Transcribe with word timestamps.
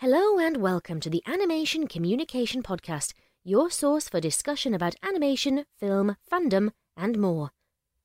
Hello 0.00 0.38
and 0.38 0.58
welcome 0.58 1.00
to 1.00 1.08
the 1.08 1.22
Animation 1.26 1.86
Communication 1.86 2.62
Podcast, 2.62 3.14
your 3.42 3.70
source 3.70 4.10
for 4.10 4.20
discussion 4.20 4.74
about 4.74 4.94
animation, 5.02 5.64
film, 5.80 6.16
fandom, 6.30 6.72
and 6.98 7.18
more. 7.18 7.50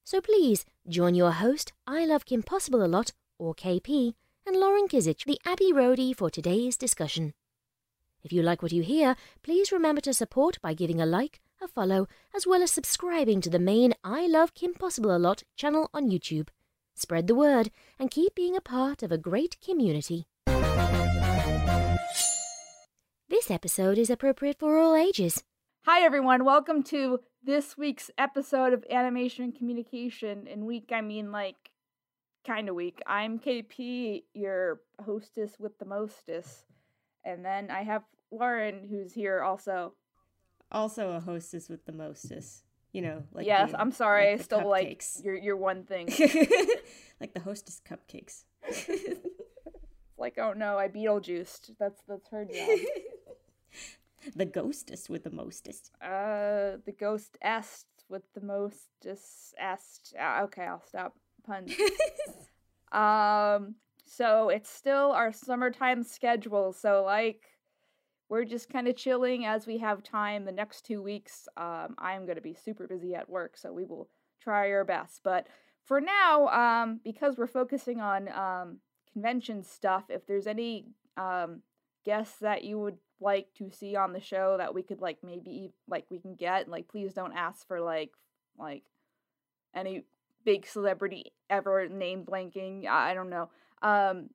So 0.05 0.21
please 0.21 0.65
join 0.87 1.15
your 1.15 1.31
host, 1.31 1.73
I 1.85 2.05
Love 2.05 2.23
Kim 2.23 2.43
Possible 2.43 2.81
a 2.81 2.87
Lot, 2.87 3.11
or 3.37 3.53
KP, 3.53 4.13
and 4.47 4.55
Lauren 4.55 4.87
Kizich, 4.87 5.25
the 5.25 5.37
Abbey 5.45 5.73
Roadie, 5.73 6.15
for 6.15 6.29
today's 6.29 6.77
discussion. 6.77 7.33
If 8.23 8.31
you 8.31 8.41
like 8.41 8.61
what 8.61 8.71
you 8.71 8.83
hear, 8.83 9.17
please 9.43 9.73
remember 9.73 9.99
to 9.99 10.13
support 10.13 10.61
by 10.61 10.73
giving 10.73 11.01
a 11.01 11.05
like, 11.05 11.41
a 11.61 11.67
follow, 11.67 12.07
as 12.33 12.47
well 12.47 12.63
as 12.63 12.71
subscribing 12.71 13.41
to 13.41 13.49
the 13.49 13.59
main 13.59 13.95
I 14.01 14.27
Love 14.27 14.53
Kim 14.53 14.75
Possible 14.75 15.13
a 15.13 15.19
Lot 15.19 15.43
channel 15.57 15.89
on 15.93 16.09
YouTube. 16.09 16.47
Spread 16.95 17.27
the 17.27 17.35
word 17.35 17.69
and 17.99 18.09
keep 18.09 18.33
being 18.33 18.55
a 18.55 18.61
part 18.61 19.03
of 19.03 19.11
a 19.11 19.17
great 19.17 19.57
community. 19.59 20.29
This 23.41 23.49
episode 23.49 23.97
is 23.97 24.11
appropriate 24.11 24.59
for 24.59 24.77
all 24.77 24.95
ages. 24.95 25.43
Hi, 25.87 26.03
everyone. 26.03 26.45
Welcome 26.45 26.83
to 26.83 27.21
this 27.43 27.75
week's 27.75 28.11
episode 28.15 28.71
of 28.71 28.85
Animation 28.87 29.51
Communication. 29.51 30.45
In 30.45 30.67
week, 30.67 30.91
I 30.93 31.01
mean 31.01 31.31
like 31.31 31.71
kind 32.45 32.69
of 32.69 32.75
week. 32.75 33.01
I'm 33.07 33.39
KP, 33.39 34.25
your 34.35 34.81
hostess 35.03 35.53
with 35.59 35.79
the 35.79 35.85
mostess. 35.85 36.65
And 37.25 37.43
then 37.43 37.71
I 37.71 37.81
have 37.81 38.03
Lauren, 38.29 38.87
who's 38.87 39.11
here 39.11 39.41
also. 39.41 39.93
Also 40.71 41.09
a 41.13 41.19
hostess 41.19 41.67
with 41.67 41.83
the 41.85 41.93
mostess. 41.93 42.61
You 42.93 43.01
know, 43.01 43.23
like 43.33 43.47
yes, 43.47 43.71
the- 43.71 43.81
I'm 43.81 43.91
sorry, 43.91 44.25
like 44.25 44.33
I 44.33 44.37
the 44.37 44.43
still 44.43 44.69
like 44.69 44.99
cupcakes. 44.99 45.23
your 45.25 45.35
your 45.35 45.57
one 45.57 45.85
thing. 45.85 46.09
like 47.19 47.33
the 47.33 47.39
hostess 47.39 47.81
cupcakes. 47.89 48.43
like, 50.19 50.37
oh 50.37 50.53
no, 50.53 50.77
I 50.77 50.89
Beetlejuiced. 50.89 51.71
That's 51.79 52.03
that's 52.07 52.29
her 52.29 52.45
job. 52.53 52.79
the 54.35 54.45
ghostest 54.45 55.09
with 55.09 55.23
the 55.23 55.31
mostest. 55.31 55.91
uh, 56.01 56.77
the 56.85 56.95
ghost 56.99 57.37
est 57.41 57.85
with 58.09 58.23
the 58.33 58.41
mostest 58.41 59.53
est. 59.59 60.13
Uh, 60.19 60.43
okay, 60.43 60.63
I'll 60.63 60.83
stop 60.87 61.15
puns. 61.45 61.73
Um, 62.91 63.75
so 64.05 64.49
it's 64.49 64.69
still 64.69 65.11
our 65.13 65.31
summertime 65.31 66.03
schedule. 66.03 66.73
So 66.73 67.03
like, 67.05 67.41
we're 68.29 68.45
just 68.45 68.69
kind 68.69 68.87
of 68.87 68.95
chilling 68.95 69.45
as 69.45 69.65
we 69.67 69.77
have 69.79 70.03
time. 70.03 70.45
The 70.45 70.51
next 70.51 70.85
two 70.85 71.01
weeks, 71.01 71.47
um, 71.57 71.95
I'm 71.97 72.25
gonna 72.25 72.41
be 72.41 72.53
super 72.53 72.87
busy 72.87 73.15
at 73.15 73.29
work, 73.29 73.57
so 73.57 73.71
we 73.71 73.85
will 73.85 74.09
try 74.41 74.71
our 74.71 74.83
best. 74.83 75.21
But 75.23 75.47
for 75.85 76.01
now, 76.01 76.47
um, 76.49 76.99
because 77.03 77.37
we're 77.37 77.47
focusing 77.47 77.99
on 77.99 78.27
um 78.29 78.79
convention 79.13 79.63
stuff, 79.63 80.05
if 80.09 80.25
there's 80.27 80.47
any 80.47 80.87
um 81.17 81.61
guests 82.05 82.39
that 82.39 82.63
you 82.63 82.79
would 82.79 82.97
like 83.19 83.47
to 83.55 83.69
see 83.71 83.95
on 83.95 84.13
the 84.13 84.19
show 84.19 84.57
that 84.57 84.73
we 84.73 84.81
could 84.81 85.01
like 85.01 85.17
maybe 85.23 85.71
like 85.87 86.05
we 86.09 86.19
can 86.19 86.35
get, 86.35 86.67
like 86.67 86.87
please 86.87 87.13
don't 87.13 87.33
ask 87.33 87.67
for 87.67 87.79
like 87.79 88.11
like 88.57 88.83
any 89.73 90.03
big 90.43 90.65
celebrity 90.65 91.31
ever 91.49 91.87
name 91.87 92.25
blanking 92.25 92.87
i 92.87 93.11
I 93.11 93.13
don't 93.13 93.29
know 93.29 93.49
um 93.81 94.29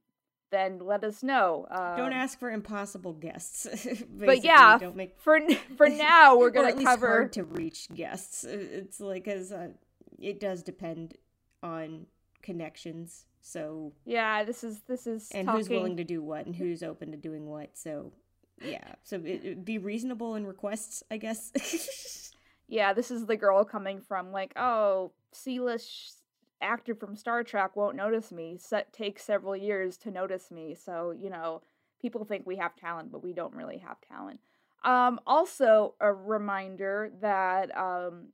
then 0.51 0.79
let 0.79 1.03
us 1.03 1.23
know 1.23 1.67
um, 1.71 1.97
don't 1.97 2.13
ask 2.13 2.39
for 2.39 2.51
impossible 2.51 3.13
guests. 3.13 3.67
but 4.11 4.45
yeah 4.45 4.79
don't 4.79 4.97
make 4.97 5.19
for 5.19 5.41
for 5.77 5.89
now 5.89 6.37
we're 6.37 6.51
gonna 6.51 6.83
cover 6.83 7.09
hard 7.09 7.33
to 7.33 7.45
reach 7.45 7.89
guests. 7.95 8.45
Uh, 8.45 8.57
It's 8.57 9.01
like 9.01 9.27
as 9.29 9.53
uh, 9.53 9.71
it 10.19 10.41
does 10.41 10.63
depend 10.63 11.17
on 11.63 12.07
connections. 12.43 13.27
So 13.47 13.93
yeah 14.05 14.43
this 14.43 14.65
is 14.65 14.81
this 14.89 15.07
is 15.07 15.31
and 15.33 15.47
talking, 15.47 15.61
who's 15.61 15.69
willing 15.71 15.97
to 15.99 16.05
do 16.05 16.21
what 16.21 16.47
and 16.47 16.55
who's 16.57 16.83
open 16.83 17.13
to 17.13 17.17
doing 17.17 17.47
what. 17.47 17.71
So 17.79 18.13
yeah, 18.61 18.95
so 19.05 19.17
it, 19.17 19.45
it- 19.45 19.65
be 19.65 19.79
reasonable 19.79 20.35
in 20.35 20.47
requests, 20.47 21.03
I 21.11 21.19
guess. 21.19 21.53
yeah 22.69 22.93
this 22.93 23.13
is 23.13 23.27
the 23.27 23.37
girl 23.37 23.65
coming 23.65 24.01
from 24.01 24.33
like 24.33 24.53
oh 24.57 25.13
c-list 25.33 26.23
actor 26.61 26.97
from 26.97 27.15
star 27.15 27.45
trek 27.45 27.77
won't 27.77 27.95
notice 27.97 28.33
me 28.33 28.57
set 28.59 28.93
takes 28.93 29.23
several 29.23 29.57
years 29.57 29.97
to 29.97 30.11
notice 30.11 30.51
me 30.51 30.75
so 30.75 31.13
you 31.13 31.31
know 31.31 31.61
people 32.03 32.25
think 32.25 32.45
we 32.45 32.57
have 32.57 32.75
talent 32.75 33.13
but 33.13 33.23
we 33.23 33.33
don't 33.33 33.55
really 33.55 33.79
have 33.79 33.99
talent 34.01 34.41
um 34.85 35.21
also 35.29 35.95
a 36.01 36.13
reminder 36.13 37.11
that 37.21 37.77
um 37.77 38.29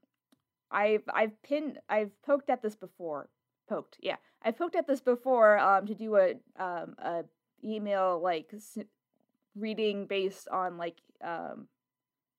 i've 0.70 1.02
i've 1.12 1.42
pinned 1.42 1.78
i've 1.90 2.10
poked 2.22 2.48
at 2.48 2.62
this 2.62 2.76
before 2.76 3.28
poked 3.68 3.98
yeah. 4.00 4.16
I've 4.42 4.58
poked 4.58 4.76
at 4.76 4.86
this 4.86 5.00
before 5.00 5.58
um 5.58 5.86
to 5.86 5.94
do 5.94 6.16
a 6.16 6.34
um 6.58 6.94
a 6.98 7.24
email 7.64 8.20
like 8.22 8.52
reading 9.54 10.06
based 10.06 10.48
on 10.48 10.78
like 10.78 10.96
um 11.22 11.68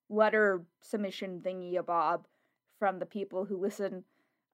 letter 0.10 0.64
submission 0.82 1.42
thingy 1.44 1.78
a 1.78 1.84
bob 1.84 2.28
from 2.80 3.00
the 3.00 3.06
people 3.06 3.46
who 3.46 3.58
listen 3.58 4.04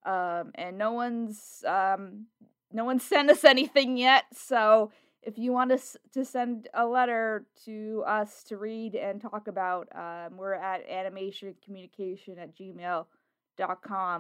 um 0.06 0.52
and 0.56 0.78
no 0.78 0.92
one's 0.92 1.64
um 1.68 2.26
no 2.72 2.86
one's 2.86 3.04
sent 3.14 3.30
us 3.30 3.44
anything 3.44 3.98
yet 3.98 4.26
so 4.34 4.92
if 5.22 5.38
you 5.38 5.52
want 5.52 5.72
us 5.72 5.98
to 6.14 6.24
send 6.24 6.70
a 6.74 6.86
letter 6.86 7.46
to 7.66 8.04
us 8.08 8.44
to 8.44 8.58
read 8.58 8.96
and 8.96 9.22
talk 9.22 9.48
about 9.48 9.90
um 9.96 10.38
we're 10.38 10.54
at 10.54 10.88
animationcommunication 10.88 12.38
at 12.38 12.56
gmail.com 12.56 13.06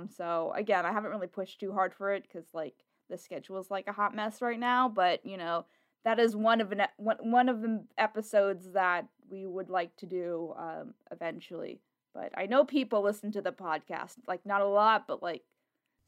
so 0.09 0.51
again 0.55 0.85
i 0.85 0.91
haven't 0.91 1.11
really 1.11 1.27
pushed 1.27 1.59
too 1.59 1.71
hard 1.71 1.93
for 1.93 2.11
it 2.13 2.23
because 2.23 2.47
like 2.53 2.75
the 3.09 3.17
schedule 3.17 3.57
is 3.57 3.71
like 3.71 3.87
a 3.87 3.93
hot 3.93 4.15
mess 4.15 4.41
right 4.41 4.59
now 4.59 4.87
but 4.89 5.25
you 5.25 5.37
know 5.37 5.65
that 6.05 6.19
is 6.19 6.35
one 6.35 6.61
of 6.61 6.71
an 6.71 6.81
one, 6.97 7.17
one 7.21 7.49
of 7.49 7.61
the 7.61 7.83
episodes 7.97 8.71
that 8.73 9.05
we 9.29 9.45
would 9.45 9.69
like 9.69 9.95
to 9.95 10.05
do 10.05 10.53
um 10.57 10.93
eventually 11.11 11.79
but 12.13 12.31
i 12.35 12.45
know 12.45 12.63
people 12.63 13.01
listen 13.01 13.31
to 13.31 13.41
the 13.41 13.51
podcast 13.51 14.15
like 14.27 14.45
not 14.45 14.61
a 14.61 14.67
lot 14.67 15.05
but 15.07 15.23
like 15.23 15.43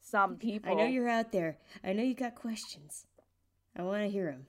some 0.00 0.36
people 0.36 0.72
I 0.72 0.74
know 0.74 0.86
you're 0.86 1.08
out 1.08 1.30
there. 1.30 1.58
I 1.84 1.92
know 1.92 2.02
you 2.02 2.14
got 2.14 2.34
questions. 2.34 3.06
I 3.76 3.82
want 3.82 4.02
to 4.02 4.08
hear 4.08 4.26
them. 4.26 4.46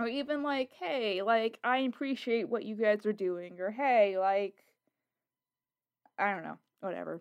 or 0.00 0.08
even 0.08 0.42
like 0.42 0.70
hey 0.80 1.22
like 1.22 1.58
i 1.62 1.78
appreciate 1.78 2.48
what 2.48 2.64
you 2.64 2.74
guys 2.74 3.04
are 3.04 3.12
doing 3.12 3.60
or 3.60 3.70
hey 3.70 4.18
like 4.18 4.54
i 6.18 6.32
don't 6.32 6.42
know 6.42 6.56
whatever 6.80 7.20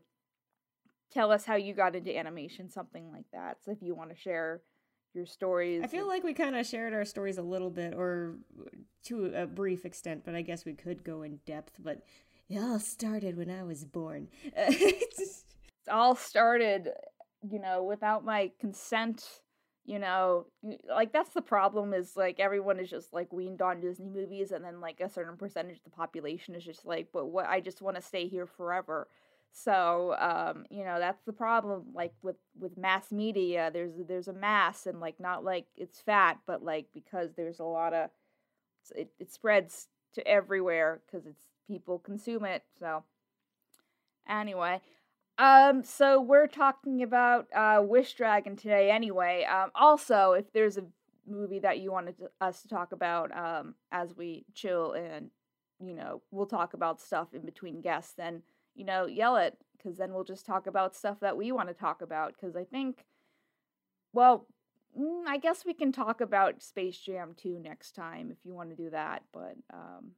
tell 1.11 1.31
us 1.31 1.45
how 1.45 1.55
you 1.55 1.73
got 1.73 1.95
into 1.95 2.15
animation 2.15 2.69
something 2.69 3.11
like 3.11 3.25
that 3.33 3.57
so 3.63 3.71
if 3.71 3.81
you 3.81 3.95
want 3.95 4.09
to 4.09 4.15
share 4.15 4.61
your 5.13 5.25
stories 5.25 5.81
I 5.83 5.87
feel 5.87 6.07
like 6.07 6.23
we 6.23 6.33
kind 6.33 6.55
of 6.55 6.65
shared 6.65 6.93
our 6.93 7.03
stories 7.03 7.39
a 7.39 7.41
little 7.41 7.71
bit, 7.71 7.95
or 7.95 8.35
uh, 8.61 8.69
to 9.05 9.33
a 9.33 9.47
brief 9.47 9.83
extent, 9.83 10.21
but 10.23 10.35
I 10.35 10.43
guess 10.43 10.65
we 10.65 10.73
could 10.73 11.03
go 11.03 11.23
in 11.23 11.39
depth. 11.47 11.79
But 11.79 12.03
it 12.47 12.59
all 12.59 12.77
started 12.77 13.35
when 13.35 13.49
I 13.49 13.63
was 13.63 13.85
born. 13.85 14.27
it 14.55 15.03
all 15.89 16.13
started 16.15 16.89
you 17.49 17.59
know 17.59 17.83
without 17.83 18.25
my 18.25 18.51
consent 18.59 19.23
you 19.85 19.97
know 19.97 20.45
like 20.89 21.13
that's 21.13 21.33
the 21.33 21.41
problem 21.41 21.93
is 21.93 22.15
like 22.15 22.39
everyone 22.39 22.79
is 22.79 22.89
just 22.89 23.13
like 23.13 23.31
weaned 23.31 23.61
on 23.61 23.79
disney 23.79 24.09
movies 24.09 24.51
and 24.51 24.63
then 24.63 24.81
like 24.81 24.99
a 24.99 25.09
certain 25.09 25.37
percentage 25.37 25.77
of 25.77 25.83
the 25.83 25.89
population 25.89 26.53
is 26.53 26.63
just 26.63 26.85
like 26.85 27.07
but 27.13 27.27
what 27.27 27.45
i 27.47 27.59
just 27.59 27.81
want 27.81 27.95
to 27.95 28.01
stay 28.01 28.27
here 28.27 28.45
forever 28.45 29.07
so 29.51 30.15
um 30.19 30.65
you 30.69 30.83
know 30.83 30.99
that's 30.99 31.23
the 31.25 31.33
problem 31.33 31.83
like 31.93 32.13
with 32.21 32.35
with 32.59 32.77
mass 32.77 33.11
media 33.11 33.69
there's 33.73 33.93
there's 34.07 34.27
a 34.27 34.33
mass 34.33 34.85
and 34.85 34.99
like 34.99 35.19
not 35.19 35.43
like 35.43 35.65
it's 35.75 35.99
fat 35.99 36.37
but 36.45 36.63
like 36.63 36.87
because 36.93 37.29
there's 37.35 37.59
a 37.59 37.63
lot 37.63 37.93
of 37.93 38.09
it, 38.95 39.11
it 39.19 39.31
spreads 39.31 39.87
to 40.13 40.25
everywhere 40.27 41.01
because 41.05 41.25
it's 41.25 41.45
people 41.67 41.99
consume 41.99 42.45
it 42.45 42.63
so 42.79 43.03
anyway 44.27 44.79
um, 45.39 45.83
so 45.83 46.19
we're 46.19 46.47
talking 46.47 47.01
about 47.01 47.47
uh, 47.55 47.81
Wish 47.81 48.13
Dragon 48.15 48.57
today, 48.57 48.91
anyway. 48.91 49.45
Um, 49.45 49.71
also, 49.73 50.33
if 50.33 50.51
there's 50.51 50.77
a 50.77 50.83
movie 51.25 51.59
that 51.59 51.79
you 51.79 51.93
wanted 51.93 52.17
to, 52.17 52.29
us 52.41 52.61
to 52.61 52.67
talk 52.67 52.91
about 52.91 53.35
um, 53.35 53.75
as 53.89 54.13
we 54.17 54.45
chill 54.53 54.91
and 54.93 55.29
you 55.79 55.93
know 55.93 56.21
we'll 56.31 56.45
talk 56.45 56.73
about 56.73 56.99
stuff 56.99 57.33
in 57.33 57.45
between 57.45 57.79
guests, 57.79 58.13
then 58.17 58.41
you 58.79 58.85
know 58.85 59.05
yell 59.05 59.35
it 59.35 59.57
because 59.77 59.97
then 59.97 60.13
we'll 60.13 60.23
just 60.23 60.45
talk 60.45 60.65
about 60.67 60.95
stuff 60.95 61.19
that 61.19 61.37
we 61.37 61.51
want 61.51 61.67
to 61.67 61.73
talk 61.73 62.01
about. 62.01 62.33
Because 62.33 62.55
I 62.55 62.63
think, 62.63 63.05
well, 64.13 64.47
mm, 64.99 65.23
I 65.27 65.37
guess 65.37 65.65
we 65.65 65.73
can 65.73 65.91
talk 65.91 66.21
about 66.21 66.61
Space 66.63 66.97
Jam 66.97 67.33
2 67.37 67.59
next 67.59 67.93
time 67.93 68.29
if 68.31 68.37
you 68.43 68.53
want 68.53 68.69
to 68.69 68.75
do 68.75 68.89
that. 68.89 69.23
But 69.33 69.55
um, 69.73 70.11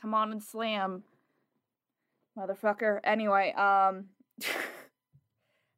come 0.00 0.14
on 0.14 0.32
and 0.32 0.42
slam 0.42 1.02
motherfucker. 2.38 3.00
Anyway, 3.04 3.52
um 3.52 4.06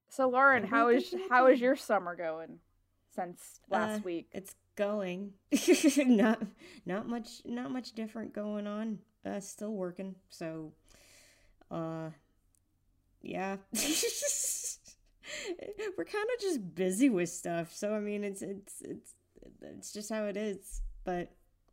So 0.08 0.28
Lauren, 0.31 0.64
how 0.64 0.88
is 0.88 1.14
how 1.28 1.46
is 1.49 1.61
your 1.61 1.76
summer 1.76 2.17
going 2.17 2.61
since 3.14 3.61
last 3.69 3.99
Uh, 3.99 4.02
week? 4.05 4.28
It's 4.32 4.55
going. 4.75 5.34
not 5.99 6.43
not 6.87 7.06
much 7.06 7.43
not 7.44 7.70
much 7.70 7.93
different 7.93 8.32
going 8.32 8.67
on. 8.67 9.00
Uh 9.26 9.40
still 9.40 9.75
working. 9.75 10.14
So 10.31 10.73
uh 11.71 12.11
yeah. 13.23 13.57
We're 15.99 16.05
kind 16.05 16.29
of 16.35 16.41
just 16.41 16.75
busy 16.75 17.11
with 17.11 17.29
stuff. 17.29 17.75
So 17.75 17.95
I 17.95 18.01
mean, 18.01 18.25
it's 18.25 18.43
it's 18.43 18.81
it's 18.83 19.15
it's 19.63 19.93
just 19.93 20.11
how 20.11 20.25
it 20.25 20.37
is. 20.37 20.83
But 21.05 21.31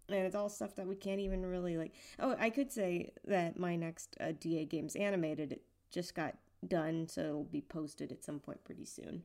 and 0.10 0.26
it's 0.26 0.36
all 0.36 0.50
stuff 0.50 0.76
that 0.76 0.88
we 0.88 0.96
can't 0.96 1.20
even 1.20 1.46
really 1.46 1.78
like. 1.78 1.94
Oh, 2.20 2.36
I 2.40 2.50
could 2.50 2.72
say 2.72 3.12
that 3.26 3.58
my 3.60 3.76
next 3.76 4.18
uh, 4.20 4.34
DA 4.40 4.66
games 4.66 4.96
animated 4.96 5.52
it 5.54 5.62
just 5.92 6.16
got 6.16 6.36
done, 6.68 7.08
so 7.08 7.22
it'll 7.22 7.44
be 7.44 7.62
posted 7.62 8.12
at 8.12 8.24
some 8.24 8.40
point 8.40 8.64
pretty 8.64 8.86
soon. 8.86 9.24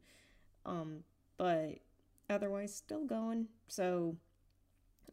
Um, 0.66 1.04
but 1.36 1.78
otherwise, 2.28 2.74
still 2.74 3.04
going. 3.04 3.46
So 3.68 4.16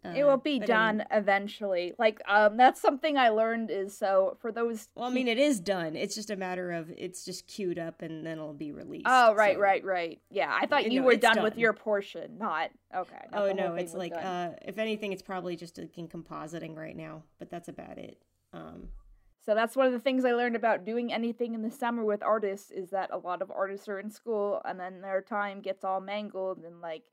uh, 0.03 0.13
it 0.15 0.23
will 0.23 0.37
be 0.37 0.59
done 0.59 1.03
eventually. 1.11 1.93
Like 1.97 2.21
um 2.27 2.57
that's 2.57 2.81
something 2.81 3.17
I 3.17 3.29
learned 3.29 3.71
is 3.71 3.97
so 3.97 4.37
for 4.41 4.51
those 4.51 4.89
Well, 4.95 5.09
I 5.09 5.11
mean 5.11 5.27
it 5.27 5.37
is 5.37 5.59
done. 5.59 5.95
It's 5.95 6.15
just 6.15 6.29
a 6.29 6.35
matter 6.35 6.71
of 6.71 6.91
it's 6.97 7.25
just 7.25 7.47
queued 7.47 7.79
up 7.79 8.01
and 8.01 8.25
then 8.25 8.33
it'll 8.33 8.53
be 8.53 8.71
released. 8.71 9.05
Oh, 9.07 9.33
right, 9.33 9.55
so. 9.55 9.61
right, 9.61 9.83
right. 9.83 10.19
Yeah, 10.29 10.55
I 10.59 10.65
thought 10.65 10.91
you, 10.91 10.99
know, 10.99 11.05
were 11.05 11.15
done, 11.15 11.35
done, 11.35 11.43
with 11.43 11.57
your 11.57 11.73
portion, 11.73 12.37
not 12.37 12.71
okay. 12.95 13.25
Not 13.31 13.41
oh 13.41 13.51
no, 13.53 13.75
it's 13.75 13.93
like 13.93 14.13
uh 14.15 14.49
if 14.63 14.77
anything 14.77 15.13
it's 15.13 15.23
probably 15.23 15.55
just 15.55 15.79
in 15.79 16.07
compositing 16.07 16.75
right 16.75 16.95
now, 16.95 17.23
but 17.39 17.49
that's 17.49 17.67
about 17.67 17.97
it. 17.97 18.21
Um 18.53 18.89
so 19.45 19.53
that's 19.53 19.75
one 19.75 19.85
of 19.85 19.93
the 19.93 19.99
things 19.99 20.25
I 20.25 20.31
learned 20.31 20.55
about 20.55 20.85
doing 20.85 21.13
anything 21.13 21.53
in 21.53 21.61
the 21.61 21.69
summer 21.69 22.03
with 22.03 22.23
artists 22.23 22.71
is 22.71 22.89
that 22.89 23.11
a 23.11 23.17
lot 23.17 23.43
of 23.43 23.51
artists 23.51 23.87
are 23.87 23.99
in 23.99 24.09
school 24.09 24.59
and 24.65 24.79
then 24.79 25.01
their 25.01 25.21
time 25.21 25.61
gets 25.61 25.83
all 25.83 26.01
mangled 26.01 26.63
and 26.65 26.81
like 26.81 27.03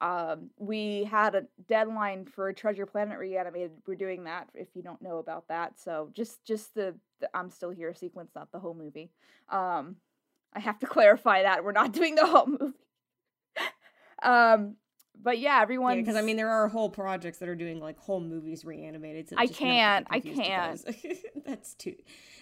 um, 0.00 0.50
we 0.58 1.04
had 1.04 1.34
a 1.34 1.44
deadline 1.68 2.24
for 2.24 2.52
Treasure 2.52 2.86
Planet 2.86 3.18
reanimated. 3.18 3.72
We're 3.86 3.94
doing 3.94 4.24
that. 4.24 4.48
If 4.54 4.68
you 4.74 4.82
don't 4.82 5.00
know 5.00 5.18
about 5.18 5.48
that, 5.48 5.78
so 5.78 6.10
just 6.12 6.44
just 6.44 6.74
the, 6.74 6.94
the 7.20 7.30
I'm 7.34 7.50
still 7.50 7.70
here 7.70 7.94
sequence, 7.94 8.32
not 8.34 8.50
the 8.52 8.58
whole 8.58 8.74
movie. 8.74 9.10
Um, 9.48 9.96
I 10.52 10.60
have 10.60 10.78
to 10.80 10.86
clarify 10.94 11.42
that 11.42 11.64
we're 11.64 11.72
not 11.72 11.92
doing 11.92 12.14
the 12.14 12.26
whole 12.26 12.46
movie. 12.46 12.74
um, 14.22 14.76
but 15.22 15.38
yeah, 15.38 15.60
everyone. 15.62 15.98
Because 15.98 16.14
yeah, 16.14 16.20
I 16.20 16.24
mean, 16.24 16.36
there 16.36 16.50
are 16.50 16.68
whole 16.68 16.90
projects 16.90 17.38
that 17.38 17.48
are 17.48 17.54
doing 17.54 17.80
like 17.80 17.98
whole 17.98 18.20
movies 18.20 18.64
reanimated. 18.64 19.28
So 19.28 19.36
I 19.38 19.46
can't. 19.46 20.06
I 20.10 20.20
can't. 20.20 20.84
that's 21.46 21.74
too. 21.74 21.94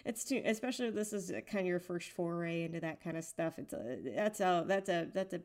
It's 0.05 0.25
too. 0.25 0.41
Especially 0.45 0.89
if 0.89 0.95
this 0.95 1.13
is 1.13 1.31
kind 1.51 1.61
of 1.61 1.67
your 1.67 1.81
first 1.81 2.11
foray 2.11 2.65
into 2.65 2.81
that 2.81 3.03
kind 3.03 3.17
of 3.17 3.25
stuff. 3.25 3.59
It's 3.59 3.75
a. 3.75 3.99
That's 4.17 4.41
a. 4.41 4.65
That's 4.67 4.89
a. 4.89 5.09
That's 5.13 5.35
a 5.35 5.41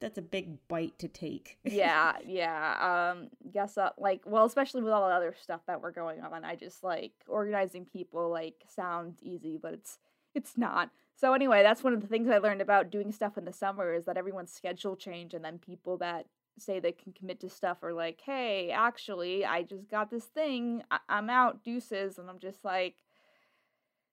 that's 0.00 0.18
a 0.18 0.22
big 0.22 0.58
bite 0.68 0.98
to 0.98 1.08
take. 1.08 1.58
yeah, 1.64 2.14
yeah. 2.26 3.12
Um 3.12 3.28
guess 3.52 3.78
up 3.78 3.94
like 3.98 4.22
well, 4.26 4.44
especially 4.44 4.82
with 4.82 4.92
all 4.92 5.08
the 5.08 5.14
other 5.14 5.34
stuff 5.40 5.60
that 5.66 5.80
we're 5.80 5.92
going 5.92 6.20
on. 6.22 6.44
I 6.44 6.56
just 6.56 6.82
like 6.84 7.12
organizing 7.28 7.84
people 7.86 8.28
like 8.30 8.64
sounds 8.68 9.22
easy, 9.22 9.58
but 9.60 9.72
it's 9.74 9.98
it's 10.34 10.56
not. 10.58 10.90
So 11.16 11.32
anyway, 11.32 11.62
that's 11.62 11.84
one 11.84 11.92
of 11.94 12.00
the 12.00 12.08
things 12.08 12.28
I 12.28 12.38
learned 12.38 12.60
about 12.60 12.90
doing 12.90 13.12
stuff 13.12 13.38
in 13.38 13.44
the 13.44 13.52
summer 13.52 13.94
is 13.94 14.04
that 14.06 14.16
everyone's 14.16 14.52
schedule 14.52 14.96
change 14.96 15.32
and 15.32 15.44
then 15.44 15.58
people 15.58 15.96
that 15.98 16.26
say 16.58 16.80
they 16.80 16.92
can 16.92 17.12
commit 17.12 17.40
to 17.40 17.48
stuff 17.48 17.82
are 17.82 17.92
like, 17.92 18.20
"Hey, 18.20 18.70
actually, 18.70 19.44
I 19.44 19.62
just 19.62 19.88
got 19.88 20.10
this 20.10 20.24
thing. 20.24 20.82
I- 20.90 20.98
I'm 21.08 21.30
out 21.30 21.62
deuces." 21.64 22.18
And 22.18 22.28
I'm 22.28 22.38
just 22.40 22.64
like 22.64 22.96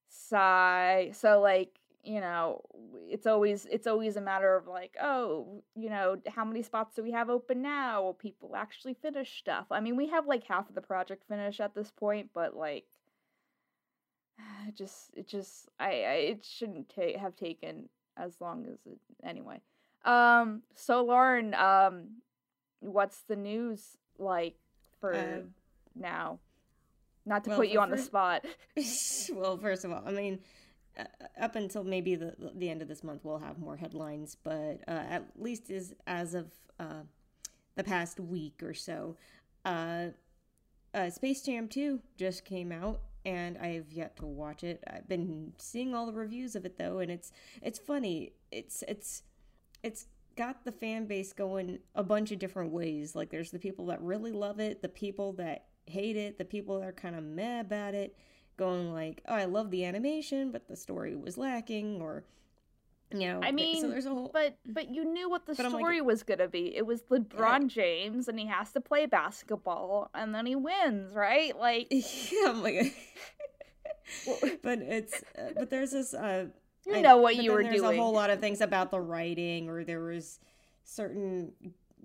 sigh. 0.07 1.12
So 1.13 1.39
like 1.42 1.80
you 2.03 2.19
know 2.19 2.62
it's 3.09 3.27
always 3.27 3.68
it's 3.69 3.88
always 3.88 4.15
a 4.15 4.21
matter 4.21 4.56
of 4.56 4.68
like 4.68 4.95
oh 5.01 5.63
you 5.75 5.89
know 5.89 6.18
how 6.27 6.44
many 6.44 6.63
spots 6.63 6.95
do 6.95 7.03
we 7.03 7.12
have 7.12 7.30
open 7.30 7.62
now? 7.62 8.01
Will 8.01 8.13
people 8.13 8.56
actually 8.56 8.95
finish 8.95 9.38
stuff? 9.38 9.68
I 9.71 9.80
mean 9.80 9.95
we 9.95 10.07
have 10.07 10.27
like 10.27 10.44
half 10.45 10.69
of 10.69 10.75
the 10.75 10.81
project 10.81 11.24
finished 11.27 11.59
at 11.59 11.75
this 11.75 11.92
point 11.92 12.30
but 12.33 12.56
like 12.56 12.86
it 14.68 14.75
just 14.75 15.12
it 15.15 15.27
just 15.27 15.69
i, 15.80 15.89
I 15.89 16.13
it 16.31 16.45
shouldn't 16.45 16.89
ta- 16.89 17.19
have 17.19 17.36
taken 17.36 17.89
as 18.18 18.39
long 18.42 18.65
as 18.65 18.80
it 18.86 19.00
anyway. 19.24 19.62
Um 20.03 20.63
so 20.75 21.03
lauren 21.03 21.53
um 21.53 22.21
what's 22.80 23.21
the 23.27 23.36
news 23.36 23.98
like 24.18 24.56
for 25.00 25.13
uh, 25.13 25.42
now? 25.95 26.39
Not 27.24 27.44
to 27.44 27.51
well, 27.51 27.59
put 27.59 27.69
you 27.69 27.80
on 27.80 27.92
the 27.92 28.00
spot. 28.00 28.44
well 29.33 29.57
first 29.57 29.86
of 29.86 29.92
all 29.92 30.01
i 30.07 30.12
mean 30.12 30.39
up 31.39 31.56
until 31.56 31.83
maybe 31.83 32.15
the 32.15 32.36
the 32.56 32.69
end 32.69 32.81
of 32.81 32.88
this 32.88 33.03
month, 33.03 33.21
we'll 33.24 33.39
have 33.39 33.59
more 33.59 33.77
headlines. 33.77 34.36
But 34.42 34.81
uh, 34.88 35.03
at 35.09 35.25
least 35.38 35.69
as 35.69 35.94
as 36.07 36.33
of 36.33 36.51
uh, 36.80 37.03
the 37.75 37.83
past 37.83 38.19
week 38.19 38.62
or 38.63 38.74
so, 38.74 39.18
uh, 39.65 40.07
uh, 40.94 41.09
Space 41.09 41.42
Jam 41.42 41.68
Two 41.68 42.00
just 42.18 42.45
came 42.45 42.71
out, 42.71 43.01
and 43.25 43.57
I 43.57 43.68
have 43.75 43.92
yet 43.92 44.15
to 44.18 44.25
watch 44.25 44.63
it. 44.63 44.83
I've 44.92 45.07
been 45.07 45.53
seeing 45.57 45.94
all 45.95 46.06
the 46.06 46.13
reviews 46.13 46.56
of 46.56 46.65
it 46.65 46.77
though, 46.77 47.00
and 47.00 47.12
it's 47.12 47.31
it's 47.62 47.80
funny. 47.80 48.33
It's 48.51 48.83
it's 48.88 49.24
it's 49.83 50.07
got 50.38 50.63
the 50.63 50.71
fan 50.71 51.06
base 51.06 51.33
going 51.33 51.80
a 51.95 52.03
bunch 52.03 52.31
of 52.31 52.39
different 52.39 52.71
ways. 52.71 53.15
Like 53.15 53.30
there's 53.30 53.51
the 53.51 53.59
people 53.59 53.86
that 53.88 54.01
really 54.01 54.31
love 54.31 54.59
it, 54.59 54.81
the 54.81 54.89
people 54.89 55.33
that 55.33 55.65
hate 55.86 56.15
it, 56.15 56.38
the 56.38 56.45
people 56.45 56.80
that 56.80 56.88
are 56.88 56.94
kind 56.94 57.15
of 57.15 57.24
meh 57.24 57.59
about 57.59 57.94
it 57.94 58.15
going 58.62 58.94
like, 58.94 59.24
"Oh, 59.28 59.34
I 59.34 59.46
love 59.46 59.72
the 59.72 59.86
animation, 59.86 60.52
but 60.52 60.68
the 60.68 60.75
story 60.75 61.16
was 61.16 61.36
lacking," 61.36 62.00
or 62.00 62.24
you 63.12 63.28
know, 63.28 63.40
I 63.42 63.52
mean, 63.52 63.81
so 63.81 63.90
there's 63.90 64.06
a 64.06 64.12
whole. 64.12 64.30
But 64.31 64.56
but 64.68 64.94
you 64.94 65.04
knew 65.04 65.28
what 65.30 65.48
the 65.48 65.56
story 65.56 66.00
like, 66.00 66.08
was 66.08 66.22
gonna 66.22 66.48
be. 66.48 66.75
It 66.75 66.86
was 66.86 67.02
LeBron 67.10 67.68
James, 67.68 68.28
and 68.28 68.40
he 68.40 68.46
has 68.46 68.72
to 68.74 68.80
play 68.80 69.08
basketball, 69.08 70.12
and 70.13 70.34
then 70.36 70.46
he 70.46 70.56
wins, 70.56 71.16
right? 71.16 71.58
Like, 71.58 71.88
yeah, 71.90 72.50
I'm 72.50 72.62
like, 72.62 72.96
but 74.62 74.80
it's 74.80 75.24
uh, 75.38 75.54
but 75.56 75.72
there's 75.72 75.92
this. 75.92 76.13
Uh, 76.13 76.46
you 76.86 76.98
I, 76.98 77.02
know 77.02 77.18
what 77.18 77.38
you 77.38 77.52
were 77.52 77.63
there's 77.63 77.75
doing. 77.75 77.84
There's 77.84 77.98
a 77.98 78.02
whole 78.02 78.13
lot 78.13 78.30
of 78.30 78.40
things 78.40 78.62
about 78.62 78.92
the 78.92 79.00
writing, 79.00 79.69
or 79.69 79.84
there 79.84 80.02
was 80.02 80.40
certain 80.84 81.54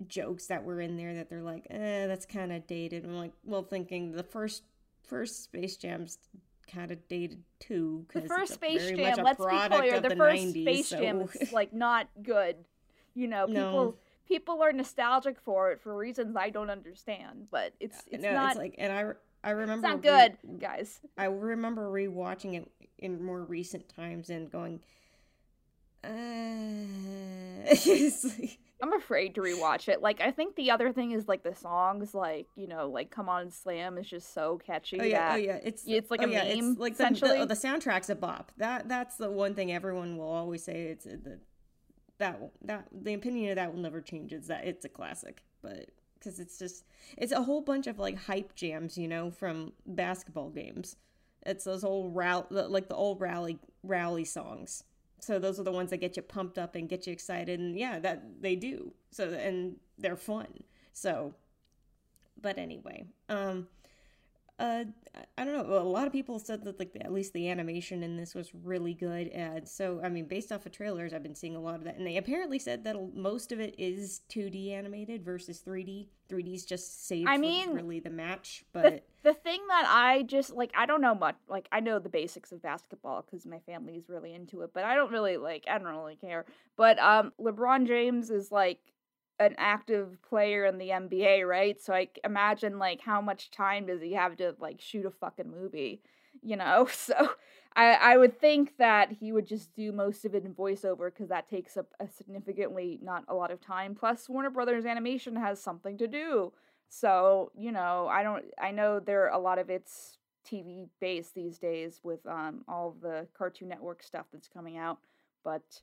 jokes 0.06 0.46
that 0.46 0.64
were 0.64 0.80
in 0.80 0.96
there 0.96 1.14
that 1.14 1.28
they're 1.28 1.42
like, 1.42 1.66
eh, 1.70 2.06
that's 2.06 2.26
kind 2.26 2.52
of 2.52 2.66
dated. 2.66 3.04
I'm 3.04 3.16
like, 3.16 3.32
well, 3.44 3.62
thinking 3.62 4.12
the 4.12 4.22
first 4.22 4.62
first 5.06 5.44
Space 5.44 5.76
Jam's 5.76 6.18
kind 6.72 6.90
of 6.90 7.06
dated 7.08 7.42
too. 7.60 8.06
The 8.12 8.22
first 8.22 8.54
Space 8.54 8.90
Jam, 8.90 9.18
let's 9.22 9.38
be 9.38 9.76
clear, 9.76 10.00
the, 10.00 10.08
the 10.10 10.16
first 10.16 10.42
90s, 10.42 10.62
Space 10.62 10.88
so. 10.88 11.00
Jam 11.00 11.20
is 11.20 11.52
like 11.52 11.72
not 11.72 12.08
good. 12.22 12.56
You 13.14 13.28
know, 13.28 13.46
people 13.46 13.84
no. 13.84 13.94
people 14.28 14.62
are 14.62 14.72
nostalgic 14.72 15.40
for 15.40 15.72
it 15.72 15.80
for 15.80 15.96
reasons 15.96 16.36
I 16.36 16.50
don't 16.50 16.70
understand, 16.70 17.48
but 17.50 17.72
it's 17.80 18.02
it's 18.10 18.22
no, 18.22 18.32
not 18.32 18.52
it's 18.52 18.58
like 18.58 18.74
and 18.78 18.92
I 18.92 19.04
I 19.46 19.50
remember 19.50 19.86
It's 19.86 19.94
not 19.94 20.02
good, 20.02 20.36
re- 20.42 20.58
guys. 20.58 21.00
I 21.16 21.26
remember 21.26 21.90
rewatching 21.90 22.54
it 22.54 22.70
in 22.98 23.22
more 23.22 23.42
recent 23.42 23.88
times 23.88 24.30
and 24.30 24.50
going 24.50 24.80
uh 26.04 26.08
I'm 28.82 28.92
afraid 28.92 29.34
to 29.36 29.40
rewatch 29.40 29.88
it. 29.88 30.02
Like 30.02 30.20
I 30.20 30.30
think 30.30 30.54
the 30.56 30.70
other 30.70 30.92
thing 30.92 31.12
is 31.12 31.26
like 31.26 31.42
the 31.42 31.54
songs, 31.54 32.14
like 32.14 32.48
you 32.56 32.66
know, 32.66 32.90
like 32.90 33.10
"Come 33.10 33.28
On 33.28 33.50
Slam" 33.50 33.96
is 33.96 34.08
just 34.08 34.34
so 34.34 34.58
catchy. 34.58 35.00
Oh 35.00 35.04
yeah, 35.04 35.32
oh 35.32 35.36
yeah, 35.36 35.58
it's 35.62 35.84
it's 35.86 36.10
like 36.10 36.20
oh, 36.22 36.26
a 36.26 36.30
yeah, 36.30 36.54
meme. 36.54 36.72
It's 36.72 36.80
like 36.80 36.92
essentially. 36.92 37.38
The, 37.38 37.46
the, 37.46 37.54
the, 37.54 37.54
soundtrack's 37.54 38.10
a 38.10 38.14
bop. 38.14 38.52
That 38.58 38.88
that's 38.88 39.16
the 39.16 39.30
one 39.30 39.54
thing 39.54 39.72
everyone 39.72 40.18
will 40.18 40.28
always 40.28 40.62
say. 40.62 40.88
It's 40.88 41.06
uh, 41.06 41.16
the 41.22 41.38
that 42.18 42.38
that 42.64 42.88
the 42.92 43.14
opinion 43.14 43.50
of 43.50 43.56
that 43.56 43.72
will 43.72 43.80
never 43.80 44.02
change. 44.02 44.32
Is 44.34 44.48
that 44.48 44.66
it's 44.66 44.84
a 44.84 44.90
classic, 44.90 45.42
but 45.62 45.90
because 46.18 46.38
it's 46.38 46.58
just 46.58 46.84
it's 47.16 47.32
a 47.32 47.42
whole 47.42 47.62
bunch 47.62 47.86
of 47.86 47.98
like 47.98 48.18
hype 48.18 48.54
jams, 48.54 48.98
you 48.98 49.08
know, 49.08 49.30
from 49.30 49.72
basketball 49.86 50.50
games. 50.50 50.96
It's 51.46 51.64
those 51.64 51.84
old 51.84 52.14
rally, 52.14 52.44
like 52.50 52.88
the 52.88 52.96
old 52.96 53.22
rally 53.22 53.58
rally 53.82 54.24
songs 54.24 54.82
so 55.26 55.38
those 55.40 55.58
are 55.58 55.64
the 55.64 55.72
ones 55.72 55.90
that 55.90 55.96
get 55.96 56.16
you 56.16 56.22
pumped 56.22 56.56
up 56.56 56.76
and 56.76 56.88
get 56.88 57.06
you 57.06 57.12
excited 57.12 57.58
and 57.58 57.76
yeah 57.76 57.98
that 57.98 58.40
they 58.40 58.54
do. 58.54 58.92
So 59.10 59.30
and 59.30 59.76
they're 59.98 60.16
fun. 60.16 60.62
So 60.92 61.34
but 62.40 62.58
anyway 62.58 63.06
um 63.28 63.66
uh 64.58 64.84
i 65.36 65.44
don't 65.44 65.52
know. 65.52 65.78
A 65.78 65.84
lot 65.84 66.06
of 66.06 66.12
people 66.12 66.38
said 66.38 66.64
that 66.64 66.78
like 66.78 66.96
at 67.00 67.12
least 67.12 67.34
the 67.34 67.50
animation 67.50 68.02
in 68.02 68.16
this 68.16 68.34
was 68.34 68.50
really 68.54 68.94
good 68.94 69.28
and 69.28 69.68
so 69.68 70.00
i 70.02 70.08
mean 70.08 70.24
based 70.24 70.50
off 70.50 70.64
of 70.64 70.72
trailers 70.72 71.12
i've 71.12 71.22
been 71.22 71.34
seeing 71.34 71.56
a 71.56 71.60
lot 71.60 71.74
of 71.74 71.84
that 71.84 71.96
and 71.96 72.06
they 72.06 72.16
apparently 72.16 72.58
said 72.58 72.84
that 72.84 72.96
most 73.14 73.52
of 73.52 73.60
it 73.60 73.74
is 73.76 74.22
2d 74.30 74.72
animated 74.72 75.22
versus 75.22 75.62
3d 75.66 76.08
3d's 76.30 76.64
just 76.64 77.06
saved 77.06 77.28
i 77.28 77.36
mean 77.36 77.70
really 77.72 78.00
the 78.00 78.10
match 78.10 78.64
but 78.72 78.82
the, 78.82 79.30
the 79.30 79.34
thing 79.34 79.60
that 79.68 79.84
i 79.88 80.22
just 80.22 80.54
like 80.54 80.72
i 80.74 80.86
don't 80.86 81.02
know 81.02 81.14
much 81.14 81.36
like 81.48 81.68
i 81.70 81.80
know 81.80 81.98
the 81.98 82.08
basics 82.08 82.50
of 82.50 82.62
basketball 82.62 83.22
because 83.22 83.44
my 83.44 83.58
family 83.60 83.94
is 83.94 84.08
really 84.08 84.32
into 84.32 84.62
it 84.62 84.70
but 84.72 84.84
i 84.84 84.94
don't 84.94 85.12
really 85.12 85.36
like 85.36 85.64
i 85.70 85.76
don't 85.78 85.94
really 85.96 86.16
care 86.16 86.46
but 86.76 86.98
um 86.98 87.30
lebron 87.38 87.86
james 87.86 88.30
is 88.30 88.50
like 88.50 88.78
an 89.38 89.54
active 89.58 90.18
player 90.22 90.64
in 90.64 90.78
the 90.78 90.90
NBA, 90.90 91.46
right? 91.46 91.80
So 91.80 91.92
I 91.92 92.08
imagine 92.24 92.78
like 92.78 93.00
how 93.00 93.20
much 93.20 93.50
time 93.50 93.86
does 93.86 94.00
he 94.00 94.12
have 94.12 94.36
to 94.38 94.54
like 94.60 94.80
shoot 94.80 95.06
a 95.06 95.10
fucking 95.10 95.50
movie, 95.50 96.02
you 96.42 96.56
know? 96.56 96.88
So 96.96 97.30
I 97.74 97.92
I 97.94 98.16
would 98.16 98.40
think 98.40 98.76
that 98.78 99.12
he 99.12 99.32
would 99.32 99.46
just 99.46 99.74
do 99.74 99.92
most 99.92 100.24
of 100.24 100.34
it 100.34 100.44
in 100.44 100.54
voiceover 100.54 101.12
because 101.12 101.28
that 101.28 101.48
takes 101.48 101.76
up 101.76 101.92
a 102.00 102.08
significantly 102.08 102.98
not 103.02 103.24
a 103.28 103.34
lot 103.34 103.50
of 103.50 103.60
time. 103.60 103.94
Plus 103.94 104.28
Warner 104.28 104.50
Brothers 104.50 104.86
Animation 104.86 105.36
has 105.36 105.60
something 105.62 105.98
to 105.98 106.06
do. 106.08 106.52
So, 106.88 107.50
you 107.54 107.72
know, 107.72 108.08
I 108.08 108.22
don't 108.22 108.44
I 108.60 108.70
know 108.70 109.00
there 109.00 109.28
a 109.28 109.38
lot 109.38 109.58
of 109.58 109.70
it's 109.70 110.18
TV 110.48 110.88
based 111.00 111.34
these 111.34 111.58
days 111.58 112.00
with 112.02 112.24
um 112.26 112.64
all 112.68 112.96
the 113.02 113.26
Cartoon 113.36 113.68
Network 113.68 114.02
stuff 114.02 114.26
that's 114.32 114.48
coming 114.48 114.78
out, 114.78 114.98
but 115.44 115.82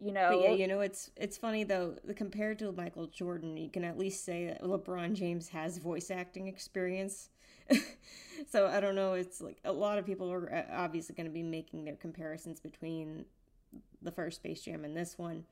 You 0.00 0.12
know, 0.12 0.30
But 0.32 0.40
yeah, 0.42 0.50
you 0.50 0.66
know, 0.66 0.80
it's 0.80 1.10
it's 1.16 1.36
funny 1.38 1.64
though. 1.64 1.96
Compared 2.16 2.58
to 2.58 2.72
Michael 2.72 3.06
Jordan, 3.06 3.56
you 3.56 3.70
can 3.70 3.84
at 3.84 3.98
least 3.98 4.24
say 4.24 4.46
that 4.46 4.62
LeBron 4.62 5.14
James 5.14 5.48
has 5.48 5.78
voice 5.78 6.10
acting 6.10 6.48
experience. 6.48 7.30
so 8.50 8.66
I 8.66 8.80
don't 8.80 8.94
know. 8.94 9.14
It's 9.14 9.40
like 9.40 9.58
a 9.64 9.72
lot 9.72 9.98
of 9.98 10.04
people 10.04 10.30
are 10.30 10.52
uh, 10.52 10.62
obviously 10.72 11.14
going 11.14 11.26
to 11.26 11.32
be 11.32 11.42
making 11.42 11.84
their 11.84 11.96
comparisons 11.96 12.60
between 12.60 13.24
the 14.02 14.10
first 14.10 14.36
Space 14.36 14.62
Jam 14.62 14.84
and 14.84 14.96
this 14.96 15.16
one. 15.16 15.44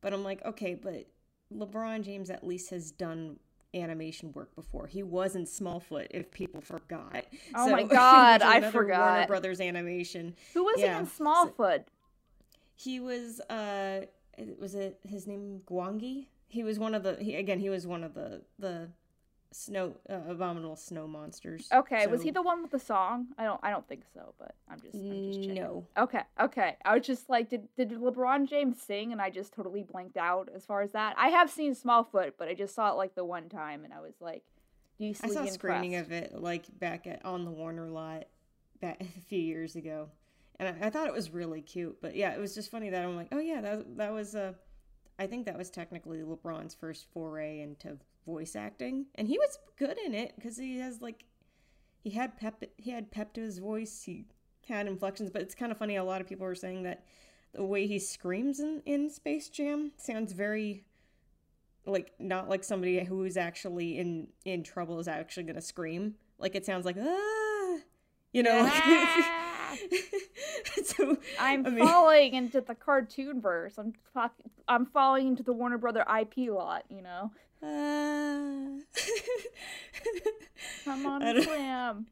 But 0.00 0.14
I'm 0.14 0.24
like, 0.24 0.44
okay, 0.44 0.74
but 0.74 1.06
LeBron 1.52 2.02
James 2.02 2.30
at 2.30 2.46
least 2.46 2.70
has 2.70 2.90
done 2.90 3.38
animation 3.74 4.32
work 4.32 4.54
before. 4.54 4.86
He 4.86 5.02
was 5.02 5.36
in 5.36 5.44
Smallfoot, 5.44 6.06
if 6.10 6.30
people 6.30 6.60
forgot. 6.60 7.26
Oh 7.54 7.68
my 7.68 7.82
God, 7.84 8.42
I 8.42 8.70
forgot. 8.70 9.10
Warner. 9.10 9.26
Brothers 9.26 9.60
animation. 9.60 10.34
who 10.54 10.64
was 10.64 10.76
yeah, 10.78 10.94
he 10.94 11.00
in 11.00 11.06
so- 11.06 11.24
Smallfoot? 11.24 11.84
He 12.78 13.00
was 13.00 13.40
uh 13.50 14.02
was 14.58 14.74
it 14.74 15.00
his 15.02 15.26
name 15.26 15.62
Gwangi? 15.68 16.26
He 16.46 16.62
was 16.62 16.78
one 16.78 16.94
of 16.94 17.02
the 17.02 17.16
he, 17.16 17.34
again 17.34 17.58
he 17.58 17.68
was 17.68 17.86
one 17.86 18.04
of 18.04 18.14
the 18.14 18.42
the 18.58 18.88
snow 19.50 19.96
uh, 20.08 20.20
abominable 20.28 20.76
snow 20.76 21.08
monsters. 21.08 21.68
Okay, 21.72 22.06
was 22.06 22.22
he 22.22 22.30
the 22.30 22.42
one 22.42 22.62
with 22.62 22.70
the 22.70 22.78
song? 22.78 23.28
I 23.36 23.44
don't 23.44 23.58
I 23.64 23.70
don't 23.70 23.86
think 23.88 24.04
so, 24.14 24.32
but 24.38 24.54
I'm 24.70 24.80
just 24.80 24.94
I'm 24.94 25.32
just 25.32 25.40
checking. 25.40 25.54
No. 25.62 25.86
Okay, 25.96 26.22
okay. 26.40 26.76
I 26.84 26.96
was 26.96 27.04
just 27.04 27.28
like, 27.28 27.48
did 27.48 27.66
did 27.76 27.90
LeBron 27.90 28.48
James 28.48 28.80
sing? 28.80 29.10
And 29.10 29.20
I 29.20 29.30
just 29.30 29.52
totally 29.52 29.82
blanked 29.82 30.16
out 30.16 30.48
as 30.54 30.64
far 30.64 30.82
as 30.82 30.92
that. 30.92 31.16
I 31.18 31.28
have 31.28 31.50
seen 31.50 31.74
Smallfoot, 31.74 32.34
but 32.38 32.46
I 32.48 32.54
just 32.54 32.76
saw 32.76 32.92
it 32.92 32.96
like 32.96 33.16
the 33.16 33.24
one 33.24 33.48
time, 33.48 33.84
and 33.84 33.92
I 33.92 34.00
was 34.00 34.14
like, 34.20 34.44
I 35.00 35.12
saw 35.12 35.42
a 35.42 35.50
screening 35.50 35.96
of 35.96 36.12
it 36.12 36.40
like 36.40 36.66
back 36.78 37.06
at 37.08 37.24
on 37.24 37.44
the 37.44 37.50
Warner 37.50 37.88
lot 37.88 38.26
back 38.80 39.00
a 39.18 39.20
few 39.28 39.40
years 39.40 39.74
ago, 39.76 40.10
and 40.58 40.68
I, 40.82 40.86
I 40.86 40.90
thought 40.90 41.06
it 41.06 41.12
was 41.14 41.30
really 41.30 41.60
cute. 41.62 41.96
But 42.00 42.16
yeah, 42.16 42.32
it 42.34 42.40
was 42.40 42.54
just 42.54 42.70
funny 42.70 42.90
that 42.90 43.04
I'm 43.04 43.16
like, 43.16 43.28
oh 43.32 43.38
yeah, 43.38 43.60
that 43.60 43.96
that 43.96 44.12
was 44.12 44.34
uh, 44.34 44.52
I 45.18 45.26
think 45.26 45.46
that 45.46 45.58
was 45.58 45.70
technically 45.70 46.18
LeBron's 46.18 46.74
first 46.74 47.06
foray 47.12 47.60
into 47.60 47.98
voice 48.26 48.56
acting, 48.56 49.06
and 49.14 49.28
he 49.28 49.38
was 49.38 49.58
good 49.76 49.98
in 50.04 50.14
it 50.14 50.32
because 50.36 50.56
he 50.56 50.78
has 50.78 51.00
like 51.00 51.24
he 52.02 52.10
had 52.10 52.36
pep 52.36 52.62
he 52.76 52.90
had 52.90 53.10
pep 53.10 53.32
to 53.34 53.40
his 53.40 53.58
voice, 53.58 54.02
he 54.04 54.26
had 54.68 54.86
inflections. 54.86 55.30
But 55.30 55.42
it's 55.42 55.54
kind 55.54 55.72
of 55.72 55.78
funny. 55.78 55.96
A 55.96 56.04
lot 56.04 56.20
of 56.20 56.26
people 56.28 56.46
were 56.46 56.54
saying 56.54 56.82
that 56.84 57.04
the 57.52 57.64
way 57.64 57.86
he 57.86 57.98
screams 57.98 58.60
in 58.60 58.82
in 58.86 59.10
Space 59.10 59.48
Jam 59.48 59.92
sounds 59.96 60.32
very 60.32 60.84
like 61.86 62.12
not 62.18 62.48
like 62.48 62.62
somebody 62.64 63.02
who 63.02 63.24
is 63.24 63.36
actually 63.36 63.98
in 63.98 64.28
in 64.44 64.62
trouble 64.62 64.98
is 64.98 65.08
actually 65.08 65.44
gonna 65.44 65.60
scream. 65.60 66.14
Like 66.38 66.54
it 66.54 66.66
sounds 66.66 66.84
like 66.84 66.96
ah, 67.00 67.76
you 68.32 68.42
know. 68.42 68.62
like- 68.62 68.72
Ah! 68.74 69.44
so 70.84 71.16
I'm 71.38 71.66
I 71.66 71.70
mean- 71.70 71.86
falling 71.86 72.34
into 72.34 72.60
the 72.60 72.74
cartoon 72.74 73.40
verse. 73.40 73.74
I'm 73.78 73.94
I'm 74.68 74.86
falling 74.86 75.28
into 75.28 75.42
the 75.42 75.52
Warner 75.52 75.78
Brother 75.78 76.04
IP 76.20 76.50
lot. 76.50 76.84
You 76.88 77.02
know, 77.02 77.30
ah. 77.62 78.78
come 80.84 81.06
on, 81.06 81.20
don't- 81.20 81.42
slam. 81.42 82.06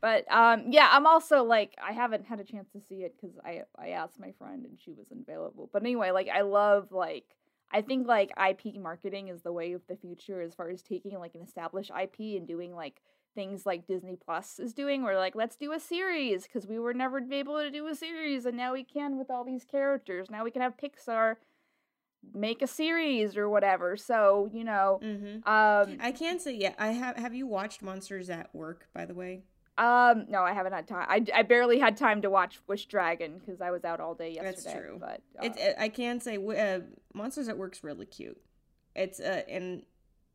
But 0.00 0.30
um, 0.30 0.66
yeah, 0.70 0.88
I'm 0.92 1.06
also 1.06 1.42
like 1.42 1.74
I 1.84 1.92
haven't 1.92 2.24
had 2.26 2.38
a 2.38 2.44
chance 2.44 2.68
to 2.72 2.80
see 2.80 3.02
it 3.02 3.14
because 3.20 3.36
I 3.44 3.62
I 3.76 3.88
asked 3.90 4.20
my 4.20 4.32
friend 4.38 4.64
and 4.64 4.78
she 4.78 4.92
was 4.92 5.06
unavailable. 5.10 5.68
But 5.72 5.82
anyway, 5.82 6.12
like 6.12 6.28
I 6.28 6.42
love 6.42 6.92
like 6.92 7.24
I 7.72 7.82
think 7.82 8.06
like 8.06 8.30
IP 8.38 8.76
marketing 8.76 9.26
is 9.28 9.42
the 9.42 9.52
way 9.52 9.72
of 9.72 9.82
the 9.88 9.96
future 9.96 10.40
as 10.40 10.54
far 10.54 10.70
as 10.70 10.82
taking 10.82 11.18
like 11.18 11.34
an 11.34 11.42
established 11.42 11.90
IP 11.90 12.20
and 12.38 12.46
doing 12.46 12.76
like 12.76 13.02
things 13.34 13.64
like 13.66 13.86
Disney 13.86 14.16
Plus 14.16 14.58
is 14.58 14.72
doing, 14.74 15.02
where 15.02 15.16
like 15.16 15.34
let's 15.34 15.56
do 15.56 15.72
a 15.72 15.80
series 15.80 16.44
because 16.44 16.66
we 16.66 16.78
were 16.78 16.94
never 16.94 17.20
able 17.30 17.58
to 17.58 17.70
do 17.70 17.86
a 17.86 17.94
series 17.94 18.46
and 18.46 18.56
now 18.56 18.72
we 18.72 18.84
can 18.84 19.18
with 19.18 19.30
all 19.30 19.44
these 19.44 19.64
characters. 19.64 20.28
Now 20.30 20.44
we 20.44 20.50
can 20.50 20.62
have 20.62 20.74
Pixar 20.76 21.36
make 22.34 22.62
a 22.62 22.66
series 22.66 23.36
or 23.36 23.48
whatever. 23.48 23.96
So 23.96 24.50
you 24.52 24.64
know, 24.64 25.00
hmm 25.02 25.48
um, 25.48 25.98
I 26.00 26.12
can 26.16 26.38
say 26.40 26.54
yeah. 26.56 26.74
I 26.78 26.88
have. 26.88 27.16
Have 27.16 27.34
you 27.34 27.46
watched 27.46 27.82
Monsters 27.82 28.28
at 28.30 28.54
Work? 28.54 28.88
By 28.92 29.04
the 29.04 29.14
way, 29.14 29.42
Um, 29.76 30.26
no, 30.28 30.42
I 30.42 30.52
haven't 30.52 30.72
had 30.72 30.88
time. 30.88 31.06
I, 31.08 31.24
I 31.32 31.42
barely 31.42 31.78
had 31.78 31.96
time 31.96 32.22
to 32.22 32.30
watch 32.30 32.58
Wish 32.66 32.86
Dragon 32.86 33.38
because 33.38 33.60
I 33.60 33.70
was 33.70 33.84
out 33.84 34.00
all 34.00 34.14
day 34.14 34.32
yesterday. 34.32 34.50
That's 34.50 34.72
true. 34.72 34.96
But 35.00 35.22
uh, 35.38 35.46
it's. 35.46 35.58
uh, 35.60 35.74
I 35.78 35.88
can 35.88 36.18
say 36.20 36.36
uh, 36.36 36.80
Monsters 37.14 37.48
at 37.48 37.56
Work's 37.56 37.84
really 37.84 38.06
cute. 38.06 38.40
It's 38.96 39.20
uh 39.20 39.42
and 39.48 39.82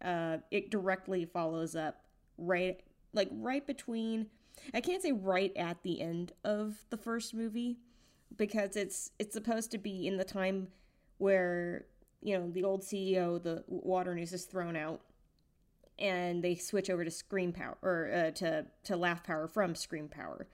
uh 0.02 0.38
it 0.52 0.72
directly 0.72 1.26
follows 1.26 1.76
up 1.76 1.98
right 2.38 2.82
like 3.13 3.30
right 3.32 3.66
between. 3.66 4.28
I 4.74 4.82
can't 4.82 5.02
say 5.02 5.12
right 5.12 5.52
at 5.56 5.84
the 5.84 6.02
end 6.02 6.32
of 6.44 6.86
the 6.90 6.98
first 6.98 7.34
movie 7.34 7.78
because 8.38 8.75
it's 8.75 9.12
it's 9.20 9.34
supposed 9.34 9.72
to 9.72 9.78
be 9.78 10.08
in 10.08 10.18
the 10.18 10.24
time 10.24 10.68
where 11.18 11.86
you 12.22 12.38
know 12.38 12.50
the 12.50 12.63
old 12.63 12.82
CEO, 12.82 13.42
the 13.42 13.63
Waternoose, 13.68 14.34
is 14.34 14.46
thrown 14.46 14.75
out, 14.75 15.02
and 16.00 16.44
they 16.44 16.56
switch 16.56 16.90
over 16.90 17.04
to 17.04 17.12
Scream 17.12 17.52
Power 17.52 17.78
or 17.82 18.12
uh, 18.13 18.32
to 18.32 18.66
to 18.86 18.96
Laugh 18.96 19.24
Power 19.24 19.48
from 19.48 19.75
Scream 19.75 20.08
Power, 20.08 20.48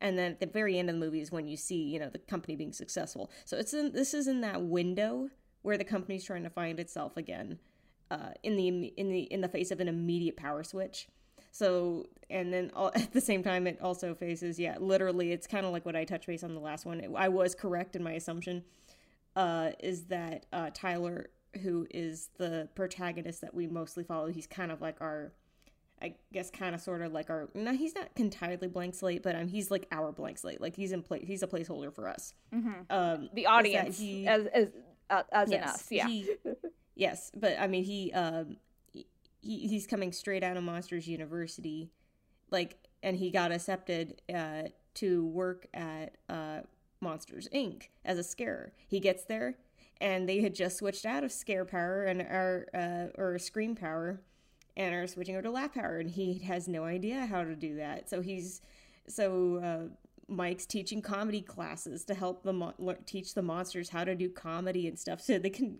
and 0.00 0.18
then 0.18 0.32
at 0.32 0.40
the 0.40 0.46
very 0.46 0.78
end 0.78 0.88
of 0.88 0.96
the 0.96 1.00
movie 1.00 1.20
is 1.20 1.32
when 1.32 1.48
you 1.48 1.56
see 1.56 1.82
you 1.82 1.98
know 1.98 2.08
the 2.08 2.18
company 2.18 2.56
being 2.56 2.72
successful. 2.72 3.30
So 3.44 3.56
it's 3.56 3.74
in 3.74 3.92
this 3.92 4.14
is 4.14 4.26
in 4.26 4.40
that 4.42 4.62
window 4.62 5.30
where 5.62 5.78
the 5.78 5.84
company's 5.84 6.24
trying 6.24 6.44
to 6.44 6.50
find 6.50 6.78
itself 6.78 7.16
again, 7.16 7.58
uh, 8.10 8.30
in 8.42 8.56
the 8.56 8.68
in 8.68 9.08
the 9.10 9.20
in 9.20 9.40
the 9.40 9.48
face 9.48 9.70
of 9.70 9.80
an 9.80 9.88
immediate 9.88 10.36
power 10.36 10.62
switch. 10.62 11.08
So 11.58 12.06
and 12.28 12.52
then 12.52 12.70
all, 12.74 12.88
at 12.94 13.12
the 13.12 13.20
same 13.20 13.42
time, 13.42 13.66
it 13.66 13.80
also 13.80 14.14
faces 14.14 14.58
yeah, 14.58 14.76
literally, 14.78 15.32
it's 15.32 15.46
kind 15.46 15.64
of 15.64 15.72
like 15.72 15.86
what 15.86 15.96
I 15.96 16.04
touched 16.04 16.26
base 16.26 16.42
on 16.44 16.54
the 16.54 16.60
last 16.60 16.84
one. 16.84 17.02
I 17.16 17.28
was 17.28 17.54
correct 17.54 17.96
in 17.96 18.02
my 18.02 18.12
assumption. 18.12 18.64
Uh, 19.34 19.70
is 19.80 20.04
that 20.06 20.46
uh, 20.52 20.70
Tyler, 20.74 21.26
who 21.62 21.86
is 21.90 22.30
the 22.38 22.68
protagonist 22.74 23.40
that 23.42 23.54
we 23.54 23.66
mostly 23.66 24.04
follow? 24.04 24.26
He's 24.28 24.46
kind 24.46 24.70
of 24.72 24.80
like 24.80 25.00
our, 25.00 25.32
I 26.02 26.14
guess, 26.32 26.50
kind 26.50 26.74
of 26.74 26.80
sort 26.80 27.02
of 27.02 27.12
like 27.12 27.30
our. 27.30 27.48
No, 27.54 27.72
he's 27.72 27.94
not 27.94 28.08
entirely 28.16 28.68
blank 28.68 28.94
slate, 28.94 29.22
but 29.22 29.34
um, 29.34 29.48
he's 29.48 29.70
like 29.70 29.86
our 29.92 30.12
blank 30.12 30.38
slate. 30.38 30.60
Like 30.60 30.74
he's 30.76 30.92
in 30.92 31.02
place. 31.02 31.24
He's 31.26 31.42
a 31.42 31.46
placeholder 31.46 31.92
for 31.94 32.08
us. 32.08 32.34
mhm. 32.52 32.84
Um, 32.90 33.28
the 33.34 33.46
audience 33.46 33.98
he- 33.98 34.26
as 34.26 34.46
as 34.46 34.68
uh, 35.10 35.22
as 35.32 35.50
in 35.50 35.62
us, 35.62 35.86
yeah. 35.90 36.06
he- 36.08 36.30
yes, 36.94 37.30
but 37.36 37.58
I 37.60 37.66
mean, 37.66 37.84
he 37.84 38.12
um, 38.12 38.56
he, 39.46 39.68
he's 39.68 39.86
coming 39.86 40.12
straight 40.12 40.42
out 40.42 40.56
of 40.56 40.64
Monsters 40.64 41.06
University, 41.08 41.90
like, 42.50 42.76
and 43.02 43.16
he 43.16 43.30
got 43.30 43.52
accepted 43.52 44.20
uh 44.34 44.64
to 44.94 45.26
work 45.26 45.66
at 45.74 46.16
uh 46.28 46.60
Monsters 47.00 47.48
Inc. 47.54 47.88
as 48.04 48.18
a 48.18 48.22
scarer. 48.22 48.72
He 48.88 49.00
gets 49.00 49.24
there, 49.24 49.56
and 50.00 50.28
they 50.28 50.40
had 50.40 50.54
just 50.54 50.78
switched 50.78 51.06
out 51.06 51.24
of 51.24 51.30
scare 51.32 51.64
power 51.64 52.04
and 52.04 52.20
are 52.22 52.66
uh 52.74 53.20
or 53.20 53.38
scream 53.38 53.74
power, 53.74 54.20
and 54.76 54.94
are 54.94 55.06
switching 55.06 55.36
over 55.36 55.42
to 55.42 55.50
laugh 55.50 55.74
power, 55.74 55.98
and 55.98 56.10
he 56.10 56.38
has 56.40 56.68
no 56.68 56.84
idea 56.84 57.26
how 57.26 57.44
to 57.44 57.54
do 57.54 57.76
that. 57.76 58.10
So 58.10 58.20
he's 58.22 58.60
so 59.08 59.56
uh, 59.62 59.96
Mike's 60.28 60.66
teaching 60.66 61.02
comedy 61.02 61.40
classes 61.40 62.04
to 62.06 62.14
help 62.14 62.42
the 62.42 62.52
mon- 62.52 62.74
lear- 62.78 62.98
teach 63.06 63.34
the 63.34 63.42
monsters 63.42 63.90
how 63.90 64.04
to 64.04 64.14
do 64.14 64.28
comedy 64.28 64.88
and 64.88 64.98
stuff, 64.98 65.20
so 65.22 65.38
they 65.38 65.50
can, 65.50 65.78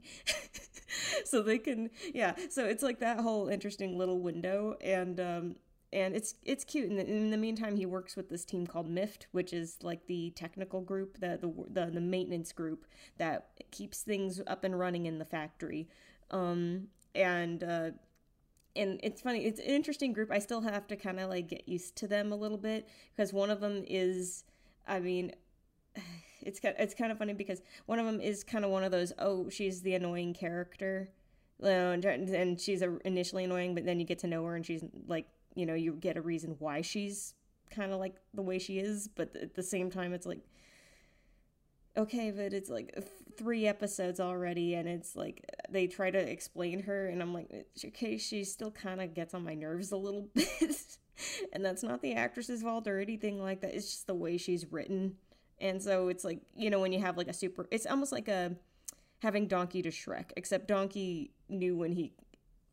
so 1.24 1.42
they 1.42 1.58
can, 1.58 1.90
yeah. 2.14 2.34
So 2.50 2.64
it's 2.66 2.82
like 2.82 3.00
that 3.00 3.20
whole 3.20 3.48
interesting 3.48 3.98
little 3.98 4.20
window, 4.20 4.76
and 4.80 5.18
um, 5.20 5.56
and 5.92 6.14
it's 6.14 6.34
it's 6.44 6.64
cute. 6.64 6.90
And 6.90 6.98
in 7.00 7.30
the 7.30 7.36
meantime, 7.36 7.76
he 7.76 7.86
works 7.86 8.16
with 8.16 8.28
this 8.28 8.44
team 8.44 8.66
called 8.66 8.88
MIFT, 8.88 9.26
which 9.32 9.52
is 9.52 9.78
like 9.82 10.06
the 10.06 10.30
technical 10.36 10.80
group, 10.80 11.18
the 11.18 11.38
the 11.40 11.52
the, 11.68 11.90
the 11.90 12.00
maintenance 12.00 12.52
group 12.52 12.86
that 13.18 13.48
keeps 13.70 14.02
things 14.02 14.40
up 14.46 14.62
and 14.64 14.78
running 14.78 15.06
in 15.06 15.18
the 15.18 15.24
factory, 15.24 15.88
um, 16.30 16.88
and. 17.14 17.62
Uh, 17.64 17.90
and 18.76 19.00
it's 19.02 19.20
funny 19.20 19.44
it's 19.44 19.60
an 19.60 19.66
interesting 19.66 20.12
group. 20.12 20.30
I 20.30 20.38
still 20.38 20.60
have 20.60 20.86
to 20.88 20.96
kind 20.96 21.20
of 21.20 21.30
like 21.30 21.48
get 21.48 21.68
used 21.68 21.96
to 21.96 22.06
them 22.06 22.32
a 22.32 22.36
little 22.36 22.58
bit 22.58 22.88
because 23.14 23.32
one 23.32 23.50
of 23.50 23.60
them 23.60 23.84
is 23.86 24.44
i 24.86 25.00
mean 25.00 25.32
it's 26.42 26.60
it's 26.62 26.94
kind 26.94 27.10
of 27.10 27.18
funny 27.18 27.32
because 27.32 27.62
one 27.86 27.98
of 27.98 28.06
them 28.06 28.20
is 28.20 28.44
kind 28.44 28.64
of 28.64 28.70
one 28.70 28.84
of 28.84 28.92
those 28.92 29.12
oh 29.18 29.48
she's 29.48 29.82
the 29.82 29.94
annoying 29.94 30.34
character 30.34 31.10
and, 31.62 32.60
she's 32.60 32.82
initially 33.04 33.44
annoying 33.44 33.74
but 33.74 33.86
then 33.86 33.98
you 33.98 34.04
get 34.04 34.18
to 34.18 34.26
know 34.26 34.44
her 34.44 34.56
and 34.56 34.66
she's 34.66 34.84
like 35.06 35.26
you 35.54 35.64
know 35.64 35.74
you 35.74 35.92
get 35.94 36.16
a 36.16 36.20
reason 36.20 36.54
why 36.58 36.82
she's 36.82 37.34
kind 37.70 37.92
of 37.92 37.98
like 37.98 38.16
the 38.34 38.42
way 38.42 38.58
she 38.58 38.78
is 38.78 39.08
but 39.08 39.34
at 39.36 39.54
the 39.54 39.62
same 39.62 39.90
time 39.90 40.12
it's 40.12 40.26
like 40.26 40.40
okay 41.96 42.30
but 42.30 42.52
it's 42.52 42.68
like 42.68 42.94
three 43.36 43.66
episodes 43.66 44.20
already 44.20 44.74
and 44.74 44.88
it's 44.88 45.16
like 45.16 45.44
they 45.68 45.86
try 45.86 46.10
to 46.10 46.18
explain 46.18 46.82
her 46.82 47.06
and 47.06 47.22
i'm 47.22 47.34
like 47.34 47.66
okay 47.84 48.16
she 48.16 48.44
still 48.44 48.70
kind 48.70 49.00
of 49.00 49.14
gets 49.14 49.34
on 49.34 49.44
my 49.44 49.54
nerves 49.54 49.92
a 49.92 49.96
little 49.96 50.28
bit. 50.34 50.98
And 51.52 51.64
that's 51.64 51.82
not 51.82 52.02
the 52.02 52.14
actress's 52.14 52.62
fault 52.62 52.86
or 52.86 52.98
anything 53.00 53.40
like 53.40 53.60
that 53.62 53.74
it's 53.74 53.86
just 53.86 54.06
the 54.06 54.14
way 54.14 54.36
she's 54.36 54.70
written. 54.70 55.16
And 55.60 55.82
so 55.82 56.08
it's 56.08 56.24
like 56.24 56.40
you 56.54 56.70
know 56.70 56.80
when 56.80 56.92
you 56.92 57.00
have 57.00 57.16
like 57.16 57.28
a 57.28 57.32
super 57.32 57.66
it's 57.70 57.86
almost 57.86 58.12
like 58.12 58.28
a 58.28 58.54
having 59.22 59.46
donkey 59.46 59.82
to 59.82 59.88
shrek 59.88 60.32
except 60.36 60.68
donkey 60.68 61.32
knew 61.48 61.76
when 61.76 61.92
he 61.92 62.12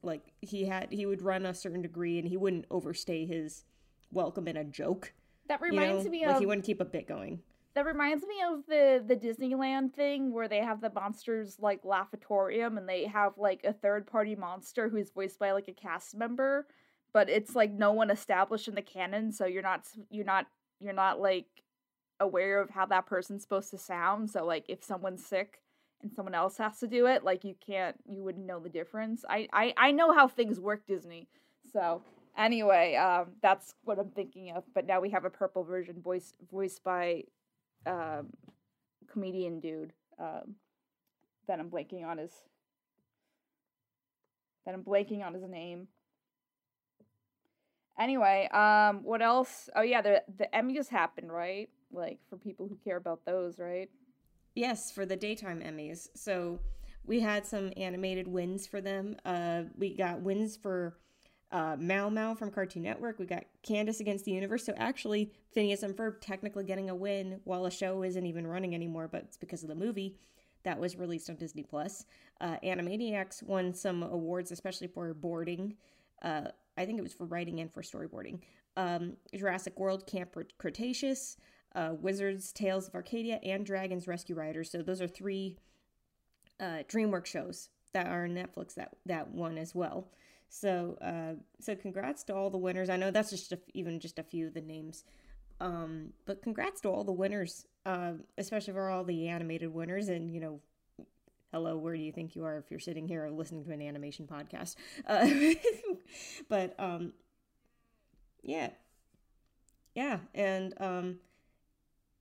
like 0.01 0.33
he 0.41 0.65
had 0.65 0.91
he 0.91 1.05
would 1.05 1.21
run 1.21 1.45
a 1.45 1.53
certain 1.53 1.81
degree 1.81 2.19
and 2.19 2.27
he 2.27 2.35
wouldn't 2.35 2.65
overstay 2.69 3.25
his 3.25 3.63
welcome 4.11 4.47
in 4.47 4.57
a 4.57 4.63
joke. 4.63 5.13
That 5.47 5.61
you 5.61 5.67
reminds 5.67 6.05
know? 6.05 6.11
me 6.11 6.25
like 6.25 6.35
of 6.35 6.39
he 6.41 6.45
wouldn't 6.45 6.65
keep 6.65 6.81
a 6.81 6.85
bit 6.85 7.07
going 7.07 7.41
that 7.75 7.85
reminds 7.85 8.25
me 8.25 8.35
of 8.47 8.65
the 8.67 9.03
the 9.05 9.15
Disneyland 9.15 9.93
thing 9.93 10.31
where 10.31 10.47
they 10.47 10.59
have 10.59 10.81
the 10.81 10.91
monsters 10.91 11.57
like 11.59 11.83
Laughatorium 11.83 12.77
and 12.77 12.87
they 12.87 13.05
have 13.05 13.33
like 13.37 13.61
a 13.63 13.73
third 13.73 14.05
party 14.05 14.35
monster 14.35 14.89
who's 14.89 15.09
voiced 15.09 15.39
by 15.39 15.51
like 15.51 15.67
a 15.67 15.73
cast 15.73 16.15
member, 16.15 16.67
but 17.13 17.29
it's 17.29 17.55
like 17.55 17.71
no 17.71 17.91
one 17.91 18.11
established 18.11 18.67
in 18.67 18.75
the 18.75 18.81
canon, 18.81 19.31
so 19.31 19.45
you're 19.45 19.63
not 19.63 19.85
you're 20.09 20.25
not 20.25 20.45
you're 20.79 20.93
not 20.93 21.19
like 21.19 21.47
aware 22.19 22.61
of 22.61 22.69
how 22.69 22.85
that 22.85 23.05
person's 23.07 23.41
supposed 23.41 23.71
to 23.71 23.77
sound. 23.77 24.29
So 24.29 24.45
like 24.45 24.65
if 24.67 24.83
someone's 24.83 25.25
sick 25.25 25.59
and 26.01 26.13
someone 26.13 26.35
else 26.35 26.57
has 26.57 26.79
to 26.79 26.87
do 26.87 27.07
it, 27.07 27.23
like 27.23 27.43
you 27.43 27.55
can't 27.65 27.97
you 28.07 28.23
wouldn't 28.23 28.45
know 28.45 28.59
the 28.59 28.69
difference. 28.69 29.25
I 29.27 29.47
I 29.51 29.73
I 29.77 29.91
know 29.91 30.13
how 30.13 30.27
things 30.27 30.59
work 30.59 30.85
Disney. 30.85 31.27
So 31.71 32.03
anyway, 32.37 32.95
um 32.95 33.31
that's 33.41 33.73
what 33.83 33.97
I'm 33.97 34.11
thinking 34.11 34.51
of. 34.55 34.63
But 34.75 34.85
now 34.85 35.01
we 35.01 35.09
have 35.09 35.25
a 35.25 35.31
purple 35.31 35.63
version 35.63 36.01
voiced 36.03 36.35
voiced 36.51 36.83
by 36.83 37.23
um 37.85 38.27
comedian 39.11 39.59
dude 39.59 39.93
um 40.19 40.55
that 41.47 41.59
I'm 41.59 41.69
blanking 41.69 42.05
on 42.05 42.17
his 42.17 42.31
that 44.65 44.73
I'm 44.73 44.83
blanking 44.83 45.25
on 45.25 45.33
his 45.33 45.43
name. 45.43 45.87
Anyway, 47.99 48.47
um, 48.53 49.03
what 49.03 49.21
else? 49.21 49.69
Oh 49.75 49.81
yeah, 49.81 50.01
the 50.01 50.23
the 50.37 50.47
Emmys 50.53 50.87
happened, 50.87 51.31
right? 51.31 51.69
Like 51.91 52.19
for 52.29 52.37
people 52.37 52.67
who 52.67 52.77
care 52.83 52.97
about 52.97 53.25
those, 53.25 53.59
right? 53.59 53.89
Yes, 54.55 54.91
for 54.91 55.05
the 55.05 55.15
daytime 55.15 55.61
Emmys. 55.61 56.07
So 56.15 56.59
we 57.05 57.19
had 57.19 57.45
some 57.45 57.71
animated 57.77 58.27
wins 58.27 58.65
for 58.65 58.81
them. 58.81 59.15
Uh, 59.25 59.63
we 59.77 59.95
got 59.95 60.21
wins 60.21 60.57
for 60.57 60.97
uh, 61.53 61.77
Mao 61.79 62.33
from 62.33 62.49
Cartoon 62.49 62.81
Network. 62.81 63.19
We 63.19 63.27
got 63.27 63.45
Candace 63.61 63.99
Against 63.99 64.25
the 64.25 64.31
Universe. 64.31 64.65
So 64.65 64.73
actually, 64.75 65.31
Phineas 65.53 65.83
and 65.83 65.95
Ferb 65.95 66.15
technically 66.19 66.63
getting 66.63 66.89
a 66.89 66.95
win 66.95 67.39
while 67.43 67.65
a 67.65 67.71
show 67.71 68.01
isn't 68.03 68.25
even 68.25 68.47
running 68.47 68.73
anymore, 68.73 69.07
but 69.07 69.21
it's 69.21 69.37
because 69.37 69.61
of 69.61 69.69
the 69.69 69.75
movie 69.75 70.17
that 70.63 70.79
was 70.79 70.97
released 70.97 71.29
on 71.29 71.35
Disney 71.35 71.63
Plus. 71.63 72.05
Uh, 72.41 72.57
Animaniacs 72.63 73.43
won 73.43 73.73
some 73.73 74.01
awards, 74.01 74.51
especially 74.51 74.87
for 74.87 75.13
boarding. 75.13 75.75
Uh, 76.23 76.47
I 76.75 76.85
think 76.85 76.97
it 76.97 77.03
was 77.03 77.13
for 77.13 77.25
writing 77.25 77.59
and 77.59 77.71
for 77.71 77.83
storyboarding. 77.83 78.39
Um, 78.75 79.17
Jurassic 79.35 79.79
World 79.79 80.07
Camp 80.07 80.35
Cretaceous, 80.57 81.37
uh, 81.75 81.91
Wizards 81.99 82.51
Tales 82.51 82.87
of 82.87 82.95
Arcadia, 82.95 83.39
and 83.43 83.63
Dragons 83.63 84.07
Rescue 84.07 84.35
Riders. 84.35 84.71
So 84.71 84.81
those 84.81 85.01
are 85.01 85.07
three 85.07 85.59
uh, 86.59 86.81
DreamWorks 86.89 87.27
shows 87.27 87.69
that 87.93 88.07
are 88.07 88.23
on 88.23 88.31
Netflix 88.31 88.73
that 88.73 88.95
that 89.05 89.29
won 89.29 89.59
as 89.59 89.75
well. 89.75 90.09
So 90.49 90.97
uh, 91.01 91.41
so 91.59 91.75
congrats 91.75 92.23
to 92.25 92.35
all 92.35 92.49
the 92.49 92.57
winners. 92.57 92.89
I 92.89 92.97
know 92.97 93.11
that's 93.11 93.31
just 93.31 93.51
a, 93.51 93.59
even 93.73 93.99
just 93.99 94.19
a 94.19 94.23
few 94.23 94.47
of 94.47 94.53
the 94.53 94.61
names, 94.61 95.03
um, 95.59 96.13
but 96.25 96.41
congrats 96.41 96.81
to 96.81 96.89
all 96.89 97.03
the 97.03 97.11
winners, 97.11 97.65
uh, 97.85 98.13
especially 98.37 98.73
for 98.73 98.89
all 98.89 99.03
the 99.03 99.27
animated 99.27 99.73
winners. 99.73 100.09
And 100.09 100.31
you 100.31 100.39
know, 100.39 100.59
hello, 101.51 101.77
where 101.77 101.95
do 101.95 102.01
you 102.01 102.11
think 102.11 102.35
you 102.35 102.43
are 102.45 102.57
if 102.57 102.69
you're 102.69 102.79
sitting 102.79 103.07
here 103.07 103.29
listening 103.29 103.63
to 103.65 103.71
an 103.71 103.81
animation 103.81 104.27
podcast? 104.27 104.75
Uh, 105.07 105.27
but 106.49 106.75
um, 106.79 107.13
yeah, 108.43 108.69
yeah, 109.95 110.19
and 110.33 110.73
um, 110.79 111.19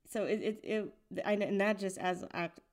so 0.09 0.25
it 0.25 0.41
it, 0.43 0.61
it 0.63 1.23
I 1.25 1.33
and 1.33 1.61
that 1.61 1.79
just 1.79 1.99
as 1.99 2.25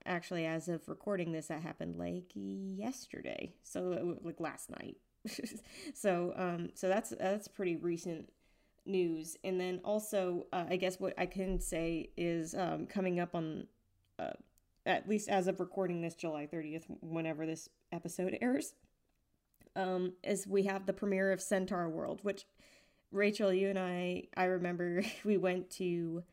actually 0.06 0.46
as 0.46 0.68
of 0.68 0.88
recording 0.88 1.32
this, 1.32 1.48
that 1.48 1.62
happened 1.62 1.96
like 1.98 2.32
yesterday, 2.34 3.53
so 3.63 4.18
like 4.24 4.39
last 4.39 4.70
night. 4.70 4.98
so 5.93 6.33
um, 6.35 6.69
so 6.73 6.88
that's 6.88 7.11
that's 7.11 7.47
pretty 7.47 7.75
recent 7.75 8.29
news, 8.85 9.38
and 9.43 9.59
then 9.59 9.81
also 9.83 10.47
uh, 10.53 10.65
I 10.69 10.75
guess 10.77 10.99
what 10.99 11.13
I 11.17 11.25
can 11.25 11.59
say 11.59 12.09
is 12.17 12.55
um, 12.55 12.85
coming 12.85 13.19
up 13.19 13.35
on. 13.35 13.67
Uh, 14.17 14.33
at 14.85 15.07
least 15.07 15.29
as 15.29 15.47
of 15.47 15.59
recording 15.59 16.01
this 16.01 16.15
July 16.15 16.47
30th, 16.51 16.85
whenever 17.01 17.45
this 17.45 17.69
episode 17.91 18.35
airs, 18.41 18.73
um, 19.75 20.13
is 20.23 20.47
we 20.47 20.63
have 20.63 20.85
the 20.85 20.93
premiere 20.93 21.31
of 21.31 21.41
Centaur 21.41 21.89
World, 21.89 22.19
which 22.23 22.45
Rachel, 23.11 23.53
you 23.53 23.69
and 23.69 23.79
I, 23.79 24.23
I 24.35 24.45
remember 24.45 25.03
we 25.23 25.38
went 25.38 25.69
to, 25.71 26.23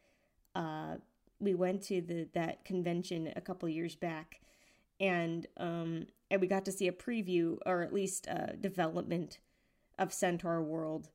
uh, 0.54 0.96
we 1.40 1.54
went 1.54 1.82
to 1.84 2.00
the 2.00 2.28
that 2.34 2.64
convention 2.64 3.32
a 3.36 3.40
couple 3.40 3.68
years 3.68 3.94
back, 3.94 4.40
and 5.00 5.46
um, 5.56 6.06
and 6.30 6.40
we 6.40 6.46
got 6.46 6.64
to 6.64 6.72
see 6.72 6.88
a 6.88 6.92
preview 6.92 7.58
or 7.66 7.82
at 7.82 7.92
least 7.92 8.26
a 8.26 8.56
development 8.60 9.38
of 9.98 10.12
Centaur 10.12 10.62
World, 10.62 11.08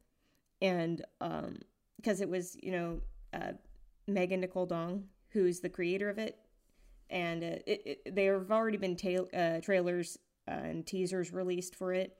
and 0.61 1.03
um, 1.19 1.59
because 1.97 2.21
it 2.21 2.29
was 2.29 2.57
you 2.61 2.71
know 2.71 3.01
uh, 3.33 3.53
Megan 4.07 4.41
Nicole 4.41 4.65
Dong 4.65 5.05
who's 5.29 5.61
the 5.61 5.69
creator 5.69 6.09
of 6.09 6.17
it 6.17 6.37
and 7.11 7.43
uh, 7.43 7.57
it, 7.67 7.81
it, 7.85 8.15
there 8.15 8.39
have 8.39 8.51
already 8.51 8.77
been 8.77 8.95
ta- 8.95 9.37
uh, 9.37 9.59
trailers 9.59 10.17
and 10.47 10.87
teasers 10.87 11.31
released 11.31 11.75
for 11.75 11.93
it. 11.93 12.17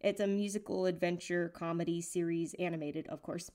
It's 0.00 0.20
a 0.20 0.26
musical 0.26 0.86
adventure 0.86 1.48
comedy 1.54 2.00
series, 2.00 2.54
animated, 2.54 3.06
of 3.06 3.22
course. 3.22 3.50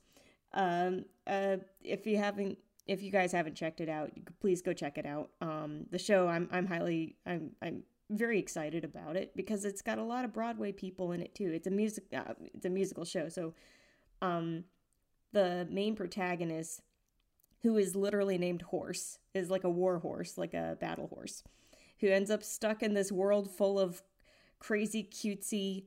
Um, 0.54 1.04
uh, 1.26 1.58
if 1.84 2.06
you 2.06 2.16
haven't, 2.16 2.58
if 2.86 3.02
you 3.02 3.10
guys 3.10 3.32
haven't 3.32 3.54
checked 3.54 3.82
it 3.82 3.88
out, 3.90 4.10
please 4.40 4.62
go 4.62 4.72
check 4.72 4.96
it 4.96 5.04
out. 5.04 5.30
Um, 5.42 5.84
the 5.90 5.98
show, 5.98 6.26
I'm, 6.26 6.48
I'm 6.50 6.66
highly, 6.66 7.16
I'm, 7.26 7.50
I'm 7.60 7.82
very 8.10 8.38
excited 8.38 8.84
about 8.84 9.16
it 9.16 9.36
because 9.36 9.64
it's 9.64 9.82
got 9.82 9.98
a 9.98 10.02
lot 10.02 10.24
of 10.24 10.32
Broadway 10.32 10.72
people 10.72 11.12
in 11.12 11.20
it 11.20 11.34
too. 11.34 11.52
It's 11.52 11.66
a 11.66 11.70
music, 11.70 12.04
uh, 12.14 12.34
it's 12.54 12.64
a 12.64 12.70
musical 12.70 13.04
show, 13.04 13.28
so, 13.28 13.54
um, 14.22 14.64
the 15.32 15.68
main 15.70 15.94
protagonist 15.94 16.80
who 17.62 17.76
is 17.76 17.96
literally 17.96 18.38
named 18.38 18.62
Horse, 18.62 19.18
is 19.34 19.50
like 19.50 19.64
a 19.64 19.70
war 19.70 19.98
horse, 19.98 20.38
like 20.38 20.54
a 20.54 20.76
battle 20.80 21.08
horse, 21.08 21.42
who 22.00 22.08
ends 22.08 22.30
up 22.30 22.42
stuck 22.42 22.82
in 22.82 22.94
this 22.94 23.10
world 23.10 23.50
full 23.50 23.78
of 23.80 24.02
crazy, 24.60 25.02
cutesy, 25.02 25.84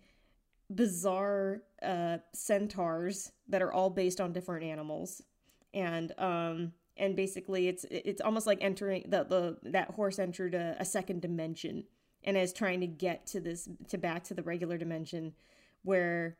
bizarre 0.70 1.64
uh, 1.82 2.18
centaurs 2.34 3.32
that 3.48 3.62
are 3.62 3.72
all 3.72 3.90
based 3.90 4.20
on 4.20 4.34
different 4.34 4.66
animals, 4.66 5.22
and 5.74 6.18
um, 6.20 6.74
and 6.98 7.16
basically 7.16 7.68
it's 7.68 7.86
it's 7.90 8.22
almost 8.22 8.48
like 8.48 8.60
entering 8.62 9.06
the 9.08 9.24
the 9.24 9.72
that 9.72 9.92
horse 9.92 10.20
entered 10.20 10.54
a, 10.54 10.76
a 10.80 10.86
second 10.86 11.22
dimension 11.22 11.86
and 12.24 12.38
is 12.38 12.54
trying 12.54 12.82
to 12.82 12.88
get 12.88 13.26
to 13.28 13.40
this 13.40 13.68
to 13.88 13.98
back 13.98 14.24
to 14.26 14.34
the 14.34 14.44
regular 14.44 14.78
dimension 14.78 15.34
where 15.84 16.38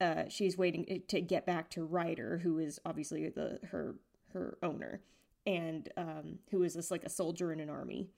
uh, 0.00 0.24
she's 0.28 0.58
waiting 0.58 1.02
to 1.08 1.20
get 1.20 1.46
back 1.46 1.70
to 1.70 1.84
Ryder, 1.84 2.38
who 2.38 2.58
is 2.58 2.80
obviously 2.84 3.28
the 3.28 3.60
her 3.70 3.94
her 4.32 4.58
owner, 4.62 5.00
and 5.46 5.88
um, 5.96 6.38
who 6.50 6.62
is 6.62 6.74
this 6.74 6.90
like 6.90 7.04
a 7.04 7.10
soldier 7.10 7.52
in 7.52 7.60
an 7.60 7.70
army. 7.70 8.08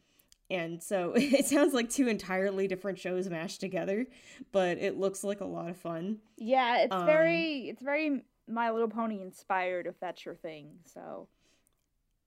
And 0.49 0.83
so 0.83 1.13
it 1.17 1.47
sounds 1.47 1.75
like 1.75 1.91
two 1.91 2.09
entirely 2.09 2.67
different 2.67 2.99
shows 2.99 3.29
mashed 3.29 3.61
together, 3.61 4.07
but 4.53 4.79
it 4.79 4.99
looks 4.99 5.23
like 5.23 5.41
a 5.41 5.47
lot 5.47 5.69
of 5.69 5.77
fun. 5.77 6.19
Yeah, 6.37 6.79
it's 6.79 6.95
um, 6.95 7.07
very 7.07 7.69
it's 7.69 7.83
very 7.83 8.23
My 8.49 8.71
Little 8.71 8.89
Pony 8.89 9.21
inspired, 9.21 9.87
if 9.87 10.01
that's 10.01 10.25
your 10.25 10.35
thing. 10.35 10.79
So 10.85 11.29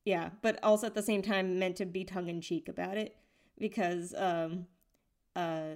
yeah, 0.05 0.29
but 0.41 0.59
also 0.63 0.87
at 0.87 0.95
the 0.95 1.03
same 1.03 1.21
time 1.21 1.59
meant 1.59 1.75
to 1.77 1.85
be 1.85 2.03
tongue 2.03 2.27
in 2.27 2.41
cheek 2.41 2.69
about 2.69 2.97
it 2.97 3.15
because 3.59 4.13
um 4.17 4.65
uh 5.35 5.75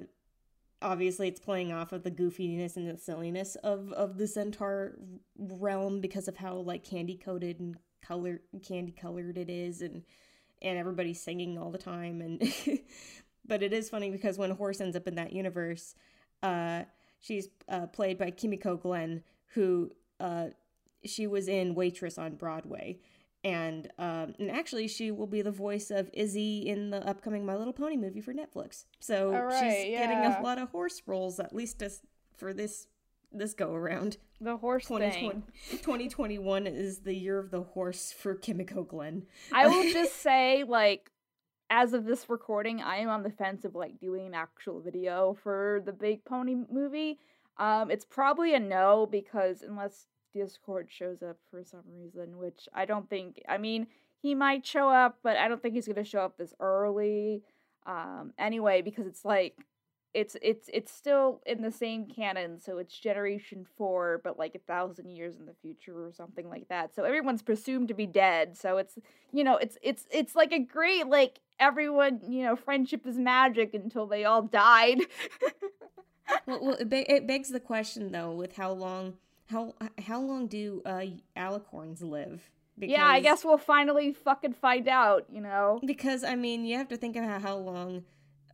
obviously 0.81 1.27
it's 1.27 1.39
playing 1.39 1.71
off 1.71 1.93
of 1.93 2.03
the 2.03 2.11
goofiness 2.11 2.75
and 2.75 2.89
the 2.89 2.97
silliness 2.97 3.55
of 3.63 3.91
of 3.93 4.17
the 4.17 4.27
centaur 4.27 4.93
realm 5.37 6.01
because 6.01 6.27
of 6.27 6.37
how 6.37 6.55
like 6.55 6.83
candy 6.83 7.15
coated 7.15 7.59
and 7.59 7.77
color 8.01 8.41
candy 8.65 8.91
colored 8.91 9.37
it 9.37 9.49
is 9.49 9.81
and 9.81 10.03
and 10.61 10.77
everybody's 10.77 11.21
singing 11.21 11.57
all 11.57 11.71
the 11.71 11.77
time 11.77 12.21
and 12.21 12.41
but 13.45 13.63
it 13.63 13.73
is 13.73 13.89
funny 13.89 14.11
because 14.11 14.37
when 14.37 14.51
horse 14.51 14.81
ends 14.81 14.95
up 14.95 15.07
in 15.07 15.15
that 15.15 15.33
universe 15.33 15.95
uh 16.41 16.83
she's 17.19 17.47
uh, 17.69 17.87
played 17.87 18.17
by 18.17 18.29
kimiko 18.29 18.75
glenn 18.75 19.23
who 19.53 19.89
uh 20.19 20.47
she 21.05 21.27
was 21.27 21.47
in 21.47 21.75
waitress 21.75 22.17
on 22.17 22.35
broadway 22.35 22.97
and 23.43 23.91
um, 23.97 24.33
and 24.39 24.49
actually 24.49 24.87
she 24.87 25.11
will 25.11 25.27
be 25.27 25.41
the 25.41 25.51
voice 25.51 25.91
of 25.91 26.09
Izzy 26.13 26.67
in 26.67 26.89
the 26.89 27.05
upcoming 27.07 27.45
My 27.45 27.55
Little 27.55 27.73
Pony 27.73 27.97
movie 27.97 28.21
for 28.21 28.33
Netflix. 28.33 28.85
So 28.99 29.31
right, 29.31 29.53
she's 29.59 29.91
yeah. 29.91 30.07
getting 30.07 30.39
a 30.39 30.41
lot 30.43 30.57
of 30.57 30.69
horse 30.69 31.01
roles 31.05 31.39
at 31.39 31.53
least 31.53 31.81
as, 31.81 32.01
for 32.37 32.53
this 32.53 32.87
this 33.31 33.53
go 33.53 33.73
around. 33.73 34.17
The 34.39 34.57
horse 34.57 34.85
2020, 34.85 35.29
thing. 35.29 35.43
2021 35.79 36.67
is 36.67 36.99
the 36.99 37.15
year 37.15 37.39
of 37.39 37.51
the 37.51 37.63
horse 37.63 38.11
for 38.11 38.35
Kimiko 38.35 38.83
Glenn. 38.83 39.23
I 39.51 39.67
will 39.67 39.83
just 39.91 40.21
say, 40.21 40.63
like, 40.67 41.09
as 41.69 41.93
of 41.93 42.05
this 42.05 42.29
recording, 42.29 42.81
I 42.81 42.97
am 42.97 43.09
on 43.09 43.23
the 43.23 43.31
fence 43.31 43.65
of 43.65 43.73
like 43.73 43.99
doing 43.99 44.27
an 44.27 44.33
actual 44.33 44.79
video 44.79 45.35
for 45.41 45.81
the 45.85 45.93
Big 45.93 46.23
Pony 46.25 46.55
movie. 46.71 47.19
Um, 47.57 47.89
it's 47.89 48.05
probably 48.05 48.53
a 48.53 48.59
no 48.59 49.07
because 49.09 49.61
unless 49.61 50.07
Discord 50.33 50.87
shows 50.89 51.21
up 51.21 51.37
for 51.49 51.63
some 51.63 51.83
reason, 51.91 52.37
which 52.37 52.67
I 52.73 52.85
don't 52.85 53.09
think. 53.09 53.41
I 53.47 53.57
mean, 53.57 53.87
he 54.21 54.35
might 54.35 54.65
show 54.65 54.89
up, 54.89 55.19
but 55.23 55.37
I 55.37 55.47
don't 55.47 55.61
think 55.61 55.75
he's 55.75 55.87
gonna 55.87 56.03
show 56.03 56.21
up 56.21 56.37
this 56.37 56.53
early. 56.59 57.43
Um, 57.85 58.33
anyway, 58.37 58.81
because 58.81 59.05
it's 59.05 59.25
like 59.25 59.65
it's 60.13 60.37
it's 60.41 60.69
it's 60.71 60.91
still 60.91 61.41
in 61.45 61.61
the 61.61 61.71
same 61.71 62.05
canon, 62.05 62.59
so 62.59 62.77
it's 62.77 62.97
generation 62.97 63.65
four, 63.77 64.21
but 64.23 64.37
like 64.37 64.55
a 64.55 64.59
thousand 64.59 65.09
years 65.09 65.37
in 65.37 65.45
the 65.45 65.55
future 65.61 66.05
or 66.05 66.11
something 66.11 66.49
like 66.49 66.67
that. 66.69 66.93
So 66.95 67.03
everyone's 67.03 67.41
presumed 67.41 67.87
to 67.87 67.93
be 67.93 68.05
dead. 68.05 68.57
So 68.57 68.77
it's 68.77 68.97
you 69.31 69.43
know 69.43 69.57
it's 69.57 69.77
it's 69.81 70.05
it's 70.11 70.35
like 70.35 70.51
a 70.51 70.59
great 70.59 71.07
like 71.07 71.39
everyone 71.59 72.21
you 72.27 72.43
know 72.43 72.55
friendship 72.55 73.05
is 73.07 73.17
magic 73.17 73.73
until 73.73 74.05
they 74.05 74.23
all 74.23 74.43
died. 74.43 74.99
well, 76.45 76.59
well 76.61 76.75
it, 76.75 76.89
be- 76.89 77.09
it 77.09 77.25
begs 77.27 77.49
the 77.49 77.59
question 77.59 78.11
though, 78.11 78.31
with 78.31 78.55
how 78.55 78.71
long 78.71 79.15
how 79.45 79.75
how 80.05 80.21
long 80.21 80.47
do 80.47 80.81
uh 80.85 81.03
alicorns 81.35 82.01
live? 82.01 82.49
Because, 82.77 82.93
yeah, 82.93 83.05
I 83.05 83.19
guess 83.19 83.45
we'll 83.45 83.59
finally 83.59 84.13
fucking 84.13 84.53
find 84.53 84.87
out, 84.87 85.25
you 85.31 85.41
know. 85.41 85.79
Because 85.85 86.23
I 86.23 86.35
mean, 86.35 86.65
you 86.65 86.77
have 86.77 86.87
to 86.87 86.97
think 86.97 87.15
about 87.15 87.41
how 87.41 87.55
long 87.57 88.03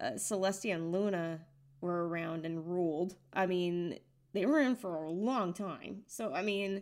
uh, 0.02 0.12
Celestia 0.12 0.76
and 0.76 0.92
Luna 0.92 1.40
were 1.80 2.08
around 2.08 2.46
and 2.46 2.68
ruled. 2.68 3.16
I 3.32 3.46
mean, 3.46 3.98
they 4.34 4.46
were 4.46 4.60
in 4.60 4.76
for 4.76 4.96
a 4.96 5.10
long 5.10 5.54
time. 5.54 6.04
So 6.08 6.34
I 6.34 6.42
mean, 6.42 6.82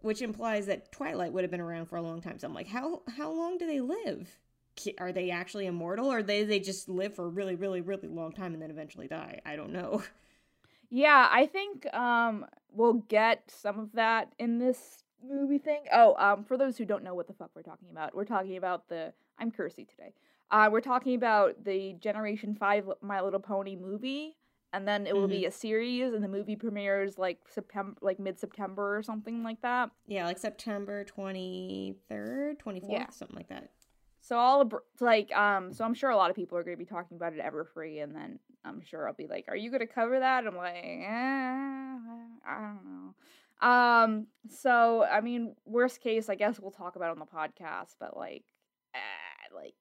which 0.00 0.22
implies 0.22 0.66
that 0.66 0.92
Twilight 0.92 1.32
would 1.32 1.44
have 1.44 1.50
been 1.50 1.60
around 1.60 1.86
for 1.86 1.96
a 1.96 2.02
long 2.02 2.20
time. 2.20 2.38
So 2.38 2.46
I'm 2.46 2.54
like, 2.54 2.68
how 2.68 3.02
how 3.16 3.30
long 3.30 3.58
do 3.58 3.66
they 3.66 3.80
live? 3.80 4.38
Are 4.96 5.12
they 5.12 5.30
actually 5.30 5.66
immortal, 5.66 6.10
or 6.10 6.22
they 6.22 6.44
they 6.44 6.58
just 6.58 6.88
live 6.88 7.14
for 7.14 7.26
a 7.26 7.28
really 7.28 7.54
really 7.54 7.82
really 7.82 8.08
long 8.08 8.32
time 8.32 8.54
and 8.54 8.62
then 8.62 8.70
eventually 8.70 9.08
die? 9.08 9.40
I 9.44 9.56
don't 9.56 9.72
know. 9.72 10.02
Yeah, 10.94 11.26
I 11.30 11.46
think 11.46 11.92
um 11.94 12.44
we'll 12.70 13.02
get 13.08 13.50
some 13.50 13.78
of 13.78 13.92
that 13.92 14.34
in 14.38 14.58
this 14.58 15.04
movie 15.26 15.56
thing. 15.58 15.84
Oh, 15.90 16.14
um, 16.18 16.44
for 16.44 16.58
those 16.58 16.76
who 16.76 16.84
don't 16.84 17.02
know 17.02 17.14
what 17.14 17.26
the 17.26 17.32
fuck 17.32 17.50
we're 17.56 17.62
talking 17.62 17.88
about, 17.90 18.14
we're 18.14 18.26
talking 18.26 18.58
about 18.58 18.88
the. 18.88 19.14
I'm 19.38 19.50
Kersey 19.50 19.86
today. 19.86 20.12
Uh, 20.50 20.68
we're 20.70 20.82
talking 20.82 21.14
about 21.14 21.64
the 21.64 21.94
Generation 21.94 22.54
Five 22.54 22.88
My 23.00 23.22
Little 23.22 23.40
Pony 23.40 23.74
movie, 23.74 24.36
and 24.74 24.86
then 24.86 25.06
it 25.06 25.14
will 25.14 25.22
mm-hmm. 25.22 25.30
be 25.30 25.46
a 25.46 25.50
series, 25.50 26.12
and 26.12 26.22
the 26.22 26.28
movie 26.28 26.56
premieres 26.56 27.16
like 27.16 27.38
September, 27.48 27.96
like 28.02 28.20
mid 28.20 28.38
September 28.38 28.94
or 28.94 29.02
something 29.02 29.42
like 29.42 29.62
that. 29.62 29.90
Yeah, 30.06 30.26
like 30.26 30.38
September 30.38 31.04
twenty 31.04 31.94
third, 32.10 32.58
twenty 32.58 32.80
fourth, 32.80 32.92
yeah. 32.92 33.08
something 33.08 33.36
like 33.36 33.48
that. 33.48 33.70
So 34.20 34.36
all 34.36 34.70
like 35.00 35.34
um, 35.34 35.72
so 35.72 35.86
I'm 35.86 35.94
sure 35.94 36.10
a 36.10 36.16
lot 36.16 36.28
of 36.28 36.36
people 36.36 36.58
are 36.58 36.62
going 36.62 36.76
to 36.76 36.78
be 36.78 36.84
talking 36.84 37.16
about 37.16 37.32
it 37.32 37.40
ever 37.40 37.64
free, 37.64 38.00
and 38.00 38.14
then 38.14 38.38
I'm 38.64 38.80
sure 38.80 39.06
I'll 39.06 39.14
be 39.14 39.26
like, 39.26 39.46
"Are 39.48 39.56
you 39.56 39.70
going 39.70 39.80
to 39.80 39.86
cover 39.86 40.20
that?" 40.20 40.46
I'm 40.46 40.56
like, 40.56 40.74
eh, 40.74 41.98
I 42.46 42.58
don't 42.58 42.84
know. 42.84 43.14
Um, 43.66 44.26
so 44.48 45.04
I 45.04 45.20
mean, 45.20 45.54
worst 45.64 46.00
case, 46.00 46.28
I 46.28 46.34
guess 46.34 46.58
we'll 46.58 46.70
talk 46.70 46.96
about 46.96 47.08
it 47.08 47.12
on 47.12 47.18
the 47.18 47.26
podcast, 47.26 47.94
but 48.00 48.16
like, 48.16 48.44
eh, 48.94 49.54
like, 49.54 49.74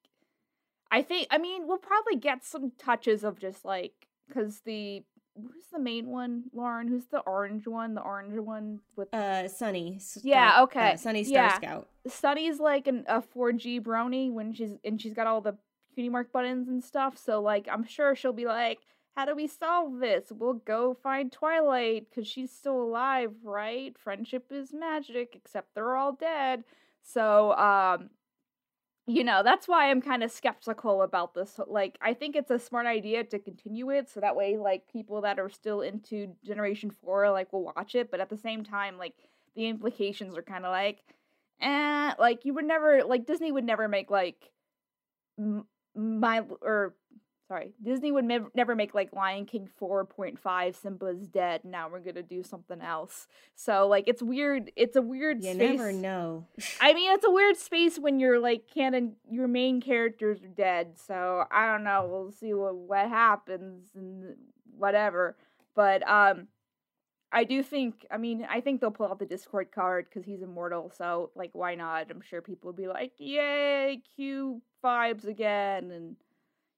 I 0.91 1.01
think, 1.01 1.27
I 1.31 1.37
mean, 1.37 1.67
we'll 1.67 1.77
probably 1.77 2.17
get 2.17 2.43
some 2.43 2.71
touches 2.77 3.23
of 3.23 3.39
just 3.39 3.65
like, 3.65 3.93
because 4.27 4.61
the 4.65 5.03
who's 5.35 5.65
the 5.71 5.79
main 5.79 6.07
one, 6.07 6.43
Lauren? 6.53 6.87
Who's 6.87 7.05
the 7.05 7.19
orange 7.19 7.67
one? 7.67 7.95
The 7.95 8.01
orange 8.01 8.37
one 8.37 8.79
with 8.95 9.13
uh 9.13 9.47
Sunny. 9.47 9.99
Star, 9.99 10.21
yeah, 10.23 10.63
okay. 10.63 10.93
Uh, 10.93 10.97
Sunny 10.97 11.23
Star 11.23 11.45
yeah. 11.45 11.55
Scout. 11.55 11.87
Sunny's 12.07 12.59
like 12.59 12.87
an, 12.87 13.05
a 13.07 13.21
4G 13.21 13.81
brony 13.81 14.31
when 14.31 14.53
she's 14.53 14.73
and 14.83 15.01
she's 15.01 15.13
got 15.13 15.27
all 15.27 15.41
the 15.41 15.57
cutie 15.93 16.09
mark 16.09 16.31
buttons 16.31 16.67
and 16.67 16.83
stuff. 16.83 17.17
So 17.17 17.41
like, 17.41 17.67
I'm 17.71 17.85
sure 17.85 18.15
she'll 18.15 18.33
be 18.33 18.45
like, 18.45 18.79
how 19.15 19.25
do 19.25 19.35
we 19.35 19.47
solve 19.47 19.99
this? 19.99 20.31
We'll 20.31 20.53
go 20.53 20.93
find 20.93 21.31
Twilight 21.31 22.07
because 22.09 22.27
she's 22.27 22.51
still 22.51 22.81
alive, 22.81 23.31
right? 23.43 23.97
Friendship 23.97 24.45
is 24.51 24.73
magic, 24.73 25.35
except 25.35 25.75
they're 25.75 25.95
all 25.95 26.13
dead. 26.13 26.63
So, 27.03 27.53
um, 27.57 28.09
you 29.07 29.23
know, 29.23 29.41
that's 29.43 29.67
why 29.67 29.89
I'm 29.89 30.01
kind 30.01 30.23
of 30.23 30.31
skeptical 30.31 31.01
about 31.01 31.33
this. 31.33 31.59
Like, 31.67 31.97
I 32.01 32.13
think 32.13 32.35
it's 32.35 32.51
a 32.51 32.59
smart 32.59 32.85
idea 32.85 33.23
to 33.25 33.39
continue 33.39 33.89
it 33.89 34.09
so 34.09 34.21
that 34.21 34.35
way, 34.35 34.57
like, 34.57 34.87
people 34.91 35.21
that 35.21 35.39
are 35.39 35.49
still 35.49 35.81
into 35.81 36.33
Generation 36.45 36.91
4, 36.91 37.31
like, 37.31 37.51
will 37.51 37.65
watch 37.75 37.95
it. 37.95 38.11
But 38.11 38.21
at 38.21 38.29
the 38.29 38.37
same 38.37 38.63
time, 38.63 38.97
like, 38.97 39.15
the 39.55 39.67
implications 39.67 40.37
are 40.37 40.43
kind 40.43 40.65
of 40.65 40.71
like, 40.71 41.03
eh, 41.59 42.13
like, 42.17 42.45
you 42.45 42.53
would 42.53 42.65
never, 42.65 43.03
like, 43.03 43.25
Disney 43.25 43.51
would 43.51 43.65
never 43.65 43.87
make, 43.89 44.09
like, 44.09 44.51
my, 45.95 46.41
or 46.61 46.95
sorry, 47.47 47.73
Disney 47.83 48.11
would 48.13 48.23
mev- 48.23 48.49
never 48.55 48.75
make 48.75 48.93
like 48.93 49.11
Lion 49.13 49.45
King 49.45 49.69
4.5 49.81 50.75
Simba's 50.75 51.27
dead. 51.27 51.61
Now 51.65 51.89
we're 51.89 51.99
going 51.99 52.15
to 52.15 52.23
do 52.23 52.43
something 52.43 52.79
else. 52.81 53.27
So 53.55 53.87
like 53.87 54.05
it's 54.07 54.21
weird. 54.21 54.71
It's 54.77 54.95
a 54.95 55.01
weird 55.01 55.43
you 55.43 55.53
space. 55.53 55.77
never 55.77 55.91
know. 55.91 56.47
I 56.81 56.93
mean, 56.93 57.11
it's 57.11 57.25
a 57.25 57.29
weird 57.31 57.57
space 57.57 57.99
when 57.99 58.19
you're 58.19 58.39
like 58.39 58.69
canon 58.73 59.17
your 59.29 59.49
main 59.49 59.81
characters 59.81 60.41
are 60.43 60.47
dead. 60.47 60.93
So 61.05 61.43
I 61.51 61.67
don't 61.67 61.83
know. 61.83 62.07
We'll 62.09 62.31
see 62.31 62.53
what 62.53 62.75
what 62.75 63.09
happens 63.09 63.89
and 63.95 64.35
whatever. 64.77 65.35
But 65.75 66.07
um 66.09 66.47
I 67.31 67.43
do 67.45 67.63
think, 67.63 68.05
I 68.11 68.17
mean, 68.17 68.45
I 68.49 68.59
think 68.59 68.81
they'll 68.81 68.91
pull 68.91 69.07
out 69.07 69.19
the 69.19 69.25
Discord 69.25 69.71
card 69.71 70.05
because 70.09 70.25
he's 70.25 70.41
immortal. 70.41 70.91
So, 70.95 71.31
like, 71.35 71.51
why 71.53 71.75
not? 71.75 72.11
I'm 72.11 72.21
sure 72.21 72.41
people 72.41 72.67
will 72.67 72.77
be 72.77 72.87
like, 72.87 73.13
yay, 73.17 74.01
Q 74.15 74.61
vibes 74.83 75.25
again. 75.25 75.91
And, 75.91 76.15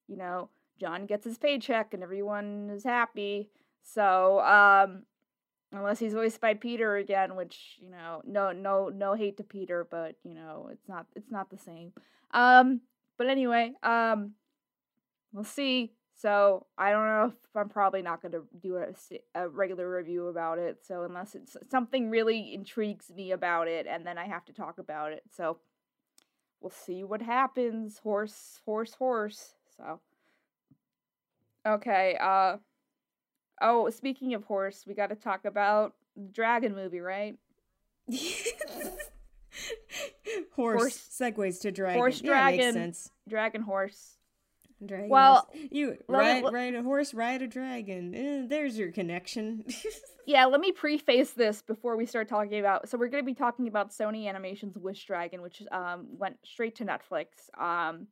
you 0.07 0.15
know, 0.15 0.49
John 0.79 1.05
gets 1.05 1.25
his 1.25 1.37
paycheck 1.37 1.93
and 1.93 2.03
everyone 2.03 2.69
is 2.71 2.83
happy. 2.83 3.49
So, 3.81 4.41
um, 4.41 5.03
unless 5.71 5.99
he's 5.99 6.13
voiced 6.13 6.39
by 6.39 6.53
Peter 6.53 6.97
again, 6.97 7.35
which 7.35 7.77
you 7.81 7.89
know, 7.89 8.21
no, 8.25 8.51
no, 8.51 8.89
no 8.89 9.13
hate 9.13 9.37
to 9.37 9.43
Peter, 9.43 9.87
but 9.89 10.15
you 10.23 10.33
know, 10.33 10.69
it's 10.71 10.87
not, 10.87 11.07
it's 11.15 11.31
not 11.31 11.49
the 11.49 11.57
same. 11.57 11.91
Um, 12.31 12.81
but 13.17 13.27
anyway, 13.27 13.73
um, 13.81 14.33
we'll 15.31 15.43
see. 15.43 15.93
So 16.15 16.65
I 16.77 16.91
don't 16.91 17.05
know 17.05 17.33
if 17.33 17.55
I'm 17.55 17.69
probably 17.69 18.01
not 18.01 18.21
going 18.21 18.33
to 18.33 18.43
do 18.61 18.77
a, 18.77 18.93
a 19.35 19.49
regular 19.49 19.89
review 19.89 20.27
about 20.27 20.59
it. 20.59 20.79
So 20.85 21.03
unless 21.03 21.35
it's 21.35 21.57
something 21.69 22.09
really 22.09 22.53
intrigues 22.53 23.09
me 23.09 23.31
about 23.31 23.67
it, 23.67 23.87
and 23.87 24.05
then 24.05 24.17
I 24.17 24.25
have 24.27 24.45
to 24.45 24.53
talk 24.53 24.77
about 24.77 25.11
it. 25.11 25.23
So 25.35 25.57
we'll 26.61 26.69
see 26.69 27.03
what 27.03 27.21
happens. 27.21 27.97
Horse, 27.99 28.61
horse, 28.65 28.93
horse. 28.93 29.55
So. 29.77 29.99
Okay, 31.65 32.17
uh 32.19 32.57
Oh, 33.61 33.89
speaking 33.89 34.33
of 34.33 34.43
horse, 34.43 34.83
we 34.85 34.93
got 34.93 35.07
to 35.07 35.15
talk 35.15 35.45
about 35.45 35.93
the 36.17 36.27
Dragon 36.31 36.75
movie, 36.75 36.99
right? 36.99 37.37
horse, 40.51 40.81
horse 40.81 40.97
segues 40.97 41.61
to 41.61 41.71
dragon. 41.71 41.99
Horse 41.99 42.19
dragon. 42.19 42.59
Yeah, 42.59 42.65
makes 42.65 42.73
sense. 42.73 43.09
Dragon 43.29 43.61
horse. 43.61 44.17
Dragon. 44.87 45.09
Well, 45.09 45.49
you 45.71 45.97
ride, 46.07 46.43
me, 46.43 46.49
ride 46.49 46.75
a 46.75 46.83
horse, 46.83 47.13
ride 47.13 47.41
a 47.41 47.47
dragon. 47.47 48.13
Eh, 48.15 48.45
there's 48.47 48.77
your 48.77 48.91
connection. 48.91 49.65
yeah, 50.25 50.45
let 50.45 50.59
me 50.59 50.71
preface 50.71 51.31
this 51.31 51.61
before 51.61 51.97
we 51.97 52.05
start 52.05 52.27
talking 52.29 52.59
about. 52.59 52.89
So 52.89 52.97
we're 52.97 53.09
going 53.09 53.23
to 53.23 53.25
be 53.25 53.33
talking 53.33 53.67
about 53.67 53.91
Sony 53.91 54.27
Animation's 54.27 54.77
Wish 54.77 55.05
Dragon, 55.05 55.41
which 55.41 55.61
um 55.71 56.07
went 56.17 56.37
straight 56.43 56.75
to 56.75 56.85
Netflix. 56.85 57.27
Um, 57.59 58.07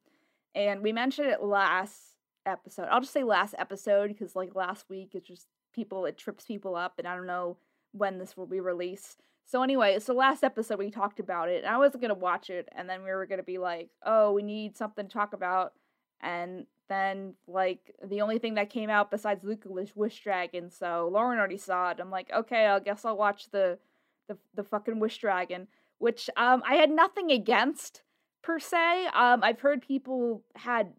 and 0.54 0.82
we 0.82 0.92
mentioned 0.92 1.30
it 1.30 1.42
last 1.42 2.12
episode. 2.46 2.88
I'll 2.90 3.02
just 3.02 3.14
say 3.14 3.24
last 3.24 3.56
episode 3.58 4.10
because 4.10 4.36
like 4.36 4.56
last 4.56 4.90
week 4.90 5.12
it's 5.14 5.28
just 5.28 5.48
people 5.74 6.06
it 6.06 6.18
trips 6.18 6.46
people 6.46 6.76
up 6.76 6.96
and 6.98 7.08
I 7.08 7.16
don't 7.16 7.28
know 7.28 7.58
when 7.92 8.18
this 8.18 8.36
will 8.36 8.48
be 8.48 8.60
released. 8.60 9.22
So 9.46 9.64
anyway, 9.64 10.00
so 10.00 10.14
last 10.14 10.44
episode 10.44 10.80
we 10.80 10.92
talked 10.92 11.20
about 11.20 11.50
it 11.50 11.64
and 11.64 11.74
I 11.74 11.78
wasn't 11.78 12.02
gonna 12.02 12.14
watch 12.14 12.50
it 12.50 12.70
and 12.76 12.90
then 12.90 13.04
we 13.04 13.12
were 13.12 13.26
gonna 13.26 13.44
be 13.44 13.58
like, 13.58 13.90
oh, 14.06 14.32
we 14.34 14.44
need 14.44 14.78
something 14.78 15.08
to 15.08 15.14
talk 15.14 15.34
about 15.34 15.74
and 16.22 16.66
then 16.90 17.36
like 17.48 17.96
the 18.06 18.22
only 18.22 18.38
thing 18.38 18.56
that 18.56 18.70
came 18.70 18.90
out 18.90 19.12
besides 19.12 19.44
Luca 19.44 19.70
was 19.70 19.96
Wish 19.96 20.22
Dragon, 20.24 20.70
so 20.70 21.10
Lauren 21.12 21.40
already 21.40 21.58
saw 21.58 21.92
it. 21.92 22.00
I'm 22.00 22.12
like, 22.12 22.30
okay, 22.34 22.68
I 22.68 22.80
guess 22.80 23.06
I'll 23.06 23.18
watch 23.18 23.50
the 23.52 23.80
the 24.28 24.38
the 24.56 24.64
fucking 24.64 25.00
Wish 25.00 25.18
Dragon, 25.20 25.68
which 26.00 26.30
um 26.38 26.62
I 26.68 26.76
had 26.76 26.90
nothing 26.90 27.32
against 27.32 28.04
per 28.44 28.60
se. 28.60 29.08
Um 29.14 29.44
I've 29.44 29.62
heard 29.62 29.82
people 29.82 30.44
had 30.56 30.94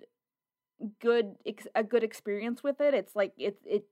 good 1.00 1.36
a 1.74 1.84
good 1.84 2.02
experience 2.02 2.62
with 2.62 2.80
it. 2.80 2.94
It's 2.94 3.14
like 3.14 3.32
it 3.36 3.58
it 3.64 3.84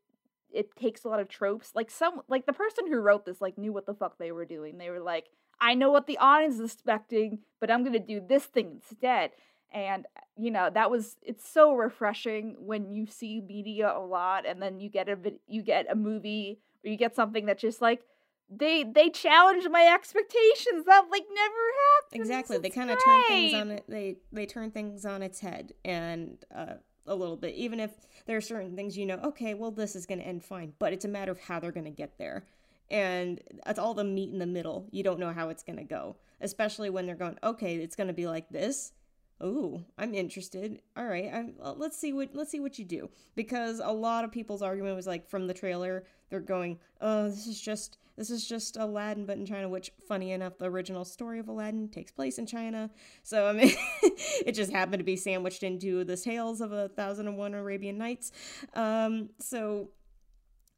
it 0.53 0.75
takes 0.77 1.05
a 1.05 1.09
lot 1.09 1.21
of 1.21 1.29
tropes. 1.29 1.73
Like 1.75 1.91
some 1.91 2.23
like 2.29 2.47
the 2.47 2.53
person 2.53 2.87
who 2.89 2.97
wrote 2.99 3.25
this 3.25 3.41
like 3.41 3.59
knew 3.59 3.73
what 3.73 3.87
the 3.87 3.95
fuck 3.95 4.19
they 4.19 4.33
were 4.33 4.45
doing. 4.45 4.79
They 4.79 4.91
were 4.91 5.01
like, 5.01 5.27
I 5.61 5.75
know 5.75 5.91
what 5.91 6.07
the 6.07 6.19
audience 6.19 6.55
is 6.55 6.73
expecting, 6.73 7.41
but 7.61 7.71
I'm 7.71 7.85
gonna 7.85 7.99
do 7.99 8.21
this 8.27 8.45
thing 8.45 8.81
instead. 8.83 9.31
And 9.73 10.07
you 10.37 10.51
know 10.51 10.69
that 10.71 10.91
was 10.91 11.17
it's 11.23 11.49
so 11.49 11.75
refreshing 11.75 12.57
when 12.59 12.93
you 12.93 13.07
see 13.07 13.41
media 13.41 13.93
a 13.95 14.01
lot, 14.01 14.47
and 14.47 14.61
then 14.61 14.81
you 14.81 14.89
get 14.89 15.09
a 15.09 15.17
you 15.47 15.63
get 15.63 15.87
a 15.91 15.95
movie 15.95 16.61
or 16.85 16.91
you 16.91 16.97
get 16.97 17.15
something 17.15 17.47
that 17.47 17.59
just 17.59 17.81
like 17.81 18.03
they 18.51 18.83
they 18.83 19.11
challenge 19.11 19.67
my 19.71 19.93
expectations 19.95 20.85
that 20.87 21.05
like 21.11 21.25
never 21.33 21.55
happened. 22.03 22.21
Exactly. 22.21 22.57
It's 22.57 22.63
they 22.63 22.71
kind 22.71 22.91
of 22.91 22.99
turn 23.03 23.23
things 23.29 23.55
on 23.55 23.71
it. 23.71 23.85
They 23.89 24.17
they 24.33 24.47
turn 24.47 24.71
things 24.73 25.07
on 25.07 25.23
its 25.23 25.39
head 25.39 25.73
and 25.85 26.45
uh, 26.55 26.75
a 27.07 27.15
little 27.15 27.37
bit. 27.37 27.55
Even 27.55 27.79
if 27.79 27.93
there 28.27 28.37
are 28.37 28.41
certain 28.41 28.75
things 28.75 28.99
you 28.99 29.07
know, 29.07 29.21
okay, 29.23 29.55
well 29.55 29.71
this 29.71 29.95
is 29.95 30.05
going 30.05 30.19
to 30.19 30.27
end 30.27 30.45
fine, 30.45 30.73
but 30.81 30.93
it's 30.93 31.05
a 31.05 31.09
matter 31.09 31.31
of 31.31 31.39
how 31.39 31.61
they're 31.61 31.71
going 31.71 31.85
to 31.85 31.91
get 31.91 32.19
there. 32.19 32.45
And 32.91 33.41
it's 33.67 33.79
all 33.79 33.95
the 33.95 34.03
meat 34.03 34.33
in 34.33 34.41
the 34.41 34.47
middle. 34.47 34.89
You 34.91 35.05
don't 35.05 35.21
know 35.21 35.33
how 35.33 35.51
it's 35.51 35.63
going 35.63 35.79
to 35.79 35.85
go, 35.85 36.17
especially 36.41 36.91
when 36.91 37.07
they're 37.07 37.15
going, 37.15 37.39
okay, 37.45 37.77
it's 37.77 37.95
going 37.95 38.09
to 38.09 38.13
be 38.13 38.27
like 38.27 38.49
this, 38.49 38.93
oh 39.41 39.83
i'm 39.99 40.15
interested. 40.15 40.81
All 40.97 41.07
right 41.07 41.31
I'm, 41.33 41.55
well, 41.59 41.77
let's 41.79 41.97
see 41.97 42.13
what 42.13 42.35
let's 42.35 42.51
see 42.51 42.61
what 42.61 42.79
you 42.79 42.85
do. 42.85 43.11
Because 43.35 43.81
a 43.83 43.93
lot 43.93 44.25
of 44.25 44.33
people's 44.33 44.63
argument 44.63 44.97
was 44.97 45.07
like 45.07 45.29
from 45.29 45.47
the 45.47 45.55
trailer 45.55 46.05
they're 46.29 46.41
going 46.41 46.79
oh 47.01 47.29
this 47.29 47.47
is 47.47 47.61
just 47.61 47.99
this 48.17 48.31
is 48.31 48.47
just 48.47 48.77
aladdin 48.77 49.27
but 49.27 49.37
in 49.37 49.47
china 49.47 49.69
which 49.69 49.91
funny 50.07 50.31
enough 50.31 50.59
the 50.59 50.67
original 50.67 51.05
story 51.05 51.39
of 51.41 51.49
aladdin 51.49 51.89
takes 51.89 52.13
place 52.13 52.39
in 52.39 52.47
china. 52.47 52.91
So 53.23 53.47
i 53.47 53.53
mean 53.53 53.73
it 54.47 54.53
just 54.53 54.73
happened 54.73 55.01
to 55.01 55.05
be 55.05 55.17
sandwiched 55.17 55.63
into 55.63 56.05
the 56.05 56.17
tales 56.17 56.61
of 56.61 56.73
a 56.73 56.89
thousand 56.89 57.29
and 57.29 57.39
one 57.39 57.55
arabian 57.55 57.99
nights. 57.99 58.33
Um 58.75 59.31
so 59.39 59.91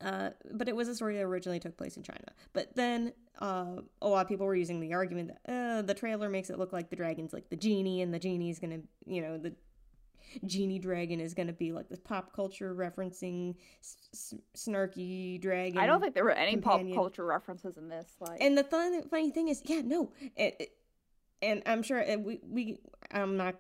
uh, 0.02 0.30
but 0.52 0.68
it 0.68 0.76
was 0.76 0.88
a 0.88 0.94
story 0.94 1.16
that 1.16 1.22
originally 1.24 1.60
took 1.60 1.76
place 1.76 1.96
in 1.96 2.02
China. 2.02 2.24
But 2.52 2.74
then 2.76 3.12
uh, 3.40 3.76
a 4.00 4.08
lot 4.08 4.22
of 4.22 4.28
people 4.28 4.46
were 4.46 4.54
using 4.56 4.80
the 4.80 4.92
argument 4.94 5.30
that 5.46 5.52
uh, 5.52 5.82
the 5.82 5.94
trailer 5.94 6.28
makes 6.28 6.50
it 6.50 6.58
look 6.58 6.72
like 6.72 6.90
the 6.90 6.96
dragon's 6.96 7.32
like 7.32 7.48
the 7.50 7.56
genie, 7.56 8.02
and 8.02 8.12
the 8.12 8.18
genie's 8.18 8.58
gonna, 8.58 8.80
you 9.06 9.22
know, 9.22 9.38
the 9.38 9.54
genie 10.46 10.78
dragon 10.78 11.20
is 11.20 11.34
gonna 11.34 11.52
be 11.52 11.72
like 11.72 11.88
the 11.88 11.96
pop 11.98 12.32
culture 12.34 12.74
referencing 12.74 13.54
s- 13.82 14.34
snarky 14.56 15.40
dragon. 15.40 15.78
I 15.78 15.86
don't 15.86 16.00
think 16.00 16.14
there 16.14 16.24
were 16.24 16.30
any 16.30 16.52
companion. 16.52 16.94
pop 16.94 17.02
culture 17.04 17.24
references 17.26 17.76
in 17.76 17.88
this. 17.88 18.06
Like, 18.20 18.38
And 18.40 18.56
the 18.56 18.64
fun, 18.64 19.02
funny 19.08 19.30
thing 19.30 19.48
is, 19.48 19.60
yeah, 19.64 19.82
no, 19.84 20.12
it, 20.36 20.56
it- 20.58 20.72
and 21.42 21.60
I'm 21.66 21.82
sure 21.82 21.98
it, 21.98 22.20
we 22.22 22.38
we 22.48 22.78
I'm 23.10 23.36
not. 23.36 23.56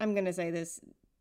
I'm 0.00 0.12
gonna 0.14 0.32
say 0.32 0.50
this. 0.50 0.80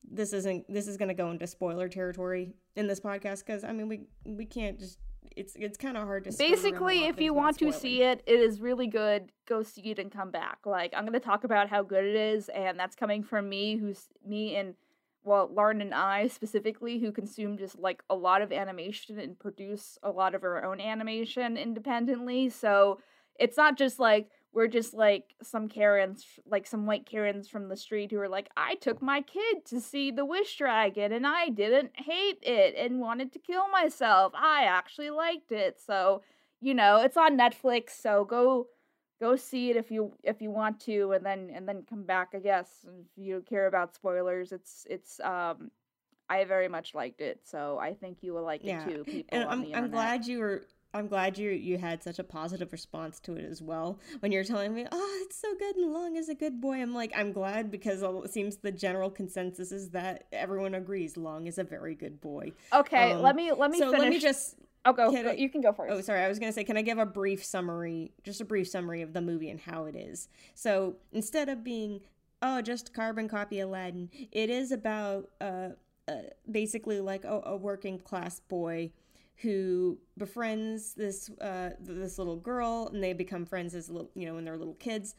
This 0.10 0.34
isn't. 0.34 0.72
This 0.72 0.88
is 0.88 0.98
gonna 0.98 1.14
go 1.14 1.32
into 1.32 1.48
spoiler 1.48 1.88
territory 1.88 2.54
in 2.76 2.88
this 2.88 3.00
podcast 3.00 3.46
because 3.46 3.64
I 3.64 3.72
mean 3.72 3.88
we 3.88 4.02
we 4.26 4.46
can't 4.46 4.80
just. 4.80 5.00
It's 5.36 5.56
it's 5.56 5.78
kind 5.78 5.96
of 5.96 6.04
hard 6.04 6.26
to. 6.26 6.32
skirt 6.32 6.44
around 6.44 6.52
a 6.52 6.56
basically, 6.56 7.06
if 7.06 7.22
you 7.22 7.34
want 7.34 7.58
to 7.60 7.72
see 7.72 8.02
it, 8.02 8.22
it 8.26 8.40
is 8.40 8.60
really 8.60 8.88
good. 8.88 9.32
Go 9.48 9.64
see 9.64 9.92
it 9.92 10.00
and 10.00 10.12
come 10.12 10.32
back. 10.32 10.60
Like, 10.66 10.94
I'm 10.96 11.06
gonna 11.06 11.20
talk 11.20 11.44
about 11.44 11.70
how 11.70 11.84
good 11.84 12.04
it 12.04 12.16
is, 12.16 12.50
and 12.50 12.78
that's 12.78 12.96
coming 12.96 13.24
from 13.24 13.48
me, 13.48 13.78
who's 13.78 14.08
me 14.26 14.56
and 14.58 14.76
well, 15.24 15.50
Lauren 15.54 15.82
and 15.82 15.94
I 15.94 16.28
specifically, 16.28 17.00
who 17.00 17.12
consume 17.12 17.58
just 17.58 17.78
like 17.78 18.04
a 18.10 18.16
lot 18.16 18.42
of 18.42 18.52
animation 18.52 19.20
and 19.20 19.38
produce 19.38 19.98
a 20.02 20.10
lot 20.10 20.34
of 20.34 20.44
our 20.44 20.66
own 20.66 20.82
animation 20.82 21.58
independently. 21.58 22.50
So 22.50 23.00
it's 23.40 23.58
not 23.58 23.78
just 23.78 24.00
like 24.00 24.30
we're 24.54 24.68
just 24.68 24.94
like 24.94 25.34
some 25.42 25.70
Karens, 25.70 26.26
like 26.46 26.68
some 26.68 26.86
white 26.86 27.06
Karens 27.06 27.48
from 27.48 27.70
the 27.70 27.78
street 27.78 28.12
who 28.12 28.20
are 28.20 28.28
like, 28.30 28.50
I 28.58 28.76
took 28.76 29.02
my 29.02 29.22
kid 29.22 29.66
to 29.66 29.80
see 29.80 30.12
the 30.12 30.26
Wish 30.26 30.58
Dragon 30.58 31.12
and 31.14 31.26
I 31.26 31.50
didn't 31.50 31.92
hate 31.96 32.40
it 32.42 32.76
and 32.78 33.00
wanted 33.00 33.32
to 33.34 33.40
kill 33.40 33.70
myself. 33.70 34.34
I 34.36 34.64
actually 34.66 35.10
liked 35.10 35.52
it. 35.52 35.80
So, 35.80 36.22
you 36.60 36.74
know, 36.74 36.98
it's 36.98 37.18
on 37.18 37.38
Netflix, 37.38 37.92
so 37.92 38.26
go 38.26 38.68
go 39.22 39.36
see 39.36 39.70
it 39.70 39.78
if 39.78 39.90
you 39.92 40.14
if 40.24 40.42
you 40.42 40.52
want 40.52 40.80
to 40.82 41.14
and 41.14 41.26
then 41.26 41.50
and 41.54 41.68
then 41.68 41.84
come 41.90 42.04
back, 42.04 42.30
I 42.34 42.40
guess. 42.40 42.86
If 42.86 43.06
you 43.16 43.44
care 43.48 43.68
about 43.68 43.96
spoilers, 43.96 44.52
it's 44.52 44.86
it's 44.90 45.20
um 45.22 45.72
I 46.30 46.44
very 46.46 46.68
much 46.68 46.94
liked 46.94 47.22
it, 47.22 47.40
so 47.44 47.78
I 47.80 47.94
think 47.94 48.18
you 48.22 48.34
will 48.34 48.44
like 48.44 48.64
Yeah, 48.64 48.86
it 48.88 48.90
too, 48.96 49.04
people 49.06 49.40
and 49.40 49.50
I'm 49.50 49.62
the 49.64 49.76
I'm 49.76 49.90
glad 49.92 50.26
you 50.28 50.40
were. 50.40 50.64
I'm 50.94 51.08
glad 51.08 51.38
you 51.38 51.52
you 51.52 51.78
had 51.78 52.04
such 52.04 52.20
a 52.20 52.24
positive 52.24 52.72
response 52.72 53.20
to 53.22 53.36
it 53.36 53.46
as 53.46 53.62
well. 53.62 54.00
When 54.20 54.32
you're 54.32 54.44
telling 54.44 54.74
me, 54.74 54.86
"Oh, 54.92 55.20
it's 55.24 55.38
so 55.38 55.56
good 55.56 55.76
and 55.78 55.94
Long 55.94 56.16
is 56.16 56.28
a 56.28 56.36
good 56.36 56.60
boy," 56.60 56.82
I'm 56.82 56.94
like, 56.94 57.14
I'm 57.16 57.32
glad 57.32 57.72
because 57.72 58.02
it 58.04 58.32
seems 58.32 58.58
the 58.58 58.72
general 58.72 59.10
consensus 59.10 59.72
is 59.72 59.92
that 59.92 60.26
everyone 60.32 60.76
agrees 60.76 61.16
Long 61.16 61.48
is 61.48 61.58
a 61.58 61.64
very 61.64 61.96
good 61.96 62.20
boy. 62.20 62.52
Okay, 62.74 63.14
Um, 63.14 63.22
let 63.22 63.36
me 63.36 63.52
let 63.52 63.72
me 63.72 63.80
so 63.80 63.86
finish. 63.92 64.02
let 64.02 64.10
me 64.10 64.20
just. 64.20 64.56
oh, 64.86 64.92
go, 64.94 65.12
go- 65.12 65.30
I- 65.30 65.34
you 65.34 65.50
can 65.50 65.62
go 65.62 65.72
first. 65.72 65.92
Oh, 65.94 66.02
sorry. 66.02 66.22
I 66.22 66.28
was 66.28 66.40
gonna 66.40 66.52
say, 66.52 66.64
can 66.64 66.76
I 66.76 66.82
give 66.82 66.98
a 66.98 67.06
brief 67.06 67.44
summary, 67.46 68.12
just 68.24 68.42
a 68.42 68.46
brief 68.46 68.68
summary 68.68 69.02
of 69.02 69.14
the 69.14 69.22
movie 69.22 69.50
and 69.50 69.60
how 69.62 69.86
it 69.86 69.96
is? 69.96 70.28
So 70.56 70.98
instead 71.14 71.48
of 71.48 71.64
being, 71.64 72.02
oh, 72.42 72.62
just 72.62 72.94
carbon 72.94 73.30
copy 73.30 73.60
Aladdin, 73.62 74.10
it 74.32 74.50
is 74.50 74.72
about 74.72 75.30
uh, 75.40 75.70
uh 76.10 76.16
basically 76.50 77.00
like 77.00 77.24
a, 77.24 77.42
a 77.46 77.56
working 77.56 77.98
class 78.00 78.40
boy 78.42 78.92
who 79.42 79.98
befriends 80.18 80.94
this 80.94 81.30
uh 81.42 81.72
this 81.80 82.18
little 82.18 82.38
girl, 82.38 82.90
and 82.94 83.04
they 83.04 83.14
become 83.14 83.46
friends 83.46 83.74
as 83.74 83.90
little, 83.90 84.12
you 84.16 84.26
know, 84.26 84.36
when 84.36 84.46
they're 84.46 84.58
little 84.58 84.76
kids. 84.76 85.16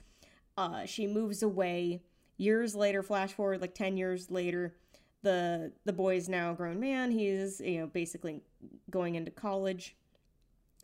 Uh, 0.56 0.84
she 0.84 1.06
moves 1.06 1.42
away. 1.42 2.02
Years 2.36 2.74
later, 2.74 3.02
flash 3.02 3.32
forward 3.32 3.60
like 3.60 3.74
ten 3.74 3.96
years 3.96 4.30
later, 4.30 4.74
the 5.22 5.72
the 5.84 5.92
boy 5.92 6.16
is 6.16 6.28
now 6.28 6.52
a 6.52 6.54
grown 6.54 6.80
man. 6.80 7.10
He's 7.10 7.60
you 7.60 7.80
know 7.80 7.86
basically 7.86 8.42
going 8.90 9.14
into 9.14 9.30
college, 9.30 9.96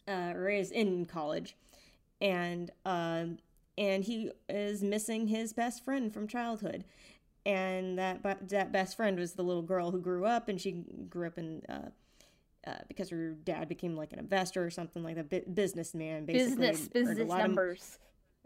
uh, 0.07 0.33
or 0.35 0.49
is 0.49 0.71
in 0.71 1.05
college, 1.07 1.57
and 2.21 2.71
um, 2.85 3.39
and 3.77 4.05
he 4.05 4.31
is 4.49 4.83
missing 4.83 5.29
his 5.29 5.53
best 5.53 5.85
friend 5.85 6.13
from 6.13 6.27
childhood, 6.29 6.85
and 7.47 7.99
that 7.99 8.49
that 8.49 8.73
best 8.73 8.97
friend 8.97 9.19
was 9.19 9.35
the 9.35 9.43
little 9.43 9.63
girl 9.63 9.91
who 9.91 10.01
grew 10.01 10.25
up, 10.25 10.49
and 10.49 10.61
she 10.61 10.85
grew 11.09 11.27
up 11.27 11.39
in. 11.39 11.63
Uh, 11.69 11.91
uh, 12.67 12.73
because 12.89 13.09
her 13.11 13.31
dad 13.45 13.69
became 13.69 13.97
like 13.97 14.13
an 14.13 14.19
investor 14.19 14.65
or 14.65 14.71
something 14.71 15.03
like 15.03 15.15
that, 15.17 15.31
bu- 15.31 15.51
businessman, 15.53 16.27
basically. 16.27 16.67
business 16.69 16.87
a 16.87 16.91
business 16.91 17.29
lot 17.29 17.41
of- 17.41 17.47
numbers. 17.47 17.99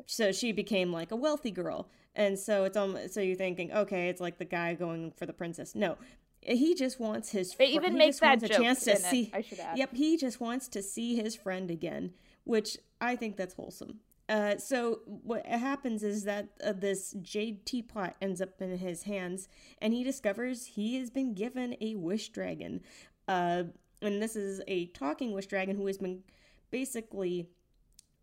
so 0.07 0.33
she 0.33 0.53
became 0.53 0.93
like 0.93 1.11
a 1.13 1.17
wealthy 1.17 1.51
girl 1.51 1.89
and 2.15 2.39
so 2.39 2.65
it's 2.65 2.77
um 2.77 2.97
so 3.11 3.21
you're 3.21 3.37
thinking 3.37 3.71
okay 3.73 4.09
it's 4.09 4.21
like 4.21 4.39
the 4.39 4.45
guy 4.45 4.75
going 4.75 5.13
for 5.13 5.27
the 5.27 5.33
princess 5.33 5.75
no 5.75 5.97
he 6.41 6.75
just 6.75 6.99
wants 6.99 7.31
his 7.31 7.55
They 7.55 7.67
fr- 7.69 7.73
even 7.77 7.95
make 7.97 8.17
that 8.19 8.27
wants 8.41 8.45
a 8.45 8.49
joke 8.49 8.59
chance 8.63 8.85
to 8.85 8.93
it, 8.93 8.99
see 8.99 9.31
I 9.33 9.43
should 9.43 9.61
add. 9.61 9.79
yep 9.79 9.95
he 9.95 10.17
just 10.17 10.41
wants 10.41 10.67
to 10.69 10.83
see 10.83 11.15
his 11.15 11.37
friend 11.37 11.71
again 11.71 12.13
which 12.45 12.79
i 13.01 13.15
think 13.17 13.37
that's 13.37 13.55
wholesome 13.55 14.01
uh, 14.29 14.57
so 14.57 15.01
what 15.07 15.45
happens 15.47 16.03
is 16.03 16.25
that 16.25 16.49
uh, 16.65 16.73
this 16.73 17.15
jade 17.23 17.67
teapot 17.67 18.15
ends 18.21 18.41
up 18.41 18.61
in 18.63 18.79
his 18.79 19.03
hands 19.05 19.47
and 19.81 19.93
he 19.93 20.03
discovers 20.03 20.65
he 20.67 20.97
has 20.99 21.11
been 21.11 21.35
given 21.35 21.77
a 21.81 21.95
wish 21.97 22.31
dragon 22.31 22.81
uh, 23.29 23.65
and 24.03 24.23
this 24.23 24.37
is 24.37 24.61
a 24.69 24.87
talking 24.87 25.33
wish 25.33 25.47
dragon 25.47 25.77
who 25.77 25.87
has 25.87 25.99
been 25.99 26.23
basically 26.71 27.49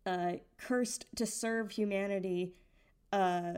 uh, 0.06 0.32
cursed 0.58 1.06
to 1.16 1.26
serve 1.26 1.72
humanity, 1.72 2.52
uh, 3.12 3.52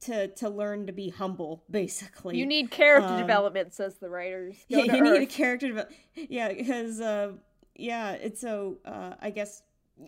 to 0.00 0.28
to 0.28 0.48
learn 0.48 0.86
to 0.86 0.92
be 0.92 1.10
humble. 1.10 1.64
Basically, 1.70 2.38
You 2.38 2.46
need 2.46 2.70
character 2.70 3.14
um, 3.14 3.20
development, 3.20 3.74
says 3.74 3.98
the 3.98 4.08
writers. 4.08 4.56
Go 4.70 4.82
yeah, 4.82 4.94
you 4.94 5.02
need 5.02 5.22
a 5.22 5.26
character 5.26 5.68
develop. 5.68 5.90
Yeah, 6.14 6.52
because 6.52 7.00
uh, 7.00 7.32
yeah, 7.74 8.12
it's 8.12 8.40
so 8.40 8.78
uh, 8.84 9.14
I 9.20 9.30
guess 9.30 9.62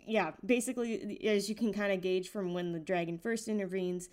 yeah, 0.06 0.32
basically 0.44 1.26
as 1.26 1.48
you 1.48 1.54
can 1.54 1.72
kind 1.72 1.92
of 1.92 2.00
gauge 2.00 2.28
from 2.28 2.54
when 2.54 2.72
the 2.72 2.78
dragon 2.78 3.18
first 3.18 3.48
intervenes, 3.48 4.08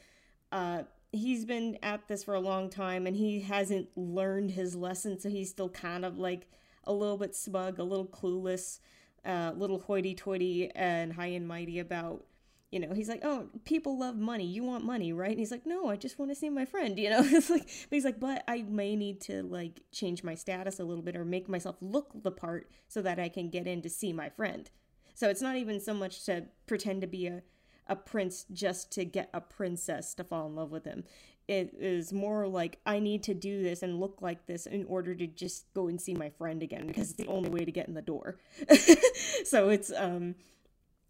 uh, 0.52 0.84
he's 1.12 1.46
been 1.46 1.78
at 1.84 2.08
this 2.08 2.24
for 2.24 2.34
a 2.34 2.40
long 2.40 2.70
time 2.70 3.08
and 3.08 3.16
he 3.16 3.42
hasn't 3.42 3.90
learned 3.96 4.52
his 4.52 4.76
lesson, 4.76 5.20
so 5.20 5.30
he's 5.30 5.50
still 5.50 5.70
kind 5.70 6.06
of 6.06 6.18
like 6.18 6.48
a 6.88 6.94
little 6.94 7.18
bit 7.18 7.36
smug, 7.36 7.80
a 7.80 7.84
little 7.84 8.08
clueless, 8.08 8.80
a 9.26 9.32
uh, 9.32 9.52
little 9.56 9.80
hoity-toity 9.80 10.72
and 10.76 11.14
high 11.14 11.28
and 11.28 11.48
mighty 11.48 11.80
about 11.80 12.26
you 12.72 12.82
know, 12.82 12.94
he's 12.94 13.08
like, 13.08 13.22
"Oh, 13.24 13.48
people 13.64 13.98
love 13.98 14.18
money. 14.18 14.46
You 14.46 14.64
want 14.64 14.84
money, 14.84 15.14
right?" 15.14 15.30
And 15.30 15.40
he's 15.40 15.52
like, 15.52 15.66
"No, 15.66 15.88
I 15.88 15.96
just 15.96 16.20
want 16.20 16.32
to 16.32 16.36
see 16.36 16.50
my 16.50 16.66
friend." 16.66 16.98
You 17.06 17.10
know, 17.10 17.22
it's 17.24 17.50
like, 17.50 17.64
but 17.64 17.96
he's 17.96 18.04
like, 18.04 18.20
"But 18.20 18.44
I 18.50 18.64
may 18.64 18.98
need 18.98 19.22
to 19.22 19.44
like 19.44 19.82
change 19.94 20.24
my 20.24 20.36
status 20.36 20.80
a 20.80 20.84
little 20.84 21.04
bit 21.04 21.16
or 21.16 21.24
make 21.24 21.48
myself 21.48 21.78
look 21.80 22.12
the 22.24 22.32
part 22.32 22.70
so 22.90 23.02
that 23.02 23.18
I 23.18 23.30
can 23.30 23.50
get 23.50 23.66
in 23.66 23.82
to 23.84 23.90
see 23.90 24.12
my 24.12 24.28
friend." 24.28 24.70
So 25.14 25.30
it's 25.30 25.42
not 25.42 25.56
even 25.56 25.80
so 25.80 25.94
much 25.94 26.26
to 26.26 26.48
pretend 26.66 27.00
to 27.02 27.08
be 27.08 27.28
a 27.28 27.44
a 27.88 27.96
prince 27.96 28.46
just 28.52 28.92
to 28.94 29.06
get 29.06 29.30
a 29.34 29.42
princess 29.42 30.14
to 30.16 30.24
fall 30.24 30.48
in 30.48 30.56
love 30.56 30.72
with 30.72 30.86
him. 30.86 31.04
It 31.48 31.76
is 31.80 32.12
more 32.12 32.48
like 32.48 32.80
I 32.86 33.00
need 33.00 33.22
to 33.24 33.34
do 33.36 33.62
this 33.62 33.84
and 33.84 34.00
look 34.00 34.18
like 34.22 34.48
this 34.48 34.66
in 34.66 34.84
order 34.86 35.14
to 35.14 35.28
just 35.28 35.72
go 35.74 35.88
and 35.88 36.02
see 36.02 36.16
my 36.16 36.30
friend 36.30 36.64
again 36.64 36.88
because 36.88 37.10
it's 37.12 37.18
the 37.18 37.28
only 37.28 37.50
way 37.50 37.64
to 37.66 37.72
get 37.72 37.88
in 37.88 37.94
the 37.94 38.02
door. 38.02 38.38
so 39.46 39.70
it's 39.70 39.92
um 39.96 40.36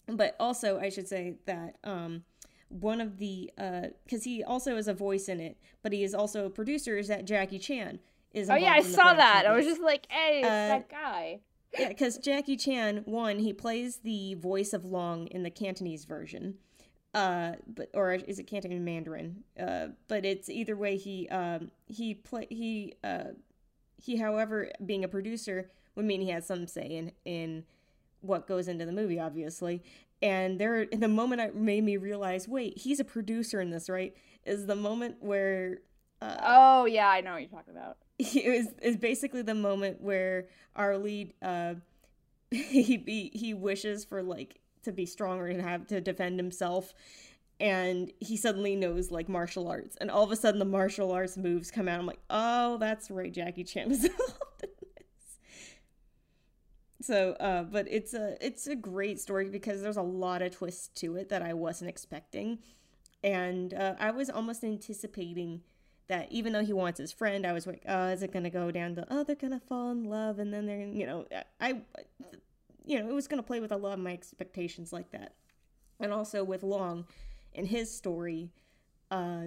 but 0.08 0.36
also 0.40 0.80
I 0.80 0.90
should 0.90 1.08
say 1.08 1.36
that 1.46 1.78
um 1.84 2.24
one 2.70 3.00
of 3.00 3.18
the 3.18 3.50
uh 3.58 3.88
because 4.04 4.24
he 4.26 4.44
also 4.44 4.76
is 4.76 4.88
a 4.90 4.94
voice 4.94 5.30
in 5.30 5.40
it, 5.40 5.58
but 5.82 5.94
he 5.94 6.04
is 6.04 6.14
also 6.14 6.46
a 6.46 6.50
producer 6.50 6.98
is 6.98 7.08
that 7.08 7.26
Jackie 7.26 7.60
Chan 7.60 8.00
is 8.34 8.50
Oh 8.50 8.56
yeah, 8.56 8.74
I 8.74 8.78
involved 8.78 8.86
in 8.88 8.92
the 8.92 8.98
saw 8.98 9.14
that. 9.14 9.46
I 9.46 9.56
was 9.56 9.66
just 9.66 9.82
like, 9.82 10.06
hey, 10.10 10.42
Uh, 10.44 10.48
that 10.50 10.90
guy. 10.90 11.40
yeah, 11.80 11.88
because 11.88 12.18
Jackie 12.18 12.58
Chan, 12.58 13.04
one, 13.06 13.40
he 13.40 13.54
plays 13.54 13.98
the 14.04 14.34
voice 14.34 14.74
of 14.74 14.84
Long 14.84 15.28
in 15.28 15.44
the 15.44 15.50
Cantonese 15.50 16.04
version, 16.04 16.56
uh, 17.16 17.54
but 17.66 17.90
or 17.94 18.14
is 18.14 18.40
it 18.40 18.44
Cantonese 18.44 18.82
Mandarin? 18.82 19.44
Uh, 19.60 19.88
but 20.10 20.26
it's 20.26 20.50
either 20.50 20.76
way. 20.76 20.98
He 20.98 21.30
um 21.30 21.72
he 21.88 22.14
play 22.14 22.46
he 22.50 22.94
uh 23.04 23.32
he, 23.98 24.18
however, 24.18 24.70
being 24.86 25.04
a 25.06 25.08
producer 25.08 25.72
would 25.96 26.06
mean 26.06 26.22
he 26.22 26.30
has 26.30 26.46
some 26.46 26.68
say 26.68 26.86
in 26.86 27.12
in 27.24 27.64
what 28.20 28.48
goes 28.48 28.68
into 28.68 28.86
the 28.86 28.92
movie, 28.92 29.20
obviously. 29.20 29.82
And 30.22 30.60
there, 30.60 30.86
the 30.86 31.08
moment 31.08 31.42
it 31.42 31.56
made 31.56 31.84
me 31.84 31.98
realize, 31.98 32.48
wait, 32.48 32.78
he's 32.80 33.00
a 33.00 33.06
producer 33.06 33.62
in 33.62 33.70
this, 33.70 33.90
right? 33.90 34.16
Is 34.46 34.66
the 34.66 34.76
moment 34.76 35.18
where 35.22 35.80
uh, 36.22 36.38
Oh 36.44 36.86
yeah, 36.86 37.08
I 37.08 37.22
know 37.22 37.32
what 37.32 37.42
you're 37.42 37.50
talking 37.50 37.76
about. 37.76 37.98
it 38.20 38.58
was 38.58 38.74
is 38.82 38.98
basically 38.98 39.42
the 39.42 39.56
moment 39.56 40.02
where 40.02 40.50
our 40.76 40.98
lead 40.98 41.34
uh 41.42 41.76
he 42.52 42.82
he, 42.84 43.32
he 43.34 43.54
wishes 43.54 44.04
for 44.04 44.22
like 44.22 44.60
to 44.86 44.92
be 44.92 45.06
stronger 45.06 45.48
and 45.48 45.62
have 45.62 45.88
to 45.88 46.02
defend 46.02 46.40
himself. 46.40 46.94
And 47.60 48.12
he 48.20 48.36
suddenly 48.36 48.76
knows 48.76 49.12
like 49.12 49.30
martial 49.30 49.68
arts. 49.68 49.96
And 50.00 50.12
all 50.12 50.24
of 50.24 50.32
a 50.32 50.36
sudden 50.36 50.60
the 50.60 50.66
martial 50.66 51.12
arts 51.12 51.38
moves 51.38 51.72
come 51.72 51.88
out. 51.88 52.00
I'm 52.00 52.06
like 52.06 52.20
oh 52.30 52.78
that's 52.78 53.10
right 53.12 53.32
jackie 53.32 53.64
chan 53.64 53.92
is 53.92 54.10
so 57.02 57.34
uh 57.34 57.64
but 57.64 57.88
it's 57.90 58.14
a 58.14 58.36
it's 58.46 58.68
a 58.68 58.76
great 58.76 59.20
story 59.20 59.50
because 59.50 59.82
there's 59.82 59.98
a 59.98 60.02
lot 60.02 60.42
of 60.42 60.52
twists 60.52 60.88
to 61.00 61.16
it 61.18 61.30
that 61.30 61.42
i 61.42 61.54
wasn't 61.54 61.90
expecting. 61.90 62.60
And 63.24 63.74
uh, 63.74 63.96
i 64.00 64.12
was 64.12 64.30
almost 64.30 64.64
anticipating 64.64 65.62
that 66.08 66.32
even 66.32 66.54
though 66.54 66.64
he 66.64 66.74
wants 66.74 67.00
his 67.00 67.12
friend 67.12 67.46
i 67.46 67.54
was 67.54 67.66
like 67.66 67.82
oh 67.88 68.10
is 68.10 68.22
it 68.22 68.32
gonna 68.32 68.50
go 68.50 68.72
down 68.72 68.96
to 68.96 69.06
oh 69.10 69.24
they're 69.24 69.36
gonna 69.36 69.62
fall 69.68 69.92
in 69.92 70.04
love 70.04 70.40
and 70.40 70.54
then 70.54 70.66
they're 70.66 70.86
you 70.86 71.06
know 71.06 71.26
i 71.60 71.82
you 72.86 73.00
know 73.00 73.10
it 73.10 73.14
was 73.14 73.28
gonna 73.28 73.44
play 73.44 73.60
with 73.60 73.72
a 73.72 73.78
lot 73.78 73.94
of 73.94 74.00
my 74.00 74.14
expectations 74.14 74.94
like 74.94 75.12
that. 75.12 75.34
And 76.00 76.12
also 76.12 76.44
with 76.44 76.62
long 76.62 77.06
and 77.56 77.68
his 77.68 77.90
story 77.90 78.52
uh, 79.12 79.46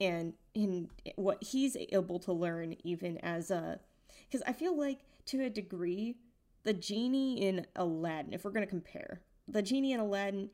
and 0.00 0.34
in 0.54 0.88
what 1.16 1.42
he's 1.42 1.76
able 1.90 2.18
to 2.20 2.32
learn 2.32 2.76
even 2.84 3.18
as 3.18 3.50
a 3.50 3.80
because 4.26 4.42
i 4.46 4.52
feel 4.52 4.78
like 4.78 5.00
to 5.24 5.44
a 5.44 5.50
degree 5.50 6.16
the 6.64 6.72
genie 6.72 7.42
in 7.42 7.66
aladdin 7.76 8.32
if 8.32 8.44
we're 8.44 8.50
going 8.50 8.64
to 8.64 8.70
compare 8.70 9.20
the 9.46 9.62
genie 9.62 9.92
in 9.92 10.00
aladdin 10.00 10.50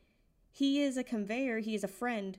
he 0.50 0.82
is 0.82 0.96
a 0.96 1.04
conveyor 1.04 1.58
he 1.58 1.74
is 1.74 1.84
a 1.84 1.88
friend 1.88 2.38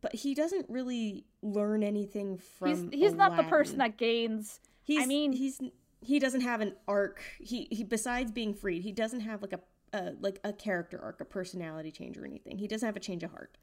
but 0.00 0.14
he 0.14 0.34
doesn't 0.34 0.68
really 0.68 1.24
learn 1.42 1.82
anything 1.82 2.36
from 2.36 2.90
he's, 2.90 3.00
he's 3.00 3.14
not 3.14 3.36
the 3.36 3.44
person 3.44 3.78
that 3.78 3.96
gains 3.96 4.60
he's, 4.82 5.02
i 5.02 5.06
mean 5.06 5.32
he's 5.32 5.60
he 6.04 6.18
doesn't 6.18 6.42
have 6.42 6.60
an 6.60 6.74
arc 6.86 7.20
he, 7.40 7.68
he 7.70 7.82
besides 7.84 8.30
being 8.30 8.54
freed 8.54 8.82
he 8.82 8.92
doesn't 8.92 9.20
have 9.20 9.42
like 9.42 9.52
a 9.52 9.60
uh, 9.92 10.10
like 10.20 10.40
a 10.44 10.52
character 10.52 11.00
arc 11.02 11.20
a 11.20 11.24
personality 11.24 11.90
change 11.90 12.16
or 12.18 12.24
anything 12.24 12.58
he 12.58 12.66
doesn't 12.66 12.86
have 12.86 12.96
a 12.96 13.00
change 13.00 13.22
of 13.22 13.30
heart 13.30 13.56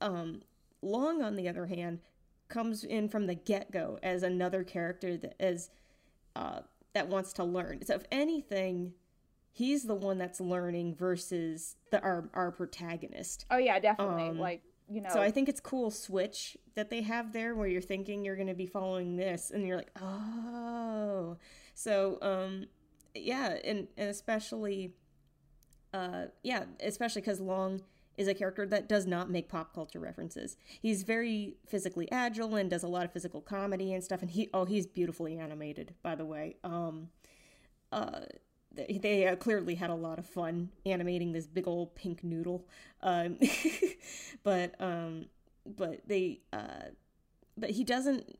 um, 0.00 0.42
Long, 0.82 1.22
on 1.22 1.36
the 1.36 1.48
other 1.48 1.66
hand, 1.66 2.00
comes 2.48 2.84
in 2.84 3.08
from 3.08 3.26
the 3.26 3.34
get 3.36 3.70
go 3.70 3.98
as 4.02 4.22
another 4.22 4.64
character 4.64 5.16
that 5.16 5.36
is 5.38 5.70
uh, 6.34 6.60
that 6.92 7.08
wants 7.08 7.32
to 7.34 7.44
learn. 7.44 7.84
So 7.86 7.94
if 7.94 8.02
anything, 8.10 8.94
he's 9.52 9.84
the 9.84 9.94
one 9.94 10.18
that's 10.18 10.40
learning 10.40 10.96
versus 10.96 11.76
the 11.90 12.02
our 12.02 12.28
our 12.34 12.50
protagonist. 12.50 13.46
Oh 13.50 13.58
yeah, 13.58 13.78
definitely. 13.78 14.28
Um, 14.28 14.38
like 14.40 14.62
you 14.90 15.00
know. 15.00 15.10
So 15.12 15.22
I 15.22 15.30
think 15.30 15.48
it's 15.48 15.60
cool 15.60 15.92
switch 15.92 16.56
that 16.74 16.90
they 16.90 17.02
have 17.02 17.32
there 17.32 17.54
where 17.54 17.68
you're 17.68 17.80
thinking 17.80 18.24
you're 18.24 18.36
going 18.36 18.48
to 18.48 18.54
be 18.54 18.66
following 18.66 19.16
this 19.16 19.52
and 19.52 19.64
you're 19.64 19.76
like, 19.76 19.92
"Oh." 20.00 21.36
So 21.82 22.18
um 22.22 22.66
yeah, 23.14 23.58
and 23.64 23.88
and 23.96 24.08
especially 24.08 24.94
uh 25.92 26.26
yeah, 26.42 26.64
especially 26.80 27.22
cuz 27.22 27.40
Long 27.40 27.82
is 28.16 28.28
a 28.28 28.34
character 28.34 28.66
that 28.66 28.88
does 28.88 29.06
not 29.06 29.30
make 29.30 29.48
pop 29.48 29.74
culture 29.74 29.98
references. 29.98 30.56
He's 30.80 31.02
very 31.02 31.56
physically 31.66 32.10
agile 32.12 32.54
and 32.56 32.70
does 32.70 32.82
a 32.82 32.88
lot 32.88 33.04
of 33.04 33.12
physical 33.12 33.40
comedy 33.40 33.92
and 33.92 34.04
stuff. 34.04 34.20
And 34.22 34.30
he, 34.30 34.50
oh, 34.52 34.64
he's 34.64 34.86
beautifully 34.86 35.38
animated, 35.38 35.94
by 36.02 36.14
the 36.14 36.24
way. 36.24 36.56
Um, 36.62 37.08
uh, 37.90 38.20
they, 38.70 38.98
they 39.02 39.26
uh, 39.26 39.36
clearly 39.36 39.76
had 39.76 39.90
a 39.90 39.94
lot 39.94 40.18
of 40.18 40.26
fun 40.26 40.70
animating 40.84 41.32
this 41.32 41.46
big 41.46 41.66
old 41.66 41.94
pink 41.94 42.22
noodle. 42.22 42.66
Um, 43.02 43.38
but 44.42 44.74
um, 44.80 45.26
but 45.64 46.06
they, 46.06 46.40
uh, 46.52 46.90
but 47.56 47.70
he 47.70 47.84
doesn't, 47.84 48.38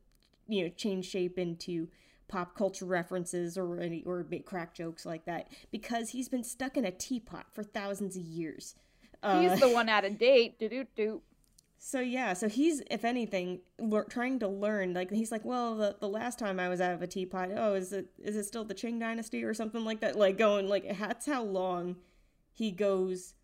you 0.49 0.65
know, 0.65 0.71
change 0.71 1.07
shape 1.07 1.39
into 1.39 1.89
pop 2.33 2.57
culture 2.57 2.87
references 2.87 3.59
or 3.59 3.79
any 3.79 4.03
or 4.05 4.27
make 4.31 4.47
crack 4.47 4.75
jokes 4.75 5.05
like 5.05 5.27
that 5.27 5.53
because 5.71 6.09
he's 6.09 6.31
been 6.31 6.43
stuck 6.43 6.79
in 6.79 6.85
a 6.87 6.91
teapot 6.91 7.45
for 7.53 7.63
thousands 7.63 8.17
of 8.17 8.23
years. 8.23 8.75
He's 9.23 9.61
the 9.61 9.67
uh, 9.67 9.69
one 9.75 9.91
out 9.91 10.07
of 10.07 10.19
date. 10.19 10.59
Do 10.59 10.69
do 10.69 10.87
do. 10.97 11.21
So 11.79 12.01
yeah, 12.01 12.33
so 12.33 12.49
he's 12.49 12.83
if 12.91 13.05
anything 13.05 13.61
le- 13.79 14.07
trying 14.07 14.39
to 14.39 14.49
learn. 14.49 14.95
Like 14.95 15.11
he's 15.11 15.31
like, 15.31 15.45
well, 15.45 15.77
the, 15.77 15.97
the 16.01 16.09
last 16.09 16.39
time 16.39 16.59
I 16.59 16.71
was 16.71 16.81
out 16.81 16.95
of 16.95 17.03
a 17.03 17.07
teapot, 17.07 17.51
oh, 17.55 17.75
is 17.75 17.93
it 17.93 18.07
is 18.19 18.35
it 18.35 18.45
still 18.45 18.65
the 18.65 18.75
Qing 18.75 18.99
Dynasty 18.99 19.45
or 19.45 19.53
something 19.53 19.85
like 19.85 20.01
that? 20.01 20.17
Like 20.17 20.39
going 20.39 20.69
like 20.69 20.99
that's 20.99 21.27
how 21.27 21.43
long 21.43 21.97
he 22.51 22.71
goes, 22.71 23.35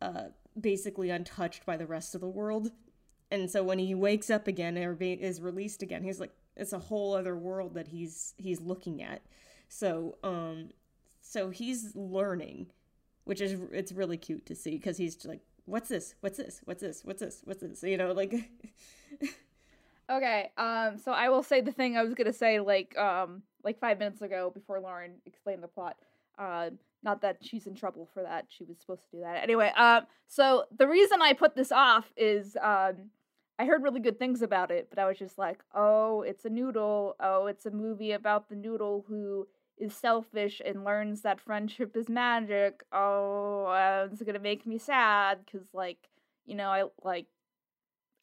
uh, 0.00 0.26
basically 0.58 1.10
untouched 1.10 1.66
by 1.66 1.76
the 1.76 1.86
rest 1.86 2.14
of 2.14 2.20
the 2.20 2.28
world. 2.28 2.70
And 3.28 3.50
so 3.50 3.64
when 3.64 3.80
he 3.80 3.92
wakes 3.92 4.30
up 4.30 4.46
again 4.46 4.78
or 4.78 4.94
be, 4.94 5.14
is 5.14 5.40
released 5.40 5.82
again, 5.82 6.04
he's 6.04 6.20
like, 6.20 6.32
it's 6.56 6.72
a 6.72 6.78
whole 6.78 7.14
other 7.14 7.36
world 7.36 7.74
that 7.74 7.88
he's 7.88 8.34
he's 8.36 8.60
looking 8.60 9.02
at. 9.02 9.22
So 9.68 10.16
um, 10.22 10.70
so 11.20 11.50
he's 11.50 11.94
learning 11.94 12.68
which 13.26 13.40
is 13.40 13.58
it's 13.72 13.92
really 13.92 14.16
cute 14.16 14.46
to 14.46 14.54
see 14.54 14.70
because 14.70 14.96
he's 14.96 15.24
like, 15.26 15.40
"What's 15.66 15.88
this? 15.88 16.14
What's 16.20 16.38
this? 16.38 16.60
What's 16.64 16.80
this? 16.80 17.02
What's 17.04 17.20
this? 17.20 17.42
What's 17.44 17.60
this?" 17.60 17.82
You 17.82 17.96
know, 17.98 18.12
like. 18.12 18.32
okay, 20.10 20.50
um, 20.56 20.96
so 20.96 21.10
I 21.10 21.28
will 21.28 21.42
say 21.42 21.60
the 21.60 21.72
thing 21.72 21.96
I 21.96 22.04
was 22.04 22.14
gonna 22.14 22.32
say 22.32 22.60
like 22.60 22.96
um 22.96 23.42
like 23.64 23.78
five 23.80 23.98
minutes 23.98 24.22
ago 24.22 24.50
before 24.54 24.80
Lauren 24.80 25.14
explained 25.26 25.62
the 25.62 25.68
plot. 25.68 25.96
Uh, 26.38 26.70
not 27.02 27.20
that 27.22 27.38
she's 27.42 27.66
in 27.66 27.74
trouble 27.74 28.08
for 28.14 28.22
that. 28.22 28.46
She 28.48 28.64
was 28.64 28.78
supposed 28.78 29.02
to 29.10 29.16
do 29.16 29.22
that 29.22 29.42
anyway. 29.42 29.72
Um, 29.76 30.06
so 30.28 30.64
the 30.76 30.86
reason 30.86 31.20
I 31.20 31.34
put 31.34 31.54
this 31.54 31.72
off 31.72 32.12
is 32.16 32.56
um. 32.62 33.10
I 33.58 33.64
heard 33.64 33.82
really 33.82 34.00
good 34.00 34.18
things 34.18 34.42
about 34.42 34.70
it, 34.70 34.88
but 34.90 34.98
I 34.98 35.06
was 35.06 35.18
just 35.18 35.38
like, 35.38 35.60
oh, 35.74 36.22
it's 36.22 36.44
a 36.44 36.50
noodle. 36.50 37.16
Oh, 37.20 37.46
it's 37.46 37.64
a 37.66 37.70
movie 37.70 38.12
about 38.12 38.48
the 38.48 38.54
noodle 38.56 39.04
who 39.08 39.48
is 39.78 39.94
selfish 39.94 40.60
and 40.64 40.84
learns 40.84 41.22
that 41.22 41.40
friendship 41.40 41.96
is 41.96 42.08
magic, 42.08 42.82
oh, 42.92 43.66
uh, 43.66 44.08
it's 44.10 44.22
gonna 44.22 44.38
make 44.38 44.66
me 44.66 44.78
sad 44.78 45.40
because, 45.44 45.66
like, 45.74 46.08
you 46.46 46.54
know, 46.54 46.68
I 46.70 46.84
like, 47.02 47.26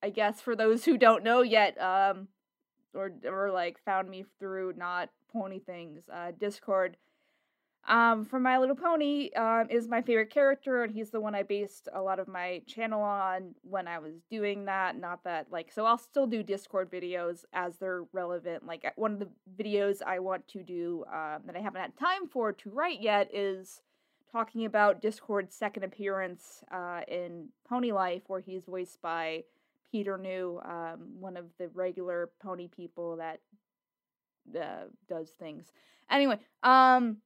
I 0.01 0.09
guess 0.09 0.41
for 0.41 0.55
those 0.55 0.85
who 0.85 0.97
don't 0.97 1.23
know 1.23 1.41
yet, 1.41 1.79
um, 1.81 2.27
or 2.93 3.11
or 3.25 3.51
like 3.51 3.77
found 3.85 4.09
me 4.09 4.25
through 4.39 4.73
not 4.77 5.09
pony 5.31 5.59
things, 5.59 6.03
uh, 6.11 6.31
Discord 6.37 6.97
um, 7.87 8.25
from 8.25 8.43
My 8.43 8.57
Little 8.57 8.75
Pony 8.75 9.31
um, 9.33 9.67
is 9.69 9.87
my 9.87 10.01
favorite 10.01 10.29
character, 10.29 10.83
and 10.83 10.93
he's 10.93 11.09
the 11.09 11.19
one 11.19 11.35
I 11.35 11.43
based 11.43 11.89
a 11.93 12.01
lot 12.01 12.19
of 12.19 12.27
my 12.27 12.61
channel 12.65 13.01
on 13.01 13.55
when 13.61 13.87
I 13.87 13.99
was 13.99 14.13
doing 14.29 14.65
that. 14.65 14.97
Not 14.97 15.23
that, 15.25 15.47
like, 15.51 15.71
so 15.71 15.85
I'll 15.85 15.97
still 15.97 16.27
do 16.27 16.43
Discord 16.43 16.89
videos 16.89 17.43
as 17.51 17.77
they're 17.77 18.03
relevant. 18.13 18.65
Like, 18.65 18.91
one 18.95 19.13
of 19.13 19.19
the 19.19 19.29
videos 19.61 20.01
I 20.01 20.19
want 20.19 20.47
to 20.49 20.63
do 20.63 21.03
um, 21.11 21.41
that 21.45 21.55
I 21.55 21.59
haven't 21.59 21.81
had 21.81 21.97
time 21.97 22.27
for 22.27 22.53
to 22.53 22.69
write 22.69 23.01
yet 23.01 23.29
is 23.33 23.81
talking 24.31 24.65
about 24.65 25.01
Discord's 25.01 25.53
second 25.53 25.83
appearance 25.83 26.63
uh, 26.71 27.01
in 27.07 27.49
Pony 27.67 27.91
Life, 27.91 28.23
where 28.27 28.39
he's 28.39 28.63
voiced 28.65 29.01
by 29.01 29.43
Peter 29.91 30.17
New, 30.17 30.59
um, 30.65 31.19
one 31.19 31.37
of 31.37 31.45
the 31.59 31.67
regular 31.67 32.31
pony 32.41 32.67
people 32.67 33.17
that 33.17 33.41
uh, 34.59 34.85
does 35.07 35.29
things. 35.39 35.71
Anyway, 36.09 36.39
um, 36.63 37.17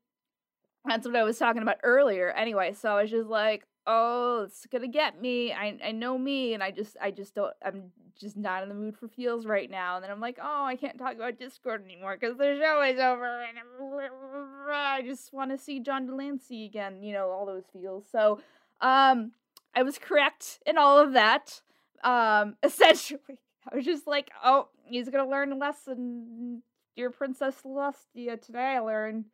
that's 0.88 1.06
what 1.08 1.16
I 1.16 1.24
was 1.24 1.38
talking 1.38 1.62
about 1.62 1.78
earlier. 1.84 2.32
Anyway, 2.32 2.74
so 2.74 2.96
I 2.96 3.02
was 3.02 3.12
just 3.12 3.30
like, 3.30 3.66
oh, 3.86 4.44
it's 4.44 4.66
gonna 4.68 4.88
get 4.88 5.22
me. 5.22 5.54
I 5.54 5.78
I 5.84 5.92
know 5.92 6.18
me, 6.18 6.54
and 6.54 6.64
I 6.64 6.72
just 6.72 6.98
I 7.02 7.12
just 7.12 7.36
don't. 7.36 7.54
I'm 7.64 7.92
just 8.20 8.36
not 8.36 8.64
in 8.64 8.70
the 8.70 8.76
mood 8.76 8.98
for 8.98 9.08
feels 9.08 9.46
right 9.46 9.70
now. 9.70 9.96
And 9.96 10.04
then 10.04 10.12
I'm 10.12 10.20
like, 10.20 10.40
oh, 10.42 10.64
I 10.66 10.76
can't 10.76 10.98
talk 10.98 11.16
about 11.16 11.38
Discord 11.38 11.84
anymore 11.86 12.18
because 12.20 12.38
the 12.38 12.58
show 12.60 12.82
is 12.82 13.00
over, 13.00 13.44
and 13.44 13.58
I 14.72 15.02
just 15.04 15.34
want 15.34 15.52
to 15.52 15.58
see 15.58 15.80
John 15.80 16.08
de 16.08 16.16
Lancie 16.16 16.66
again. 16.66 17.02
You 17.04 17.14
know, 17.14 17.30
all 17.30 17.46
those 17.46 17.66
feels. 17.72 18.06
So, 18.12 18.40
um, 18.82 19.32
I 19.76 19.84
was 19.84 19.98
correct 19.98 20.60
in 20.66 20.78
all 20.78 21.00
of 21.00 21.14
that. 21.14 21.62
Um, 22.04 22.56
essentially, 22.64 23.40
I 23.72 23.76
was 23.76 23.86
just 23.86 24.08
like, 24.08 24.32
oh, 24.44 24.68
he's 24.84 25.10
gonna 25.10 25.30
learn 25.30 25.52
a 25.52 25.56
lesson. 25.56 26.64
Dear 26.96 27.12
Princess 27.12 27.56
Celestia, 27.64 28.42
today 28.42 28.76
I 28.76 28.80
learned 28.80 29.26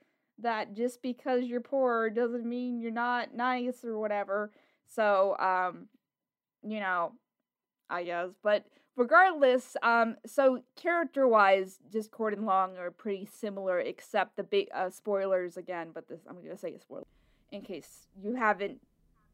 that 0.44 0.74
just 0.74 1.02
because 1.02 1.46
you're 1.46 1.62
poor 1.62 2.10
doesn't 2.10 2.46
mean 2.46 2.80
you're 2.80 2.92
not 2.92 3.34
nice 3.34 3.84
or 3.84 3.98
whatever. 3.98 4.52
So, 4.88 5.36
um, 5.40 5.88
you 6.64 6.80
know, 6.80 7.14
I 7.90 8.04
guess. 8.04 8.30
But 8.44 8.66
regardless, 8.96 9.76
um, 9.82 10.16
so 10.26 10.62
character 10.76 11.28
wise, 11.28 11.80
Discord 11.90 12.34
and 12.34 12.46
Long 12.46 12.78
are 12.78 12.92
pretty 12.92 13.26
similar, 13.26 13.80
except 13.80 14.36
the 14.36 14.44
big 14.44 14.68
uh, 14.74 14.90
spoilers 14.90 15.58
again. 15.58 15.90
But 15.94 16.08
this, 16.08 16.22
I'm 16.30 16.42
gonna 16.42 16.58
say 16.58 16.74
a 16.74 16.80
spoiler 16.80 17.08
in 17.52 17.62
case 17.62 18.08
you 18.22 18.36
haven't 18.36 18.80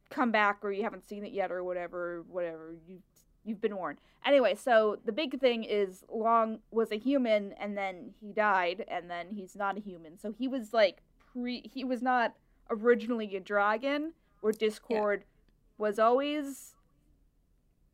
come 0.10 0.32
back 0.32 0.60
or 0.64 0.72
you 0.72 0.84
haven't 0.84 1.08
seen 1.08 1.24
it 1.24 1.32
yet 1.32 1.52
or 1.52 1.64
whatever, 1.64 2.24
whatever 2.28 2.76
you 2.88 3.00
you've 3.50 3.62
been 3.62 3.76
warned. 3.76 4.00
Anyway, 4.26 4.56
so 4.56 5.00
the 5.06 5.12
big 5.12 5.40
thing 5.40 5.64
is 5.64 6.04
Long 6.12 6.60
was 6.72 6.92
a 6.92 6.98
human 6.98 7.54
and 7.54 7.78
then 7.78 8.14
he 8.22 8.32
died 8.32 8.86
and 8.88 9.10
then 9.10 9.28
he's 9.32 9.56
not 9.56 9.78
a 9.78 9.80
human. 9.80 10.18
So 10.20 10.32
he 10.32 10.48
was 10.48 10.74
like 10.74 11.02
pre 11.34 11.70
he 11.74 11.84
was 11.84 12.02
not 12.02 12.36
originally 12.70 13.36
a 13.36 13.40
dragon 13.40 14.14
where 14.42 14.54
Discord 14.54 15.22
yeah. 15.22 15.86
was 15.86 16.00
always 16.00 16.76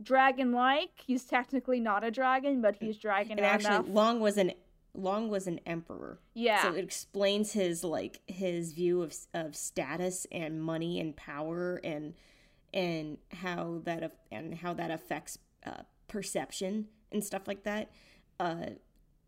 dragon 0.02 0.52
like. 0.52 0.92
He's 1.06 1.26
technically 1.26 1.80
not 1.80 2.04
a 2.04 2.12
dragon, 2.12 2.62
but 2.62 2.76
he's 2.80 2.98
dragon 2.98 3.38
and 3.38 3.46
actually 3.46 3.76
enough. 3.76 3.88
Long 3.88 4.20
was 4.20 4.38
an 4.38 4.52
Long 4.94 5.30
was 5.30 5.48
an 5.48 5.60
emperor. 5.66 6.20
Yeah. 6.34 6.62
So 6.64 6.74
it 6.74 6.84
explains 6.84 7.52
his 7.54 7.84
like 7.84 8.22
his 8.28 8.74
view 8.74 9.02
of 9.02 9.16
of 9.34 9.56
status 9.56 10.26
and 10.32 10.62
money 10.62 11.00
and 11.00 11.16
power 11.16 11.82
and 11.84 12.14
and 12.74 13.18
how 13.32 13.82
that 13.86 14.18
and 14.32 14.54
how 14.56 14.74
that 14.74 14.92
affects 14.92 15.38
uh, 15.66 15.84
perception 16.08 16.88
and 17.12 17.24
stuff 17.24 17.48
like 17.48 17.64
that. 17.64 17.92
Uh, 18.40 18.68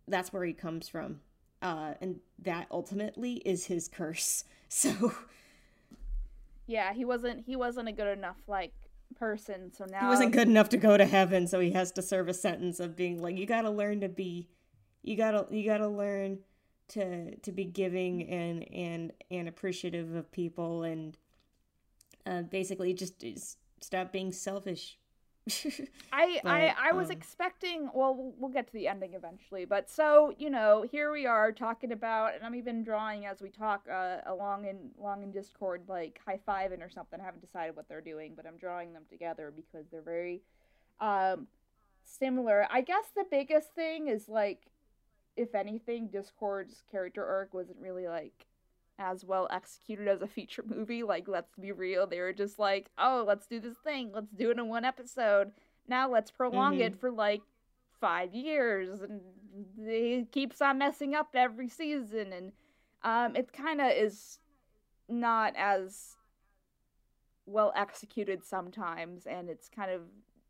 that's 0.08 0.32
where 0.32 0.44
he 0.44 0.54
comes 0.54 0.88
from, 0.88 1.20
uh, 1.62 1.94
and 2.02 2.20
that 2.40 2.68
ultimately 2.72 3.34
is 3.46 3.66
his 3.66 3.88
curse. 3.88 4.44
So, 4.70 5.14
yeah, 6.66 6.94
he 6.94 7.06
wasn't 7.06 7.46
he 7.46 7.56
wasn't 7.56 7.88
a 7.88 7.94
good 7.94 8.18
enough 8.18 8.36
like 8.48 8.74
person. 9.16 9.72
So 9.74 9.86
now 9.86 10.02
he 10.02 10.08
wasn't 10.08 10.34
good 10.34 10.48
enough 10.48 10.68
to 10.70 10.78
go 10.78 10.98
to 10.98 11.06
heaven. 11.06 11.48
So 11.48 11.60
he 11.60 11.72
has 11.72 11.92
to 11.94 12.02
serve 12.02 12.28
a 12.28 12.34
sentence 12.34 12.82
of 12.82 12.96
being 12.96 13.22
like, 13.22 13.38
you 13.38 13.46
got 13.46 13.62
to 13.62 13.70
learn 13.70 14.02
to 14.02 14.10
be, 14.10 14.50
you 15.04 15.16
gotta 15.16 15.46
you 15.50 15.66
gotta 15.66 15.88
learn 15.88 16.40
to 16.90 17.36
to 17.38 17.52
be 17.52 17.66
giving 17.66 18.28
and 18.30 18.66
and 18.74 19.14
and 19.32 19.48
appreciative 19.48 20.16
of 20.16 20.32
people 20.32 20.84
and 20.84 21.18
uh, 22.26 22.42
basically 22.44 22.94
just 22.94 23.24
stop 23.80 24.12
being 24.12 24.32
selfish 24.32 24.98
I, 26.14 26.42
I 26.46 26.76
I 26.90 26.92
was 26.92 27.08
um, 27.08 27.18
expecting. 27.18 27.90
Well, 27.94 28.34
we'll 28.38 28.52
get 28.52 28.68
to 28.68 28.74
the 28.74 28.88
ending 28.88 29.14
eventually, 29.14 29.66
but 29.66 29.90
so 29.90 30.34
you 30.38 30.50
know, 30.50 30.86
here 30.90 31.12
we 31.12 31.26
are 31.26 31.52
talking 31.52 31.92
about, 31.92 32.36
and 32.36 32.44
I'm 32.44 32.56
even 32.56 32.84
drawing 32.84 33.26
as 33.26 33.42
we 33.42 33.50
talk 33.50 33.88
uh, 33.92 34.18
along 34.26 34.66
in 34.66 34.92
long 34.98 35.24
in 35.24 35.32
Discord, 35.32 35.84
like 35.88 36.20
high 36.26 36.40
fiving 36.48 36.82
or 36.82 36.90
something. 36.90 37.20
I 37.20 37.24
haven't 37.24 37.42
decided 37.42 37.76
what 37.76 37.88
they're 37.88 38.02
doing, 38.02 38.34
but 38.36 38.46
I'm 38.46 38.58
drawing 38.58 38.94
them 38.94 39.04
together 39.10 39.54
because 39.56 39.88
they're 39.92 40.02
very 40.02 40.42
um, 41.00 41.48
similar. 42.04 42.68
I 42.70 42.82
guess 42.82 43.06
the 43.16 43.26
biggest 43.30 43.74
thing 43.74 44.08
is 44.08 44.28
like, 44.28 44.64
if 45.36 45.56
anything, 45.56 46.08
Discord's 46.08 46.84
character 46.90 47.26
arc 47.26 47.54
wasn't 47.54 47.78
really 47.80 48.08
like 48.08 48.48
as 49.00 49.24
well 49.24 49.48
executed 49.52 50.08
as 50.08 50.22
a 50.22 50.28
feature 50.28 50.64
movie. 50.68 51.04
Like, 51.04 51.28
let's 51.28 51.56
be 51.56 51.72
real, 51.72 52.08
they 52.08 52.20
were 52.20 52.34
just 52.34 52.60
like, 52.60 52.90
oh, 52.98 53.24
let's 53.28 53.48
do 53.48 53.60
this 53.60 53.78
thing, 53.84 54.12
let's 54.14 54.32
do 54.32 54.52
it 54.52 54.58
in 54.58 54.68
one 54.68 54.86
episode. 54.86 55.52
Now 55.88 56.10
let's 56.10 56.32
prolong 56.32 56.74
mm-hmm. 56.74 56.82
it 56.82 57.00
for 57.00 57.12
like 57.12 57.42
five 58.00 58.34
years, 58.34 59.02
and 59.02 59.22
it 59.80 60.32
keeps 60.32 60.62
on 60.62 60.78
messing 60.78 61.16
up 61.16 61.30
every 61.34 61.70
season, 61.70 62.34
and 62.34 62.52
um, 63.04 63.36
it 63.36 63.54
kind 63.54 63.82
of 63.82 63.92
is 63.92 64.40
not 65.08 65.54
as 65.56 66.18
well 67.46 67.72
executed 67.76 68.44
sometimes, 68.44 69.26
and 69.26 69.50
it's 69.50 69.70
kind 69.70 69.92
of 69.92 70.02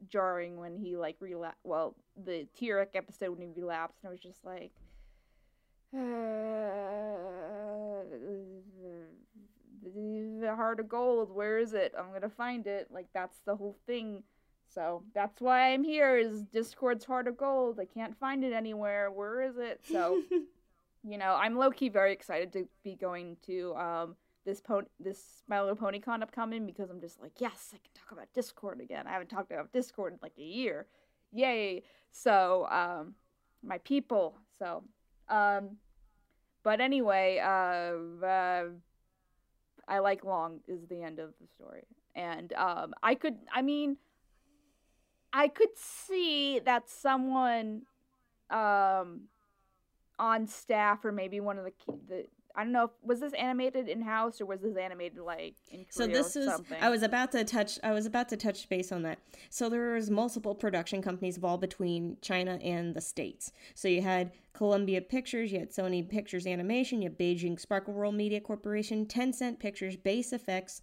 jarring 0.10 0.58
when 0.58 0.78
he 0.78 0.98
like 0.98 1.18
relapse. 1.20 1.60
Well, 1.64 1.96
the 2.16 2.48
Tirek 2.60 2.96
episode 2.96 3.32
when 3.32 3.42
he 3.42 3.54
relapsed, 3.56 4.00
and 4.04 4.10
I 4.10 4.12
was 4.12 4.20
just 4.20 4.44
like 4.44 4.72
the 5.94 6.00
heart 10.56 10.80
of 10.80 10.90
gold 10.90 11.32
where 11.32 11.58
is 11.58 11.74
it? 11.74 11.94
I'm 11.98 12.12
gonna 12.12 12.30
find 12.30 12.68
it. 12.68 12.88
Like 12.92 13.08
that's 13.14 13.40
the 13.46 13.56
whole 13.56 13.78
thing. 13.86 14.24
So 14.68 15.04
that's 15.16 15.40
why 15.40 15.74
i'm 15.74 15.84
here 15.84 16.18
is 16.18 16.44
discord's 16.44 17.06
heart 17.06 17.28
of 17.28 17.38
gold. 17.38 17.80
I 17.80 17.86
can't 17.86 18.18
find 18.20 18.44
it 18.44 18.54
anywhere. 18.54 19.12
Where 19.12 19.42
is 19.42 19.58
it? 19.58 19.82
So 19.90 20.22
you 21.08 21.18
know 21.18 21.38
i'm 21.40 21.56
low-key 21.56 21.90
very 21.90 22.12
excited 22.12 22.52
to 22.52 22.68
be 22.84 22.96
going 22.96 23.38
to 23.46 23.74
um 23.76 24.16
this 24.46 24.60
pony 24.60 24.88
this 25.00 25.44
my 25.48 25.60
little 25.60 25.76
pony 25.76 26.00
con 26.00 26.24
upcoming 26.24 26.66
because 26.66 26.90
i'm 26.90 27.00
just 27.00 27.22
like 27.22 27.34
yes 27.40 27.70
i 27.74 27.78
can 27.78 27.92
talk 27.94 28.12
about 28.12 28.28
discord 28.34 28.82
again. 28.82 29.06
I 29.08 29.12
haven't 29.12 29.30
talked 29.30 29.52
about 29.52 29.72
discord 29.72 30.14
in 30.14 30.20
like 30.22 30.38
a 30.38 30.44
year. 30.44 30.88
Yay. 31.32 31.84
So 32.12 32.68
um 32.70 33.16
my 33.64 33.78
people. 33.80 34.38
So 34.60 34.84
um, 35.30 35.78
but 36.64 36.82
anyway, 36.82 37.40
uh, 37.40 38.26
uh, 38.26 38.64
I 39.88 40.00
like 40.00 40.24
long 40.24 40.60
is 40.68 40.88
the 40.90 41.02
end 41.02 41.20
of 41.20 41.34
the 41.40 41.48
story, 41.56 41.84
and 42.16 42.52
um, 42.54 42.94
I 43.02 43.16
could, 43.16 43.38
I 43.54 43.62
mean, 43.62 43.98
I 45.32 45.48
could 45.48 45.78
see 45.78 46.60
that 46.60 46.90
someone, 46.90 47.84
um, 48.50 49.28
on 50.20 50.48
staff 50.48 51.06
or 51.06 51.12
maybe 51.12 51.40
one 51.40 51.58
of 51.58 51.66
the 51.66 51.72
the 52.08 52.26
I 52.58 52.64
don't 52.64 52.74
know. 52.74 52.86
If, 52.86 52.92
was 53.04 53.20
this 53.20 53.34
animated 53.34 53.88
in 53.88 54.02
house 54.02 54.42
or 54.42 54.48
was 54.48 54.62
this 54.62 54.76
animated 54.76 55.20
like 55.20 55.56
in 55.70 55.86
Korea 55.86 55.92
So 55.92 56.08
this 56.08 56.36
is. 56.36 56.50
Something? 56.50 56.80
I 56.82 56.90
was 56.90 57.04
about 57.04 57.32
to 57.34 57.44
touch. 57.44 57.78
I 57.84 57.92
was 57.92 58.08
about 58.08 58.30
to 58.30 58.38
touch 58.38 58.68
base 58.68 58.92
on 58.92 59.04
that. 59.04 59.20
So 59.52 59.70
there 59.70 59.94
was 59.94 60.10
multiple 60.10 60.56
production 60.56 61.04
companies 61.04 61.36
involved 61.36 61.62
between 61.62 62.18
China 62.22 62.60
and 62.64 62.96
the 62.96 63.02
states. 63.02 63.52
So 63.76 63.88
you 63.88 64.02
had 64.02 64.32
Columbia 64.54 65.02
Pictures, 65.02 65.52
you 65.52 65.60
had 65.60 65.70
Sony 65.70 66.08
Pictures 66.08 66.48
Animation, 66.48 67.04
you 67.04 67.10
had 67.10 67.20
Beijing 67.20 67.60
Sparkle 67.60 67.94
Roll 67.94 68.12
Media 68.12 68.42
Corporation, 68.42 69.06
Tencent 69.06 69.60
Pictures, 69.60 69.96
Base 69.96 70.32
FX. 70.32 70.82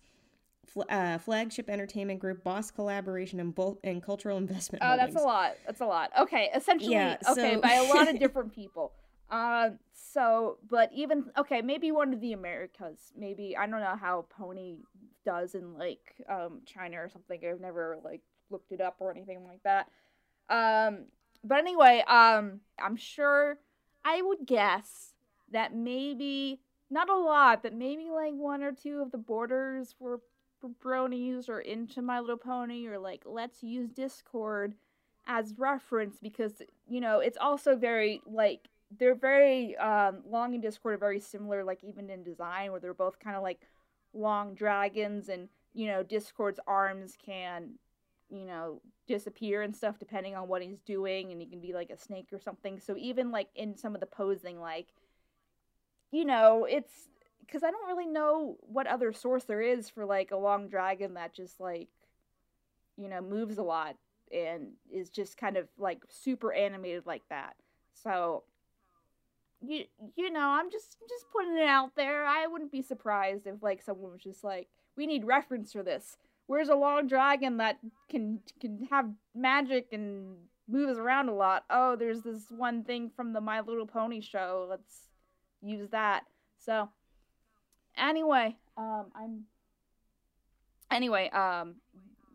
Uh, 0.88 1.18
flagship 1.18 1.70
entertainment 1.70 2.18
group, 2.18 2.42
Boss 2.42 2.72
Collaboration, 2.72 3.38
and, 3.38 3.54
Bo- 3.54 3.78
and 3.84 4.02
Cultural 4.02 4.36
Investment. 4.38 4.82
Oh, 4.82 4.88
Holdings. 4.88 5.14
that's 5.14 5.22
a 5.22 5.26
lot. 5.26 5.52
That's 5.66 5.80
a 5.80 5.86
lot. 5.86 6.10
Okay, 6.18 6.50
essentially, 6.52 6.94
yeah, 6.94 7.16
so... 7.22 7.30
okay, 7.30 7.54
by 7.54 7.74
a 7.74 7.84
lot 7.84 8.08
of 8.08 8.18
different 8.18 8.52
people. 8.52 8.90
Um, 9.30 9.78
so, 9.92 10.58
but 10.68 10.90
even 10.94 11.26
okay, 11.38 11.62
maybe 11.62 11.90
one 11.90 12.12
of 12.12 12.20
the 12.20 12.32
Americas. 12.32 13.12
Maybe 13.16 13.56
I 13.56 13.66
don't 13.66 13.80
know 13.80 13.96
how 14.00 14.26
Pony 14.30 14.76
does 15.24 15.54
in 15.54 15.74
like 15.78 16.14
um 16.28 16.60
China 16.66 16.98
or 16.98 17.08
something. 17.08 17.40
I've 17.44 17.60
never 17.60 17.98
like 18.04 18.20
looked 18.50 18.72
it 18.72 18.80
up 18.80 18.96
or 19.00 19.10
anything 19.10 19.44
like 19.44 19.62
that. 19.64 19.88
Um, 20.50 21.06
but 21.42 21.58
anyway, 21.58 22.04
um, 22.06 22.60
I'm 22.78 22.96
sure 22.96 23.58
I 24.04 24.22
would 24.22 24.46
guess 24.46 25.14
that 25.50 25.74
maybe 25.74 26.60
not 26.90 27.08
a 27.08 27.16
lot, 27.16 27.62
but 27.62 27.72
maybe 27.72 28.10
like 28.10 28.34
one 28.34 28.62
or 28.62 28.72
two 28.72 29.00
of 29.00 29.10
the 29.10 29.18
borders 29.18 29.94
were 29.98 30.20
bronies 30.82 31.48
or 31.48 31.60
into 31.60 32.00
My 32.02 32.20
Little 32.20 32.36
Pony 32.36 32.86
or 32.86 32.98
like 32.98 33.22
let's 33.26 33.62
use 33.62 33.90
Discord 33.90 34.74
as 35.26 35.54
reference 35.56 36.18
because 36.20 36.62
you 36.86 37.00
know 37.00 37.18
it's 37.18 37.38
also 37.38 37.76
very 37.76 38.20
like 38.26 38.68
they're 38.98 39.14
very 39.14 39.76
um, 39.76 40.22
long 40.26 40.54
and 40.54 40.62
Discord 40.62 40.94
are 40.94 40.98
very 40.98 41.20
similar, 41.20 41.64
like 41.64 41.82
even 41.84 42.10
in 42.10 42.22
design, 42.22 42.70
where 42.70 42.80
they're 42.80 42.94
both 42.94 43.18
kind 43.18 43.36
of 43.36 43.42
like 43.42 43.60
long 44.12 44.54
dragons, 44.54 45.28
and 45.28 45.48
you 45.72 45.86
know 45.86 46.02
Discord's 46.02 46.60
arms 46.66 47.16
can, 47.24 47.70
you 48.30 48.46
know, 48.46 48.80
disappear 49.06 49.62
and 49.62 49.74
stuff 49.74 49.98
depending 49.98 50.34
on 50.34 50.48
what 50.48 50.62
he's 50.62 50.80
doing, 50.80 51.32
and 51.32 51.40
he 51.40 51.46
can 51.46 51.60
be 51.60 51.72
like 51.72 51.90
a 51.90 51.98
snake 51.98 52.28
or 52.32 52.38
something. 52.40 52.80
So 52.80 52.96
even 52.96 53.30
like 53.30 53.48
in 53.54 53.76
some 53.76 53.94
of 53.94 54.00
the 54.00 54.06
posing, 54.06 54.60
like, 54.60 54.88
you 56.10 56.24
know, 56.24 56.66
it's 56.68 57.08
because 57.40 57.62
I 57.62 57.70
don't 57.70 57.86
really 57.86 58.06
know 58.06 58.56
what 58.60 58.86
other 58.86 59.12
source 59.12 59.44
there 59.44 59.60
is 59.60 59.88
for 59.88 60.06
like 60.06 60.30
a 60.30 60.36
long 60.36 60.68
dragon 60.68 61.14
that 61.14 61.34
just 61.34 61.60
like, 61.60 61.88
you 62.96 63.08
know, 63.08 63.20
moves 63.20 63.58
a 63.58 63.62
lot 63.62 63.96
and 64.32 64.68
is 64.90 65.10
just 65.10 65.36
kind 65.36 65.56
of 65.56 65.68
like 65.78 66.02
super 66.08 66.52
animated 66.52 67.06
like 67.06 67.22
that. 67.28 67.54
So 68.02 68.44
you 69.66 69.84
you 70.16 70.30
know, 70.30 70.48
I'm 70.48 70.70
just 70.70 70.96
just 71.08 71.24
putting 71.32 71.56
it 71.56 71.66
out 71.66 71.94
there. 71.96 72.24
I 72.26 72.46
wouldn't 72.46 72.72
be 72.72 72.82
surprised 72.82 73.46
if 73.46 73.62
like 73.62 73.82
someone 73.82 74.12
was 74.12 74.22
just 74.22 74.44
like, 74.44 74.68
"We 74.96 75.06
need 75.06 75.24
reference 75.24 75.72
for 75.72 75.82
this. 75.82 76.16
Where's 76.46 76.68
a 76.68 76.74
long 76.74 77.06
dragon 77.06 77.56
that 77.58 77.78
can 78.08 78.40
can 78.60 78.86
have 78.90 79.10
magic 79.34 79.92
and 79.92 80.36
moves 80.68 80.98
around 80.98 81.28
a 81.28 81.34
lot? 81.34 81.64
Oh, 81.70 81.96
there's 81.96 82.22
this 82.22 82.46
one 82.50 82.84
thing 82.84 83.10
from 83.14 83.32
the 83.32 83.40
My 83.40 83.60
Little 83.60 83.86
Pony 83.86 84.20
show. 84.20 84.66
Let's 84.68 85.08
use 85.62 85.88
that." 85.90 86.24
So, 86.58 86.88
anyway, 87.96 88.56
um 88.76 89.06
I'm 89.14 89.44
anyway, 90.90 91.30
um 91.30 91.76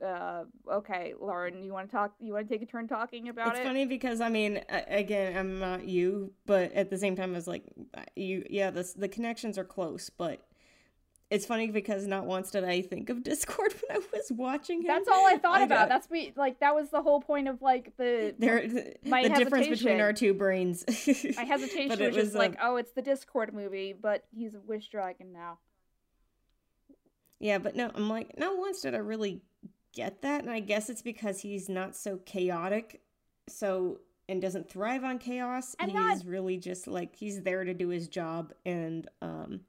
uh, 0.05 0.43
okay, 0.71 1.13
Lauren, 1.19 1.63
you 1.63 1.73
want 1.73 1.89
to 1.89 1.95
talk? 1.95 2.13
You 2.19 2.33
want 2.33 2.47
to 2.47 2.53
take 2.53 2.61
a 2.61 2.65
turn 2.65 2.87
talking 2.87 3.29
about 3.29 3.49
it's 3.49 3.57
it? 3.57 3.61
It's 3.61 3.67
funny 3.67 3.85
because 3.85 4.21
I 4.21 4.29
mean, 4.29 4.61
again, 4.69 5.37
I'm 5.37 5.59
not 5.59 5.87
you, 5.87 6.33
but 6.45 6.71
at 6.73 6.89
the 6.89 6.97
same 6.97 7.15
time, 7.15 7.33
I 7.33 7.35
was 7.35 7.47
like, 7.47 7.63
you, 8.15 8.45
yeah, 8.49 8.71
the 8.71 8.91
the 8.95 9.07
connections 9.07 9.57
are 9.57 9.63
close, 9.63 10.09
but 10.09 10.45
it's 11.29 11.45
funny 11.45 11.67
because 11.69 12.07
not 12.07 12.25
once 12.25 12.51
did 12.51 12.63
I 12.63 12.81
think 12.81 13.09
of 13.09 13.23
Discord 13.23 13.73
when 13.73 13.97
I 13.97 14.01
was 14.11 14.31
watching 14.31 14.81
him. 14.81 14.87
That's 14.87 15.07
all 15.07 15.27
I 15.27 15.37
thought 15.37 15.61
I 15.61 15.63
about. 15.63 15.79
Got, 15.81 15.89
That's 15.89 16.09
me. 16.09 16.33
Like 16.35 16.59
that 16.59 16.73
was 16.73 16.89
the 16.89 17.01
whole 17.01 17.21
point 17.21 17.47
of 17.47 17.61
like 17.61 17.95
the 17.97 18.33
there, 18.37 18.67
the, 18.67 18.95
my 19.05 19.23
the 19.23 19.29
difference 19.35 19.67
between 19.67 20.01
our 20.01 20.13
two 20.13 20.33
brains. 20.33 20.83
my 20.87 21.43
hesitation 21.43 21.89
was, 21.89 21.99
was 21.99 22.15
just 22.15 22.35
um, 22.35 22.39
like, 22.39 22.57
oh, 22.61 22.77
it's 22.77 22.91
the 22.91 23.01
Discord 23.01 23.53
movie, 23.53 23.93
but 23.99 24.25
he's 24.31 24.55
a 24.55 24.59
wish 24.61 24.89
dragon 24.89 25.31
now. 25.31 25.59
Yeah, 27.39 27.57
but 27.57 27.75
no, 27.75 27.89
I'm 27.93 28.09
like, 28.09 28.37
not 28.37 28.57
once 28.57 28.81
did 28.81 28.95
I 28.95 28.97
really 28.97 29.41
get 29.93 30.21
that, 30.21 30.41
and 30.41 30.51
I 30.51 30.59
guess 30.59 30.89
it's 30.89 31.01
because 31.01 31.41
he's 31.41 31.69
not 31.69 31.95
so 31.95 32.17
chaotic, 32.17 33.01
so 33.47 33.99
and 34.27 34.41
doesn't 34.41 34.69
thrive 34.69 35.03
on 35.03 35.17
chaos. 35.17 35.75
I'm 35.79 35.89
he's 35.89 35.95
not... 35.95 36.25
really 36.25 36.57
just 36.57 36.87
like 36.87 37.15
he's 37.15 37.41
there 37.41 37.63
to 37.63 37.73
do 37.73 37.89
his 37.89 38.07
job, 38.07 38.53
and 38.65 39.07
um, 39.21 39.61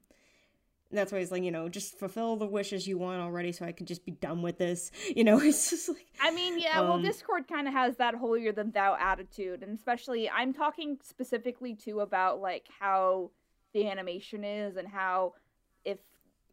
that's 0.91 1.11
why 1.11 1.19
he's 1.19 1.31
like, 1.31 1.43
you 1.43 1.51
know, 1.51 1.69
just 1.69 1.97
fulfill 1.97 2.35
the 2.35 2.45
wishes 2.45 2.87
you 2.87 2.97
want 2.97 3.21
already, 3.21 3.51
so 3.51 3.65
I 3.65 3.71
can 3.71 3.85
just 3.85 4.05
be 4.05 4.11
done 4.11 4.41
with 4.41 4.57
this. 4.57 4.91
You 5.15 5.23
know, 5.25 5.39
it's 5.41 5.69
just 5.69 5.89
like. 5.89 6.07
I 6.21 6.31
mean, 6.31 6.59
yeah. 6.59 6.79
Um, 6.79 6.87
well, 6.87 7.01
Discord 7.01 7.47
kind 7.47 7.67
of 7.67 7.73
has 7.73 7.97
that 7.97 8.15
holier 8.15 8.51
than 8.51 8.71
thou 8.71 8.95
attitude, 8.99 9.63
and 9.63 9.77
especially 9.77 10.29
I'm 10.29 10.53
talking 10.53 10.97
specifically 11.03 11.75
too 11.75 11.99
about 11.99 12.39
like 12.39 12.67
how 12.79 13.31
the 13.73 13.89
animation 13.89 14.43
is 14.43 14.77
and 14.77 14.87
how 14.87 15.33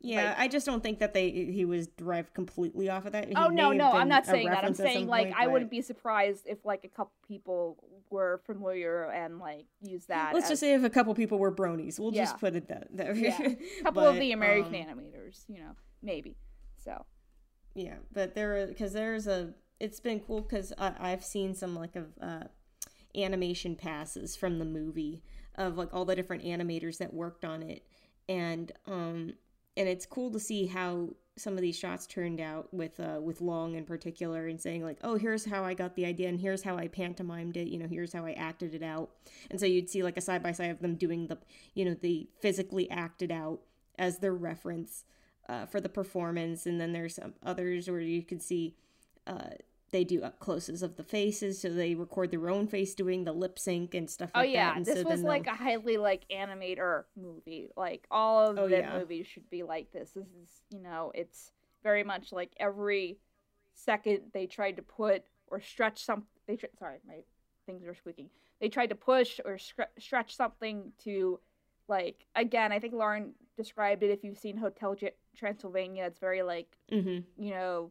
Yeah, 0.00 0.28
Like- 0.30 0.38
I 0.38 0.48
just 0.48 0.64
don't 0.64 0.82
think 0.82 1.00
that 1.00 1.12
they 1.12 1.30
he 1.30 1.64
was 1.64 1.88
derived 1.88 2.32
completely 2.32 2.88
off 2.88 3.04
of 3.06 3.12
that. 3.12 3.28
He 3.28 3.34
oh 3.34 3.48
no, 3.48 3.72
no, 3.72 3.90
I'm 3.90 4.08
not 4.08 4.26
saying 4.26 4.48
that. 4.48 4.64
I'm 4.64 4.74
saying 4.74 5.08
like 5.08 5.32
I 5.36 5.44
but 5.46 5.52
wouldn't 5.52 5.70
be 5.72 5.82
surprised 5.82 6.46
if 6.46 6.64
like 6.64 6.84
a 6.84 6.88
couple 6.88 7.12
people 7.26 7.76
were 8.10 8.40
familiar 8.46 9.10
and 9.10 9.38
like 9.40 9.66
use 9.82 10.06
that. 10.06 10.34
Let's 10.34 10.44
as- 10.44 10.50
just 10.50 10.60
say 10.60 10.74
if 10.74 10.84
a 10.84 10.90
couple 10.90 11.14
people 11.14 11.38
were 11.38 11.52
bronies, 11.52 11.98
we'll 11.98 12.14
Yeah. 12.14 12.22
just 12.24 12.38
put 12.38 12.54
it 12.54 12.68
that 12.68 12.86
there. 12.92 13.14
yeah, 13.14 13.38
a 13.42 13.82
couple 13.82 14.04
of 14.06 14.16
the 14.16 14.32
American 14.32 14.74
um, 14.74 14.98
animators, 14.98 15.44
you 15.48 15.58
know, 15.58 15.72
maybe. 16.00 16.36
So 16.76 17.04
Yeah, 17.74 17.96
but 18.12 18.34
there 18.36 18.66
because 18.68 18.92
there's 18.92 19.26
a 19.26 19.52
it's 19.80 19.98
been 20.00 20.20
cool 20.20 20.42
because 20.42 20.72
I've 20.78 21.24
seen 21.24 21.54
some 21.54 21.74
like 21.74 21.96
of 21.96 22.06
uh, 22.20 22.44
animation 23.16 23.74
passes 23.74 24.36
from 24.36 24.58
the 24.60 24.64
movie 24.64 25.22
of 25.56 25.76
like 25.76 25.92
all 25.92 26.04
the 26.04 26.14
different 26.14 26.44
animators 26.44 26.98
that 26.98 27.12
worked 27.12 27.44
on 27.44 27.62
it, 27.62 27.84
and 28.28 28.70
um 28.86 29.32
and 29.78 29.88
it's 29.88 30.04
cool 30.04 30.30
to 30.32 30.40
see 30.40 30.66
how 30.66 31.08
some 31.36 31.54
of 31.54 31.60
these 31.60 31.78
shots 31.78 32.06
turned 32.06 32.40
out 32.40 32.72
with 32.74 32.98
uh 32.98 33.20
with 33.22 33.40
Long 33.40 33.76
in 33.76 33.84
particular 33.84 34.48
and 34.48 34.60
saying 34.60 34.82
like 34.82 34.98
oh 35.04 35.14
here's 35.14 35.44
how 35.44 35.64
I 35.64 35.72
got 35.72 35.94
the 35.94 36.04
idea 36.04 36.28
and 36.28 36.40
here's 36.40 36.62
how 36.62 36.76
I 36.76 36.88
pantomimed 36.88 37.56
it 37.56 37.68
you 37.68 37.78
know 37.78 37.86
here's 37.88 38.12
how 38.12 38.26
I 38.26 38.32
acted 38.32 38.74
it 38.74 38.82
out. 38.82 39.10
And 39.50 39.58
so 39.58 39.64
you'd 39.64 39.88
see 39.88 40.02
like 40.02 40.16
a 40.16 40.20
side 40.20 40.42
by 40.42 40.52
side 40.52 40.70
of 40.70 40.80
them 40.80 40.96
doing 40.96 41.28
the 41.28 41.38
you 41.74 41.84
know 41.84 41.94
the 41.94 42.28
physically 42.40 42.90
acted 42.90 43.30
out 43.30 43.60
as 43.98 44.18
their 44.18 44.34
reference 44.34 45.04
uh, 45.48 45.66
for 45.66 45.80
the 45.80 45.88
performance, 45.88 46.66
and 46.66 46.80
then 46.80 46.92
there's 46.92 47.14
some 47.14 47.34
others 47.42 47.88
where 47.88 48.00
you 48.00 48.22
can 48.22 48.38
see 48.38 48.76
uh, 49.26 49.50
they 49.90 50.04
do 50.04 50.22
up 50.22 50.38
closes 50.38 50.82
of 50.82 50.96
the 50.96 51.02
faces, 51.02 51.60
so 51.60 51.68
they 51.70 51.94
record 51.94 52.30
their 52.30 52.48
own 52.50 52.66
face 52.66 52.94
doing 52.94 53.24
the 53.24 53.32
lip 53.32 53.58
sync 53.58 53.94
and 53.94 54.08
stuff 54.10 54.30
Oh 54.34 54.40
like 54.40 54.50
yeah, 54.50 54.68
that. 54.70 54.76
And 54.76 54.86
this 54.86 55.02
so 55.02 55.08
was 55.08 55.22
like 55.22 55.46
a 55.46 55.54
highly 55.54 55.96
like 55.96 56.24
animator 56.30 57.04
movie. 57.16 57.70
Like 57.76 58.06
all 58.10 58.50
of 58.50 58.58
Oh, 58.58 58.68
the 58.68 58.78
yeah. 58.78 58.98
movies 58.98 59.26
should 59.26 59.48
be 59.50 59.62
like 59.62 59.90
this. 59.92 60.10
This 60.10 60.26
is 60.42 60.62
you 60.70 60.80
know, 60.80 61.12
it's 61.14 61.52
very 61.82 62.04
much 62.04 62.32
like 62.32 62.52
every 62.58 63.18
second 63.74 64.20
they 64.32 64.46
tried 64.46 64.76
to 64.76 64.82
put 64.82 65.24
or 65.46 65.60
stretch 65.60 66.04
some. 66.04 66.24
They 66.46 66.56
tr- 66.56 66.66
sorry, 66.78 66.98
my 67.06 67.20
things 67.66 67.84
are 67.86 67.94
squeaking. 67.94 68.30
They 68.60 68.68
tried 68.68 68.88
to 68.88 68.94
push 68.96 69.40
or 69.44 69.56
scr- 69.58 69.82
stretch 69.98 70.34
something 70.36 70.92
to 71.04 71.38
like 71.88 72.26
again. 72.34 72.72
I 72.72 72.78
think 72.78 72.92
Lauren 72.94 73.32
described 73.56 74.02
it. 74.02 74.10
If 74.10 74.24
you've 74.24 74.38
seen 74.38 74.56
Hotel 74.56 74.94
J- 74.94 75.14
Transylvania, 75.36 76.04
it's 76.04 76.18
very 76.18 76.42
like 76.42 76.76
Mhm. 76.90 77.24
you 77.38 77.50
know 77.50 77.90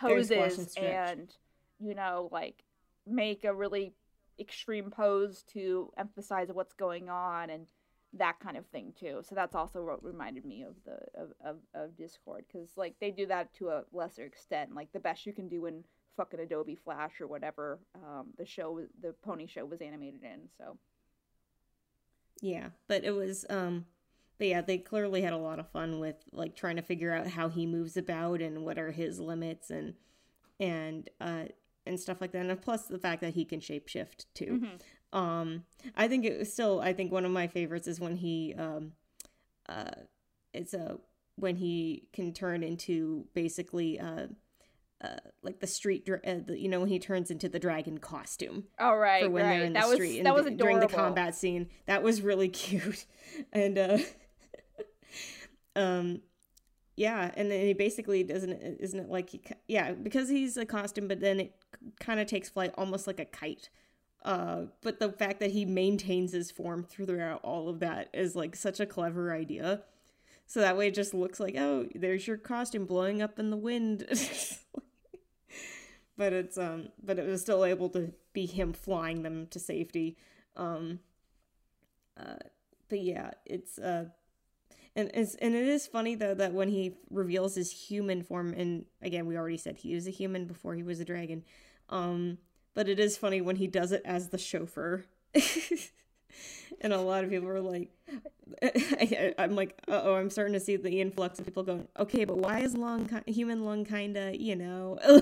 poses 0.00 0.74
and 0.76 0.86
and 0.86 1.36
you 1.78 1.94
know 1.94 2.28
like 2.32 2.64
make 3.06 3.44
a 3.44 3.54
really 3.54 3.94
extreme 4.38 4.90
pose 4.90 5.42
to 5.42 5.90
emphasize 5.96 6.48
what's 6.52 6.74
going 6.74 7.08
on 7.08 7.50
and 7.50 7.66
that 8.12 8.38
kind 8.40 8.56
of 8.56 8.66
thing 8.66 8.92
too. 8.98 9.20
So 9.22 9.34
that's 9.34 9.54
also 9.54 9.84
what 9.84 10.02
reminded 10.02 10.44
me 10.44 10.62
of 10.62 10.74
the 10.84 11.20
of, 11.20 11.32
of, 11.44 11.56
of 11.74 11.96
discord 11.96 12.44
because 12.50 12.70
like 12.76 12.94
they 13.00 13.10
do 13.10 13.26
that 13.26 13.52
to 13.54 13.68
a 13.68 13.84
lesser 13.92 14.24
extent 14.24 14.74
like 14.74 14.92
the 14.92 15.00
best 15.00 15.26
you 15.26 15.32
can 15.32 15.48
do 15.48 15.66
in 15.66 15.84
fucking 16.16 16.40
adobe 16.40 16.76
flash 16.76 17.20
or 17.20 17.26
whatever 17.26 17.78
um, 17.94 18.28
the 18.38 18.46
show 18.46 18.80
the 19.02 19.14
pony 19.22 19.46
show 19.46 19.64
was 19.64 19.80
animated 19.80 20.22
in 20.22 20.48
so. 20.58 20.76
Yeah, 22.42 22.68
but 22.86 23.04
it 23.04 23.12
was 23.12 23.46
um 23.48 23.86
but 24.38 24.46
yeah, 24.46 24.60
they 24.60 24.78
clearly 24.78 25.22
had 25.22 25.32
a 25.32 25.38
lot 25.38 25.58
of 25.58 25.68
fun 25.70 25.98
with 25.98 26.16
like 26.32 26.54
trying 26.56 26.76
to 26.76 26.82
figure 26.82 27.12
out 27.12 27.26
how 27.26 27.48
he 27.48 27.66
moves 27.66 27.96
about 27.96 28.40
and 28.40 28.64
what 28.64 28.78
are 28.78 28.92
his 28.92 29.18
limits 29.20 29.70
and 29.70 29.94
and 30.60 31.08
uh 31.20 31.44
and 31.86 32.00
stuff 32.00 32.20
like 32.20 32.32
that. 32.32 32.44
And 32.44 32.60
plus 32.60 32.86
the 32.86 32.98
fact 32.98 33.20
that 33.22 33.34
he 33.34 33.44
can 33.44 33.60
shapeshift 33.60 34.26
too. 34.34 34.62
Mhm. 35.14 35.18
Um 35.18 35.64
I 35.94 36.08
think 36.08 36.24
it 36.24 36.38
was 36.38 36.52
still 36.52 36.80
I 36.80 36.92
think 36.92 37.12
one 37.12 37.24
of 37.24 37.30
my 37.30 37.46
favorites 37.46 37.86
is 37.88 38.00
when 38.00 38.16
he 38.16 38.54
um 38.58 38.92
uh 39.68 39.90
it's 40.52 40.74
a 40.74 40.98
when 41.36 41.56
he 41.56 42.08
can 42.12 42.32
turn 42.32 42.62
into 42.62 43.26
basically 43.34 44.00
uh 44.00 44.26
uh, 45.02 45.16
like 45.42 45.60
the 45.60 45.66
street, 45.66 46.06
dra- 46.06 46.22
uh, 46.26 46.36
the, 46.46 46.58
you 46.58 46.70
know, 46.70 46.80
when 46.80 46.88
he 46.88 46.98
turns 46.98 47.30
into 47.30 47.50
the 47.50 47.58
dragon 47.58 47.98
costume 47.98 48.64
all 48.80 48.96
right 48.96 49.24
for 49.24 49.28
when 49.28 49.44
right 49.44 49.50
they're 49.58 49.66
in 49.66 49.72
the 49.74 49.78
that 49.78 49.88
was 49.88 49.96
street 49.96 50.22
that 50.22 50.28
and 50.28 50.34
was 50.34 50.46
adorable 50.46 50.56
during 50.56 50.80
the 50.80 50.88
combat 50.88 51.34
scene. 51.34 51.68
That 51.84 52.02
was 52.02 52.22
really 52.22 52.48
cute, 52.64 53.04
and 53.52 53.76
uh, 53.76 53.98
um, 55.76 56.22
yeah, 56.96 57.30
and 57.36 57.50
then 57.50 57.60
he 57.60 57.74
basically 57.74 58.22
doesn't 58.22 58.52
isn't 58.52 58.98
it 58.98 59.08
like 59.08 59.30
he 59.30 59.42
yeah 59.68 59.92
because 59.92 60.28
he's 60.28 60.56
a 60.56 60.64
costume, 60.64 61.08
but 61.08 61.20
then 61.20 61.40
it 61.40 61.54
kind 62.00 62.18
of 62.18 62.26
takes 62.26 62.48
flight 62.48 62.72
almost 62.76 63.06
like 63.06 63.20
a 63.20 63.24
kite. 63.24 63.68
Uh, 64.24 64.62
but 64.82 64.98
the 64.98 65.12
fact 65.12 65.40
that 65.40 65.52
he 65.52 65.64
maintains 65.64 66.32
his 66.32 66.50
form 66.50 66.82
throughout 66.82 67.40
all 67.44 67.68
of 67.68 67.78
that 67.80 68.08
is 68.12 68.34
like 68.34 68.56
such 68.56 68.80
a 68.80 68.86
clever 68.86 69.32
idea. 69.32 69.82
So 70.46 70.60
that 70.60 70.76
way 70.76 70.88
it 70.88 70.94
just 70.94 71.14
looks 71.14 71.38
like, 71.38 71.56
oh, 71.56 71.86
there's 71.94 72.26
your 72.26 72.36
costume 72.36 72.86
blowing 72.86 73.20
up 73.20 73.38
in 73.38 73.50
the 73.50 73.56
wind. 73.56 74.06
but 76.16 76.32
it's 76.32 76.56
um 76.56 76.88
but 77.02 77.18
it 77.18 77.26
was 77.26 77.42
still 77.42 77.64
able 77.64 77.90
to 77.90 78.12
be 78.32 78.46
him 78.46 78.72
flying 78.72 79.22
them 79.22 79.46
to 79.48 79.58
safety. 79.58 80.16
Um 80.56 81.00
uh 82.18 82.36
but 82.88 83.00
yeah, 83.00 83.32
it's 83.44 83.78
uh 83.78 84.06
and 84.96 85.10
it's 85.14 85.34
and 85.36 85.54
it 85.54 85.68
is 85.68 85.86
funny 85.86 86.14
though 86.14 86.34
that 86.34 86.52
when 86.52 86.68
he 86.68 86.96
reveals 87.10 87.54
his 87.54 87.70
human 87.70 88.22
form 88.22 88.54
and 88.54 88.86
again 89.02 89.26
we 89.26 89.36
already 89.36 89.58
said 89.58 89.76
he 89.76 89.94
was 89.94 90.06
a 90.06 90.10
human 90.10 90.46
before 90.46 90.74
he 90.74 90.82
was 90.82 90.98
a 90.98 91.04
dragon. 91.04 91.44
Um 91.90 92.38
but 92.74 92.88
it 92.88 92.98
is 92.98 93.16
funny 93.16 93.40
when 93.40 93.56
he 93.56 93.66
does 93.66 93.92
it 93.92 94.02
as 94.04 94.30
the 94.30 94.38
chauffeur. 94.38 95.04
and 96.80 96.92
a 96.92 97.00
lot 97.00 97.24
of 97.24 97.30
people 97.30 97.48
are 97.48 97.60
like 97.60 97.90
I, 98.62 99.34
am 99.38 99.54
like 99.54 99.78
oh 99.88 100.14
i'm 100.14 100.30
starting 100.30 100.54
to 100.54 100.60
see 100.60 100.76
the 100.76 101.00
influx 101.00 101.38
of 101.38 101.44
people 101.44 101.62
going 101.62 101.88
okay 101.98 102.24
but 102.24 102.38
why 102.38 102.60
is 102.60 102.76
long 102.76 103.06
ki- 103.06 103.32
human 103.32 103.64
lung 103.64 103.84
kind 103.84 104.16
of 104.16 104.34
you 104.34 104.56
know 104.56 104.98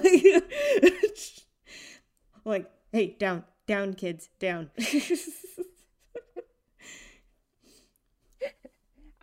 like 2.44 2.70
hey 2.92 3.16
down 3.18 3.44
down 3.66 3.94
kids 3.94 4.28
down 4.38 4.70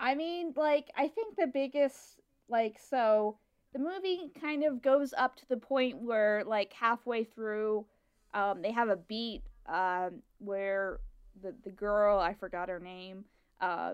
I 0.01 0.15
mean, 0.15 0.53
like, 0.57 0.89
I 0.97 1.07
think 1.07 1.35
the 1.37 1.45
biggest, 1.47 2.19
like, 2.49 2.77
so 2.89 3.37
the 3.71 3.79
movie 3.79 4.31
kind 4.41 4.63
of 4.63 4.81
goes 4.81 5.13
up 5.15 5.35
to 5.37 5.47
the 5.47 5.57
point 5.57 5.97
where, 6.01 6.43
like, 6.43 6.73
halfway 6.73 7.23
through, 7.23 7.85
um, 8.33 8.63
they 8.63 8.71
have 8.71 8.89
a 8.89 8.95
beat, 8.97 9.43
um, 9.67 10.23
where 10.39 10.99
the 11.41 11.53
the 11.63 11.69
girl, 11.69 12.19
I 12.19 12.33
forgot 12.33 12.67
her 12.67 12.79
name, 12.79 13.25
uh, 13.61 13.93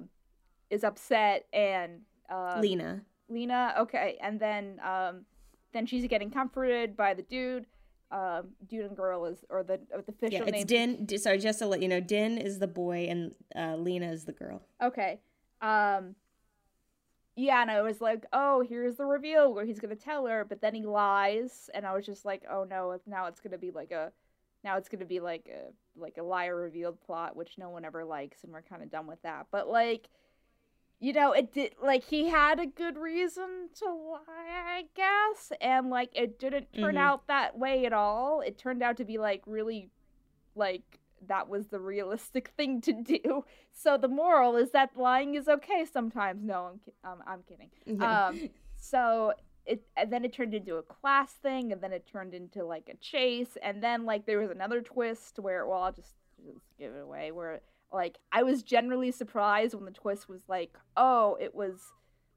is 0.69 0.83
upset 0.85 1.45
and, 1.53 2.01
uh, 2.29 2.59
lena 2.61 3.01
Lena, 3.29 3.73
okay, 3.79 4.17
and 4.21 4.39
then, 4.39 4.79
um, 4.83 5.25
then 5.73 5.85
she's 5.85 6.07
getting 6.07 6.31
comforted 6.31 6.95
by 6.95 7.13
the 7.13 7.23
dude. 7.23 7.65
Um, 8.09 8.51
dude 8.69 8.85
and 8.85 8.95
girl 8.95 9.25
is, 9.25 9.43
or 9.49 9.63
the 9.63 9.81
or 9.91 10.01
the 10.01 10.13
official 10.13 10.47
yeah 10.47 10.53
it's 10.55 10.71
name. 10.71 11.05
din 11.05 11.19
sorry 11.19 11.37
just 11.39 11.59
to 11.59 11.65
let 11.67 11.81
you 11.81 11.89
know 11.89 11.99
din 11.99 12.37
is 12.37 12.57
the 12.59 12.67
boy 12.67 13.05
and 13.09 13.35
uh, 13.53 13.75
lena 13.75 14.09
is 14.09 14.23
the 14.23 14.31
girl 14.31 14.61
Okay. 14.81 15.19
Um 15.61 16.15
Yeah, 17.35 17.61
and 17.61 17.69
I 17.69 17.81
was 17.81 18.01
like, 18.01 18.25
"Oh, 18.33 18.61
here's 18.67 18.95
the 18.95 19.05
reveal 19.05 19.53
where 19.53 19.65
he's 19.65 19.79
going 19.79 19.95
to 19.95 20.03
tell 20.03 20.25
her," 20.25 20.43
but 20.43 20.59
then 20.61 20.73
he 20.73 20.85
lies, 20.85 21.69
and 21.73 21.85
I 21.85 21.93
was 21.93 22.05
just 22.05 22.25
like, 22.25 22.43
"Oh 22.49 22.63
no, 22.63 22.99
now 23.05 23.27
it's 23.27 23.39
going 23.39 23.51
to 23.51 23.57
be 23.59 23.71
like 23.71 23.91
a 23.91 24.11
now 24.63 24.77
it's 24.77 24.89
to 24.89 25.05
be 25.05 25.19
like 25.19 25.47
a 25.47 25.71
like 25.95 26.17
a 26.17 26.23
liar 26.23 26.55
revealed 26.55 26.99
plot, 27.01 27.35
which 27.35 27.57
no 27.57 27.69
one 27.69 27.85
ever 27.85 28.03
likes 28.03 28.43
and 28.43 28.51
we're 28.51 28.61
kind 28.63 28.81
of 28.81 28.89
done 28.89 29.05
with 29.07 29.21
that." 29.21 29.47
But 29.51 29.67
like 29.69 30.09
you 30.99 31.13
know, 31.13 31.31
it 31.33 31.53
did 31.53 31.75
like 31.81 32.03
he 32.05 32.29
had 32.29 32.59
a 32.59 32.65
good 32.65 32.97
reason 32.97 33.69
to 33.75 33.85
lie, 33.85 34.19
I 34.27 34.85
guess, 34.95 35.51
and 35.61 35.89
like 35.91 36.09
it 36.15 36.39
didn't 36.39 36.73
turn 36.73 36.95
Mhm. 36.95 36.99
out 36.99 37.27
that 37.27 37.57
way 37.57 37.85
at 37.85 37.93
all. 37.93 38.41
It 38.41 38.57
turned 38.57 38.81
out 38.83 38.97
to 38.97 39.05
be 39.05 39.17
like 39.19 39.43
really 39.45 39.91
like 40.55 40.99
that 41.27 41.49
was 41.49 41.67
the 41.67 41.79
realistic 41.79 42.49
thing 42.57 42.81
to 42.81 42.93
do. 42.93 43.43
So 43.71 43.97
the 43.97 44.07
moral 44.07 44.55
is 44.55 44.71
that 44.71 44.91
lying 44.95 45.35
is 45.35 45.47
okay 45.47 45.85
sometimes. 45.91 46.43
No, 46.43 46.71
I'm 46.71 46.79
ki- 46.79 46.93
um, 47.03 47.23
I'm 47.25 47.43
kidding. 47.47 48.01
Um, 48.01 48.49
so 48.77 49.33
it 49.65 49.83
and 49.95 50.11
then 50.11 50.23
it 50.23 50.33
turned 50.33 50.53
into 50.53 50.75
a 50.75 50.83
class 50.83 51.33
thing, 51.33 51.71
and 51.71 51.81
then 51.81 51.91
it 51.91 52.07
turned 52.07 52.33
into 52.33 52.65
like 52.65 52.89
a 52.89 52.97
chase, 52.97 53.57
and 53.61 53.83
then 53.83 54.05
like 54.05 54.25
there 54.25 54.39
was 54.39 54.51
another 54.51 54.81
twist 54.81 55.39
where 55.39 55.65
well 55.67 55.83
I'll 55.83 55.91
just, 55.91 56.15
just 56.45 56.59
give 56.77 56.93
it 56.93 57.01
away 57.01 57.31
where 57.31 57.61
like 57.91 58.17
I 58.31 58.43
was 58.43 58.63
generally 58.63 59.11
surprised 59.11 59.73
when 59.73 59.85
the 59.85 59.91
twist 59.91 60.27
was 60.27 60.41
like 60.47 60.77
oh 60.97 61.37
it 61.39 61.55
was 61.55 61.79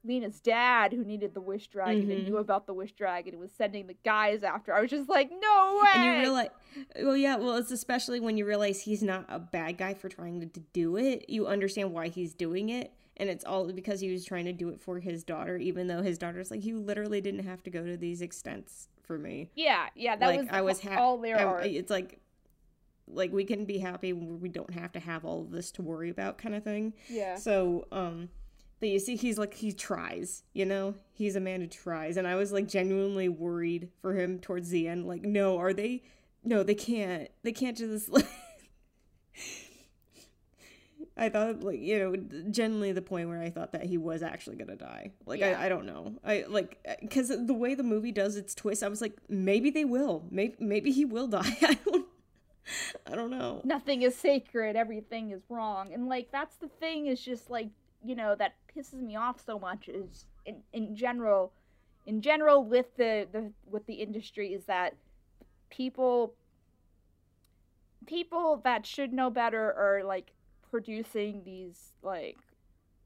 Lena's 0.03 0.39
dad 0.41 0.93
who 0.93 1.03
needed 1.03 1.33
the 1.33 1.41
wish 1.41 1.67
dragon 1.67 2.09
and 2.09 2.21
Mhm. 2.21 2.25
knew 2.25 2.37
about 2.37 2.65
the 2.65 2.73
wish 2.73 2.91
dragon 2.93 3.33
and 3.35 3.41
was 3.41 3.51
sending 3.51 3.85
the 3.87 3.95
guys 4.03 4.41
after. 4.43 4.73
I 4.73 4.81
was 4.81 4.89
just 4.89 5.07
like 5.09 5.29
no 5.31 5.79
way. 5.83 5.89
and 5.95 6.03
you 6.05 6.11
realize 6.21 6.49
well 7.03 7.15
yeah 7.17 7.35
well 7.35 7.55
it's 7.57 7.71
especially 7.71 8.19
when 8.19 8.37
you 8.37 8.45
realize 8.45 8.81
he's 8.81 9.03
not 9.03 9.25
a 9.29 9.37
bad 9.39 9.77
guy 9.77 9.93
for 9.93 10.09
trying 10.09 10.39
to, 10.39 10.45
to 10.47 10.59
do 10.73 10.95
it 10.97 11.29
you 11.29 11.45
understand 11.47 11.91
why 11.91 12.07
he's 12.07 12.33
doing 12.33 12.69
it 12.69 12.93
and 13.17 13.29
it's 13.29 13.43
all 13.43 13.71
because 13.71 13.99
he 13.99 14.09
was 14.11 14.23
trying 14.25 14.45
to 14.45 14.53
do 14.53 14.69
it 14.69 14.79
for 14.81 14.99
his 14.99 15.23
daughter 15.23 15.57
even 15.57 15.87
though 15.87 16.01
his 16.01 16.17
daughter's 16.17 16.49
like 16.49 16.63
you 16.63 16.79
literally 16.79 17.19
didn't 17.21 17.43
have 17.45 17.61
to 17.61 17.69
go 17.69 17.85
to 17.85 17.97
these 17.97 18.21
extents 18.21 18.87
for 19.03 19.17
me 19.17 19.51
yeah, 19.55 19.87
yeah, 19.95 20.15
that 20.15 20.27
like 20.27 20.39
was 20.39 20.47
i 20.49 20.61
was 20.61 20.79
ha- 20.81 20.89
happy 20.91 21.01
all 21.01 21.17
there 21.17 21.37
are. 21.45 21.61
it's 21.61 21.91
like 21.91 22.19
like 23.07 23.31
we 23.33 23.43
can 23.43 23.65
be 23.65 23.77
happy 23.79 24.13
when 24.13 24.39
we 24.39 24.47
don't 24.47 24.73
have 24.73 24.91
to 24.93 24.99
have 24.99 25.25
all 25.25 25.41
of 25.41 25.51
this 25.51 25.71
to 25.73 25.81
worry 25.81 26.09
about 26.09 26.37
kind 26.37 26.55
of 26.55 26.63
thing 26.63 26.93
yeah. 27.09 27.35
so 27.35 27.85
um 27.91 28.29
But 28.81 28.89
you 28.89 28.99
see, 28.99 29.15
he's 29.15 29.37
like 29.37 29.53
he 29.53 29.71
tries, 29.71 30.43
you 30.53 30.65
know. 30.65 30.95
He's 31.13 31.35
a 31.37 31.39
man 31.39 31.61
who 31.61 31.67
tries, 31.67 32.17
and 32.17 32.27
I 32.27 32.35
was 32.35 32.51
like 32.51 32.67
genuinely 32.67 33.29
worried 33.29 33.89
for 34.01 34.13
him 34.15 34.39
towards 34.39 34.69
the 34.71 34.87
end. 34.89 35.07
Like, 35.07 35.21
no, 35.21 35.57
are 35.59 35.71
they? 35.71 36.03
No, 36.43 36.63
they 36.63 36.73
can't. 36.75 37.29
They 37.43 37.51
can't 37.53 37.77
just. 37.77 38.09
I 41.17 41.29
thought, 41.29 41.61
like, 41.63 41.79
you 41.79 41.99
know, 41.99 42.15
generally 42.49 42.91
the 42.93 43.01
point 43.01 43.27
where 43.29 43.41
I 43.41 43.49
thought 43.49 43.73
that 43.73 43.83
he 43.83 43.97
was 43.97 44.23
actually 44.23 44.55
gonna 44.55 44.75
die. 44.75 45.11
Like, 45.25 45.39
Yeah. 45.41 45.59
I, 45.59 45.65
I 45.65 45.69
don't 45.69 45.85
know. 45.85 46.15
I 46.23 46.45
like 46.47 46.83
because 47.01 47.27
the 47.29 47.53
way 47.53 47.75
the 47.75 47.83
movie 47.83 48.11
does 48.11 48.35
its 48.37 48.55
twist, 48.55 48.81
I 48.81 48.87
was 48.87 49.01
like, 49.01 49.17
maybe 49.29 49.69
they 49.69 49.85
will. 49.85 50.25
Maybe 50.31 50.55
maybe 50.59 50.91
he 50.91 51.05
will 51.05 51.27
die. 51.27 51.57
I 51.61 51.77
don't. 51.85 52.07
I 53.05 53.15
don't 53.15 53.31
know. 53.31 53.61
nothing 53.65 54.03
is 54.03 54.15
sacred 54.15 54.75
everything 54.75 55.31
is 55.31 55.41
wrong 55.49 55.91
and 55.93 56.07
like 56.07 56.31
that's 56.31 56.55
the 56.57 56.67
thing 56.69 57.07
is 57.07 57.19
just 57.19 57.49
like 57.49 57.67
you 58.03 58.15
know 58.15 58.35
that 58.35 58.55
pisses 58.75 59.01
me 59.01 59.15
off 59.15 59.43
so 59.43 59.59
much 59.59 59.87
is 59.87 60.25
in, 60.45 60.57
in 60.73 60.95
general 60.95 61.51
in 62.05 62.21
general 62.21 62.63
with 62.63 62.95
the, 62.97 63.27
the 63.31 63.51
with 63.69 63.85
the 63.85 63.95
industry 63.95 64.53
is 64.53 64.65
that 64.65 64.95
people 65.69 66.33
people 68.07 68.61
that 68.63 68.85
should 68.85 69.13
know 69.13 69.29
better 69.29 69.73
are 69.73 70.03
like 70.03 70.31
producing 70.69 71.41
these 71.43 71.93
like 72.01 72.37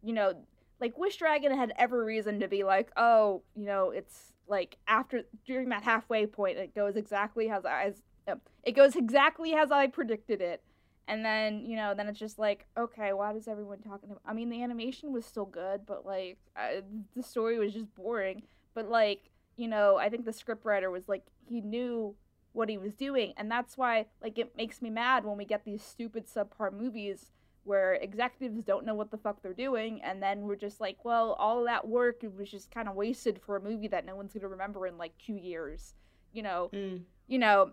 you 0.02 0.14
know 0.14 0.34
like 0.80 0.98
wish 0.98 1.18
dragon 1.18 1.56
had 1.56 1.74
every 1.78 2.06
reason 2.06 2.40
to 2.40 2.48
be 2.48 2.64
like 2.64 2.90
oh 2.96 3.42
you 3.56 3.66
know 3.66 3.90
it's 3.90 4.34
like 4.48 4.78
after 4.88 5.24
during 5.46 5.70
that 5.70 5.84
halfway 5.84 6.26
point 6.26 6.58
it 6.58 6.74
goes 6.76 6.96
exactly 6.96 7.50
as 7.50 7.66
i 7.66 7.86
as 7.86 8.02
um, 8.28 8.42
it 8.64 8.74
goes 8.74 8.96
exactly 8.96 9.54
as 9.54 9.72
I 9.72 9.88
predicted 9.88 10.42
it. 10.42 10.62
And 11.08 11.24
then, 11.24 11.66
you 11.66 11.76
know, 11.76 11.94
then 11.94 12.08
it's 12.08 12.20
just 12.20 12.40
like, 12.40 12.66
okay, 12.78 13.14
why 13.14 13.32
does 13.34 13.48
everyone 13.48 13.80
talking 13.80 14.10
about? 14.10 14.22
I 14.26 14.34
mean, 14.34 14.50
the 14.50 14.64
animation 14.64 15.12
was 15.14 15.26
still 15.26 15.46
good, 15.46 15.86
but 15.86 16.06
like, 16.06 16.38
uh, 16.58 16.82
the 17.16 17.22
story 17.24 17.60
was 17.60 17.74
just 17.74 17.94
boring. 17.94 18.44
But 18.74 18.90
like, 18.90 19.30
you 19.56 19.68
know, 19.68 19.98
I 19.98 20.10
think 20.10 20.26
the 20.26 20.32
scriptwriter 20.32 20.92
was 20.92 21.08
like, 21.08 21.24
he 21.48 21.62
knew 21.62 22.16
what 22.54 22.70
he 22.70 22.78
was 22.78 22.94
doing, 22.96 23.34
and 23.38 23.52
that's 23.52 23.78
why, 23.78 24.06
like, 24.22 24.38
it 24.40 24.56
makes 24.58 24.82
me 24.82 24.90
mad 24.90 25.26
when 25.26 25.38
we 25.38 25.44
get 25.46 25.66
these 25.66 25.84
stupid 25.84 26.26
subpar 26.26 26.72
movies 26.74 27.32
where 27.66 27.96
executives 27.96 28.62
don't 28.64 28.86
know 28.86 28.94
what 28.96 29.12
the 29.12 29.18
fuck 29.18 29.42
they're 29.42 29.54
doing, 29.54 30.02
and 30.02 30.24
then 30.24 30.42
we're 30.42 30.56
just 30.56 30.80
like, 30.80 31.04
well, 31.04 31.34
all 31.34 31.64
that 31.66 31.88
work 31.88 32.22
was 32.38 32.50
just 32.50 32.72
kind 32.72 32.88
of 32.88 32.96
wasted 32.96 33.42
for 33.46 33.58
a 33.58 33.62
movie 33.62 33.88
that 33.90 34.06
no 34.06 34.16
one's 34.16 34.34
gonna 34.34 34.48
remember 34.48 34.88
in 34.88 34.98
like 34.98 35.12
two 35.18 35.36
years. 35.36 35.94
You 36.32 36.44
know, 36.44 36.70
Mm. 36.74 37.04
you 37.28 37.40
know, 37.40 37.72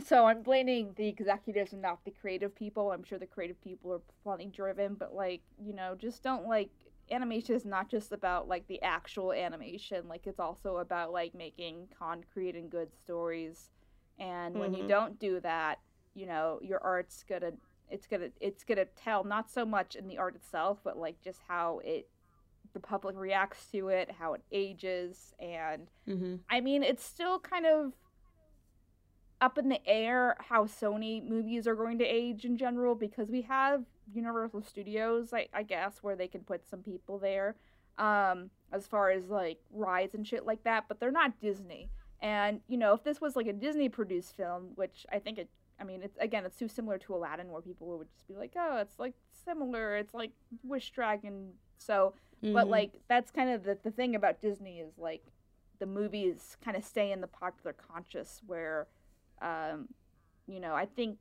so 0.00 0.26
I'm 0.26 0.42
blaming 0.42 0.92
the 0.96 1.08
executives 1.08 1.72
and 1.72 1.82
not 1.82 2.04
the 2.04 2.10
creative 2.10 2.54
people. 2.54 2.92
I'm 2.92 3.04
sure 3.04 3.18
the 3.18 3.26
creative 3.26 3.60
people 3.62 3.92
are 3.92 4.02
plenty 4.22 4.46
driven, 4.46 4.94
but 4.94 5.14
like, 5.14 5.42
you 5.58 5.74
know, 5.74 5.94
just 5.94 6.22
don't 6.22 6.46
like 6.46 6.70
animation 7.10 7.54
is 7.54 7.64
not 7.64 7.88
just 7.90 8.12
about 8.12 8.48
like 8.48 8.66
the 8.68 8.82
actual 8.82 9.32
animation. 9.32 10.08
Like 10.08 10.26
it's 10.26 10.40
also 10.40 10.78
about 10.78 11.12
like 11.12 11.34
making 11.34 11.88
concrete 11.98 12.56
and 12.56 12.70
good 12.70 12.88
stories. 13.04 13.70
And 14.18 14.56
when 14.58 14.74
you 14.74 14.82
Mhm. 14.82 14.88
don't 14.88 15.18
do 15.18 15.40
that, 15.40 15.80
you 16.14 16.26
know, 16.26 16.58
your 16.62 16.82
art's 16.82 17.24
gonna 17.28 17.52
it's 17.90 18.06
gonna 18.06 18.30
it's 18.40 18.64
gonna 18.64 18.86
tell 18.86 19.24
not 19.24 19.50
so 19.50 19.64
much 19.64 19.94
in 19.94 20.08
the 20.08 20.18
art 20.18 20.34
itself, 20.36 20.78
but 20.82 20.96
like 20.98 21.20
just 21.22 21.40
how 21.48 21.80
it 21.84 22.08
the 22.74 22.80
public 22.80 23.16
reacts 23.16 23.66
to 23.72 23.88
it, 23.88 24.10
how 24.18 24.34
it 24.34 24.42
ages, 24.52 25.34
and 25.38 25.88
Mm-hmm. 26.08 26.36
I 26.50 26.60
mean, 26.60 26.82
it's 26.82 27.04
still 27.04 27.38
kind 27.40 27.66
of 27.66 27.92
up 29.42 29.58
in 29.58 29.68
the 29.68 29.84
air 29.86 30.36
how 30.38 30.64
Sony 30.64 31.22
movies 31.28 31.66
are 31.66 31.74
going 31.74 31.98
to 31.98 32.04
age 32.04 32.44
in 32.44 32.56
general 32.56 32.94
because 32.94 33.28
we 33.28 33.42
have 33.42 33.82
Universal 34.14 34.62
Studios, 34.62 35.32
I, 35.34 35.48
I 35.52 35.64
guess, 35.64 35.98
where 36.00 36.14
they 36.14 36.28
can 36.28 36.42
put 36.42 36.64
some 36.66 36.80
people 36.80 37.18
there 37.18 37.56
um, 37.98 38.50
as 38.72 38.86
far 38.86 39.10
as 39.10 39.28
like 39.28 39.58
rides 39.72 40.14
and 40.14 40.24
shit 40.26 40.46
like 40.46 40.62
that, 40.62 40.84
but 40.86 41.00
they're 41.00 41.10
not 41.10 41.40
Disney. 41.40 41.90
And, 42.20 42.60
you 42.68 42.78
know, 42.78 42.94
if 42.94 43.02
this 43.02 43.20
was 43.20 43.34
like 43.34 43.48
a 43.48 43.52
Disney 43.52 43.88
produced 43.88 44.36
film, 44.36 44.68
which 44.76 45.04
I 45.12 45.18
think 45.18 45.38
it, 45.38 45.48
I 45.80 45.82
mean, 45.84 46.02
it's 46.04 46.16
again, 46.20 46.46
it's 46.46 46.56
too 46.56 46.68
similar 46.68 46.96
to 46.98 47.14
Aladdin 47.16 47.50
where 47.50 47.60
people 47.60 47.98
would 47.98 48.08
just 48.12 48.28
be 48.28 48.34
like, 48.36 48.52
oh, 48.56 48.78
it's 48.78 49.00
like 49.00 49.14
similar, 49.44 49.96
it's 49.96 50.14
like 50.14 50.30
Wish 50.62 50.90
Dragon. 50.90 51.50
So, 51.78 52.14
but 52.42 52.66
Mhm. 52.66 52.70
like 52.70 52.92
that's 53.08 53.32
kind 53.32 53.50
of 53.50 53.64
the, 53.64 53.76
the 53.82 53.90
thing 53.90 54.14
about 54.14 54.40
disney 54.40 54.78
is 54.80 54.98
like 54.98 55.24
the 55.80 55.86
movies 55.86 56.56
kind 56.64 56.76
of 56.76 56.84
stay 56.84 57.10
in 57.12 57.20
the 57.20 57.26
popular 57.28 57.72
conscious 57.72 58.40
where 58.46 58.86
um 59.42 59.88
you 60.46 60.60
know 60.60 60.74
i 60.74 60.86
think 60.86 61.18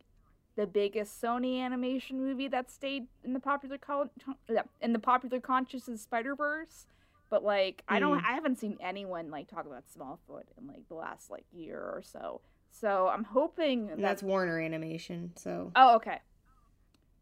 the 0.56 0.68
biggest 0.68 1.22
sony 1.22 1.60
animation 1.62 2.20
movie 2.20 2.48
that 2.48 2.70
stayed 2.70 3.08
in 3.24 3.34
the 3.34 3.40
popular 3.40 3.78
con- 3.78 4.10
yeah, 4.50 4.64
in 4.82 4.94
the 4.94 5.00
popular 5.00 5.40
conscious 5.40 5.88
is 5.88 6.02
spider-verse 6.02 6.86
but 7.30 7.44
like 7.44 7.84
i 7.88 8.00
don't 8.00 8.20
Mm. 8.20 8.26
i 8.26 8.34
haven't 8.34 8.60
seen 8.60 8.78
anyone 8.82 9.32
like 9.32 9.48
talk 9.48 9.66
about 9.66 9.84
smallfoot 9.98 10.44
in 10.58 10.68
like 10.68 10.88
the 10.90 10.96
last 10.96 11.30
like 11.32 11.46
year 11.52 11.80
or 11.80 12.02
so 12.04 12.42
so 12.70 13.08
i'm 13.08 13.24
hoping 13.24 13.88
that 13.88 13.98
that's 14.00 14.24
Warner 14.24 14.60
Animation, 14.60 15.32
so 15.36 15.72
Oh, 15.76 15.96
okay. 15.96 16.20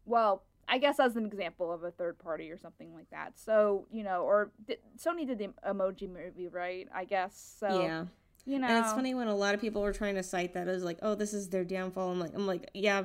Well, 0.04 0.42
I 0.68 0.78
guess 0.78 0.98
as 1.00 1.16
an 1.16 1.26
example 1.26 1.72
of 1.72 1.82
a 1.84 1.90
third 1.90 2.18
party 2.18 2.50
or 2.50 2.58
something 2.58 2.94
like 2.94 3.10
that. 3.10 3.38
So, 3.38 3.86
you 3.90 4.02
know, 4.02 4.22
or 4.22 4.50
di- 4.66 4.76
Sony 4.98 5.26
did 5.26 5.38
the 5.38 5.48
emoji 5.68 6.08
movie, 6.08 6.48
right? 6.48 6.88
I 6.94 7.04
guess. 7.04 7.54
So, 7.58 7.80
yeah. 7.82 8.04
You 8.46 8.58
know. 8.58 8.66
And 8.66 8.84
it's 8.84 8.92
funny 8.92 9.14
when 9.14 9.28
a 9.28 9.34
lot 9.34 9.54
of 9.54 9.60
people 9.60 9.82
were 9.82 9.92
trying 9.92 10.14
to 10.16 10.22
cite 10.22 10.54
that 10.54 10.68
as 10.68 10.82
like, 10.84 10.98
oh, 11.02 11.14
this 11.14 11.32
is 11.34 11.48
their 11.48 11.64
downfall. 11.64 12.10
I'm 12.10 12.20
like, 12.20 12.34
I'm 12.34 12.46
like, 12.46 12.70
yeah, 12.74 13.02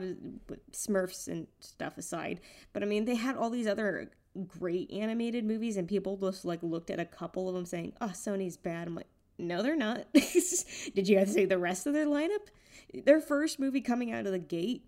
Smurfs 0.72 1.28
and 1.28 1.48
stuff 1.60 1.98
aside, 1.98 2.40
but 2.74 2.84
I 2.84 2.86
mean, 2.86 3.06
they 3.06 3.16
had 3.16 3.36
all 3.36 3.50
these 3.50 3.68
other 3.68 4.12
great 4.60 4.92
animated 4.92 5.46
movies, 5.46 5.78
and 5.78 5.88
people 5.88 6.18
just 6.18 6.46
like 6.46 6.62
looked 6.62 6.90
at 6.90 7.00
a 7.00 7.06
couple 7.06 7.48
of 7.48 7.56
them 7.56 7.66
saying, 7.66 7.94
oh, 8.02 8.08
Sony's 8.14 8.58
bad. 8.58 8.88
I'm 8.88 8.96
like, 8.96 9.08
no, 9.38 9.62
they're 9.62 9.76
not. 9.76 10.06
Did 10.14 11.08
you 11.08 11.18
have 11.18 11.28
to 11.28 11.34
say 11.34 11.46
the 11.46 11.58
rest 11.58 11.88
of 11.88 11.94
their 11.94 12.06
lineup? 12.06 12.48
Their 12.94 13.20
first 13.22 13.60
movie 13.60 13.82
coming 13.82 14.12
out 14.12 14.26
of 14.26 14.32
the 14.32 14.40
gate 14.40 14.86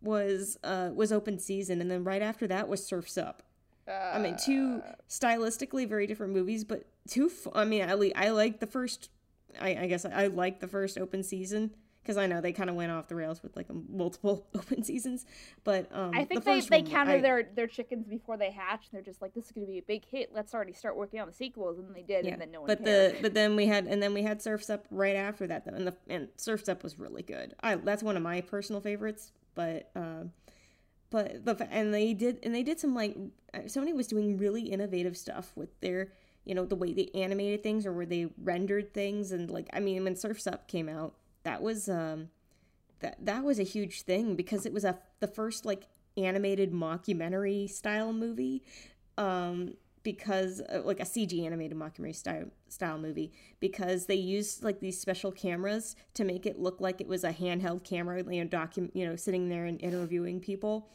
was 0.00 0.56
uh 0.62 0.90
was 0.94 1.10
Open 1.12 1.38
Season, 1.38 1.80
and 1.80 1.90
then 1.90 2.04
right 2.04 2.22
after 2.22 2.46
that 2.46 2.68
was 2.68 2.84
Surfs 2.84 3.18
Up. 3.18 3.42
I 3.88 4.18
mean, 4.18 4.36
two 4.36 4.82
Uh. 4.86 4.92
stylistically 5.08 5.88
very 5.88 6.06
different 6.06 6.32
movies, 6.32 6.62
but 6.64 6.84
two. 7.08 7.30
I 7.54 7.64
mean, 7.64 7.82
I 7.82 8.12
I 8.14 8.30
like 8.30 8.60
the 8.60 8.66
first. 8.66 9.10
I, 9.60 9.76
I 9.76 9.86
guess 9.86 10.04
I, 10.04 10.10
I 10.24 10.26
like 10.28 10.60
the 10.60 10.68
first 10.68 10.98
open 10.98 11.22
season 11.22 11.70
because 12.02 12.16
I 12.16 12.26
know 12.26 12.40
they 12.40 12.52
kind 12.52 12.70
of 12.70 12.76
went 12.76 12.90
off 12.90 13.08
the 13.08 13.14
rails 13.14 13.42
with 13.42 13.54
like 13.54 13.68
a 13.68 13.74
multiple 13.90 14.46
open 14.54 14.82
seasons. 14.82 15.26
But 15.64 15.88
um, 15.92 16.12
I 16.14 16.24
think 16.24 16.44
the 16.44 16.52
they, 16.52 16.60
they 16.60 16.82
counted 16.82 17.16
I- 17.16 17.20
their, 17.20 17.42
their 17.54 17.66
chickens 17.66 18.06
before 18.06 18.36
they 18.38 18.50
hatched. 18.50 18.92
They're 18.92 19.02
just 19.02 19.20
like, 19.20 19.34
this 19.34 19.46
is 19.46 19.52
going 19.52 19.66
to 19.66 19.70
be 19.72 19.78
a 19.78 19.82
big 19.82 20.04
hit. 20.06 20.30
Let's 20.34 20.54
already 20.54 20.72
start 20.72 20.96
working 20.96 21.20
on 21.20 21.26
the 21.26 21.34
sequels. 21.34 21.78
And 21.78 21.94
they 21.94 22.02
did, 22.02 22.24
Yeah, 22.24 22.32
and 22.32 22.40
then 22.42 22.50
no 22.50 22.60
one 22.60 22.66
but 22.68 22.82
cared. 22.84 23.16
the 23.16 23.22
but 23.22 23.34
then 23.34 23.56
we 23.56 23.66
had 23.66 23.86
and 23.86 24.02
then 24.02 24.14
we 24.14 24.22
had 24.22 24.40
Surfs 24.40 24.70
Up 24.70 24.86
right 24.90 25.16
after 25.16 25.46
that 25.48 25.64
though, 25.66 25.72
and 25.74 25.86
the 25.86 25.94
and 26.08 26.28
Surfs 26.36 26.68
Up 26.68 26.82
was 26.82 26.98
really 26.98 27.22
good. 27.22 27.54
I 27.62 27.74
that's 27.76 28.02
one 28.02 28.16
of 28.16 28.22
my 28.22 28.40
personal 28.40 28.80
favorites. 28.80 29.32
But 29.54 29.90
um, 29.96 30.32
but 31.10 31.44
the 31.44 31.66
and 31.70 31.92
they 31.92 32.14
did 32.14 32.38
and 32.42 32.54
they 32.54 32.62
did 32.62 32.78
some 32.78 32.94
like 32.94 33.16
uh, 33.54 33.60
Sony 33.60 33.94
was 33.94 34.06
doing 34.06 34.36
really 34.38 34.62
innovative 34.62 35.16
stuff 35.16 35.52
with 35.56 35.78
their 35.80 36.12
you 36.48 36.54
know 36.54 36.64
the 36.64 36.74
way 36.74 36.92
they 36.92 37.10
animated 37.14 37.62
things 37.62 37.86
or 37.86 37.92
where 37.92 38.06
they 38.06 38.26
rendered 38.42 38.94
things 38.94 39.32
and 39.32 39.50
like 39.50 39.68
I 39.72 39.80
mean 39.80 40.02
when 40.04 40.16
Surfs 40.16 40.46
Up 40.46 40.66
came 40.66 40.88
out 40.88 41.14
that 41.44 41.62
was 41.62 41.88
um 41.88 42.30
that 43.00 43.16
that 43.24 43.44
was 43.44 43.58
a 43.58 43.64
huge 43.64 44.02
thing 44.02 44.34
because 44.34 44.66
it 44.66 44.72
was 44.72 44.84
a 44.84 44.98
the 45.20 45.28
first 45.28 45.64
like 45.66 45.86
animated 46.16 46.72
mockumentary 46.72 47.68
style 47.68 48.12
movie 48.12 48.64
um 49.18 49.74
because 50.02 50.62
uh, 50.72 50.80
like 50.84 51.00
a 51.00 51.04
CG 51.04 51.44
animated 51.44 51.76
mockumentary 51.76 52.14
style 52.14 52.46
style 52.68 52.98
movie 52.98 53.30
because 53.60 54.06
they 54.06 54.14
used 54.14 54.64
like 54.64 54.80
these 54.80 54.98
special 54.98 55.30
cameras 55.30 55.96
to 56.14 56.24
make 56.24 56.46
it 56.46 56.58
look 56.58 56.80
like 56.80 57.00
it 57.00 57.06
was 57.06 57.24
a 57.24 57.32
handheld 57.32 57.84
camera 57.84 58.22
you 58.30 58.42
know 58.42 58.48
docu- 58.48 58.90
you 58.94 59.06
know 59.06 59.16
sitting 59.16 59.50
there 59.50 59.66
and 59.66 59.80
interviewing 59.82 60.40
people 60.40 60.88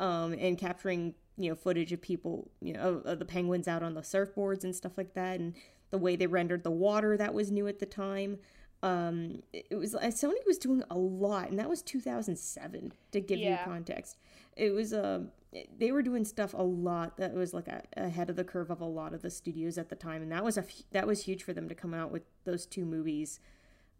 um 0.00 0.32
and 0.34 0.58
capturing 0.58 1.14
you 1.38 1.48
know 1.48 1.54
footage 1.54 1.92
of 1.92 2.02
people 2.02 2.50
you 2.60 2.72
know 2.72 2.80
of, 2.80 3.06
of 3.06 3.18
the 3.18 3.24
penguins 3.24 3.68
out 3.68 3.82
on 3.82 3.94
the 3.94 4.00
surfboards 4.02 4.64
and 4.64 4.74
stuff 4.74 4.92
like 4.98 5.14
that 5.14 5.38
and 5.40 5.54
the 5.90 5.98
way 5.98 6.16
they 6.16 6.26
rendered 6.26 6.64
the 6.64 6.70
water 6.70 7.16
that 7.16 7.32
was 7.32 7.50
new 7.50 7.66
at 7.68 7.78
the 7.78 7.86
time. 7.86 8.38
Um 8.82 9.42
it 9.52 9.76
was 9.76 9.94
uh, 9.94 10.00
sony 10.02 10.44
was 10.46 10.58
doing 10.58 10.82
a 10.90 10.96
lot 10.98 11.48
and 11.50 11.58
that 11.58 11.68
was 11.68 11.82
2007 11.82 12.92
to 13.12 13.20
give 13.20 13.38
Yeah. 13.38 13.58
you 13.60 13.64
context. 13.64 14.18
It 14.56 14.70
was 14.70 14.92
um 14.92 15.30
they 15.78 15.92
were 15.92 16.02
doing 16.02 16.24
stuff 16.24 16.52
a 16.52 16.62
lot 16.62 17.16
that 17.16 17.32
was 17.32 17.54
like 17.54 17.68
a, 17.68 17.82
ahead 17.96 18.28
of 18.30 18.36
the 18.36 18.44
curve 18.44 18.70
of 18.70 18.80
a 18.82 18.84
lot 18.84 19.14
of 19.14 19.22
the 19.22 19.30
studios 19.30 19.78
at 19.78 19.88
the 19.88 19.96
time 19.96 20.20
and 20.22 20.30
that 20.30 20.44
was 20.44 20.58
a 20.58 20.64
that 20.92 21.06
was 21.06 21.24
huge 21.24 21.42
for 21.42 21.52
them 21.54 21.68
to 21.68 21.74
come 21.74 21.94
out 21.94 22.10
with 22.12 22.22
those 22.44 22.66
two 22.66 22.84
movies 22.84 23.40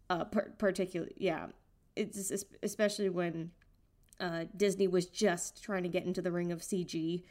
uh 0.09 0.25
par- 0.25 0.53
particularly 0.57 1.13
yeah. 1.17 1.47
It's 1.95 2.31
especially 2.63 3.09
when 3.09 3.51
uh 4.19 4.45
disney 4.55 4.87
was 4.87 5.05
just 5.05 5.63
trying 5.63 5.83
to 5.83 5.89
get 5.89 6.03
into 6.03 6.21
the 6.21 6.31
ring 6.31 6.51
of 6.51 6.59
cg 6.59 7.23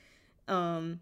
um 0.47 1.01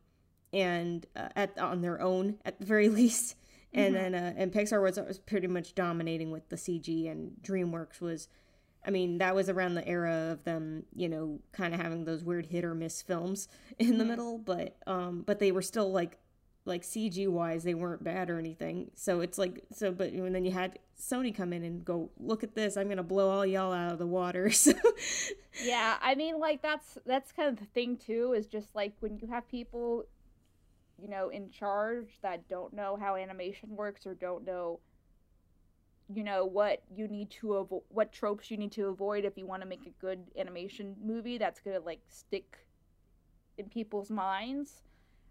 and 0.53 1.07
uh, 1.15 1.29
at 1.37 1.59
on 1.59 1.83
their 1.83 2.01
own 2.01 2.37
at 2.45 2.59
the 2.59 2.67
very 2.67 2.89
least. 3.01 3.37
And 3.75 3.95
then 3.95 4.15
uh, 4.15 4.33
and 4.37 4.53
Pixar 4.53 4.83
was, 4.83 4.97
was 4.97 5.19
pretty 5.19 5.49
much 5.49 5.75
dominating 5.75 6.31
with 6.31 6.49
the 6.49 6.57
CG 6.57 7.11
and 7.11 7.33
DreamWorks 7.43 8.01
was 8.01 8.29
I 8.87 8.91
mean 8.91 9.19
that 9.19 9.35
was 9.35 9.51
around 9.51 9.75
the 9.75 9.87
era 9.87 10.31
of 10.33 10.45
them 10.45 10.85
you 10.95 11.11
know 11.11 11.41
kind 11.53 11.75
of 11.75 11.81
having 11.81 12.05
those 12.05 12.25
weird 12.25 12.47
hit 12.47 12.65
or 12.65 12.75
miss 12.75 13.03
films 13.03 13.49
in 13.79 13.99
the 13.99 14.05
middle 14.05 14.39
but 14.39 14.77
um 14.87 15.25
but 15.27 15.41
they 15.41 15.53
were 15.53 15.61
still 15.63 15.93
like 15.93 16.17
like 16.67 16.83
CG 16.83 17.29
wise, 17.29 17.63
they 17.63 17.75
weren't 17.75 18.03
bad 18.03 18.29
or 18.29 18.39
anything. 18.39 18.91
So 18.95 19.21
it's 19.21 19.39
like 19.39 19.65
so, 19.73 19.93
but 19.93 20.13
and 20.13 20.35
then 20.35 20.45
you 20.45 20.51
had 20.51 20.79
Sony 21.01 21.35
come 21.35 21.53
in 21.53 21.63
and 21.63 21.85
go, 21.85 22.11
look 22.19 22.43
at 22.43 22.55
this, 22.55 22.77
I'm 22.77 22.89
gonna 22.89 23.03
blow 23.03 23.31
all 23.31 23.47
y'all 23.47 23.73
out 23.73 23.93
of 23.93 23.99
the 23.99 24.07
water. 24.07 24.51
So 24.57 24.73
yeah, 25.63 25.97
I 26.03 26.15
mean, 26.15 26.39
like 26.39 26.61
that's 26.61 26.99
that's 27.07 27.33
kind 27.33 27.49
of 27.49 27.57
the 27.57 27.65
thing 27.67 27.97
too. 27.97 28.35
Is 28.37 28.47
just 28.47 28.75
like 28.75 28.95
when 29.01 29.17
you 29.19 29.29
have 29.29 29.49
people, 29.49 30.05
you 31.01 31.09
know, 31.09 31.29
in 31.29 31.51
charge 31.51 32.19
that 32.23 32.49
don't 32.49 32.75
know 32.75 32.97
how 33.01 33.17
animation 33.17 33.77
works 33.77 34.07
or 34.07 34.15
don't 34.15 34.45
know, 34.45 34.81
you 36.13 36.25
know, 36.25 36.45
what 36.45 36.83
you 36.95 37.07
need 37.07 37.31
to 37.31 37.55
avoid, 37.55 37.83
what 37.89 38.13
tropes 38.13 38.51
you 38.51 38.57
need 38.57 38.73
to 38.73 38.87
avoid 38.87 39.25
if 39.25 39.39
you 39.39 39.47
want 39.47 39.63
to 39.63 39.69
make 39.69 39.87
a 39.87 40.01
good 40.01 40.25
animation 40.37 40.97
movie 41.03 41.39
that's 41.39 41.61
gonna 41.61 41.81
like 41.81 42.01
stick 42.09 42.59
in 43.57 43.69
people's 43.69 44.11
minds. 44.11 44.83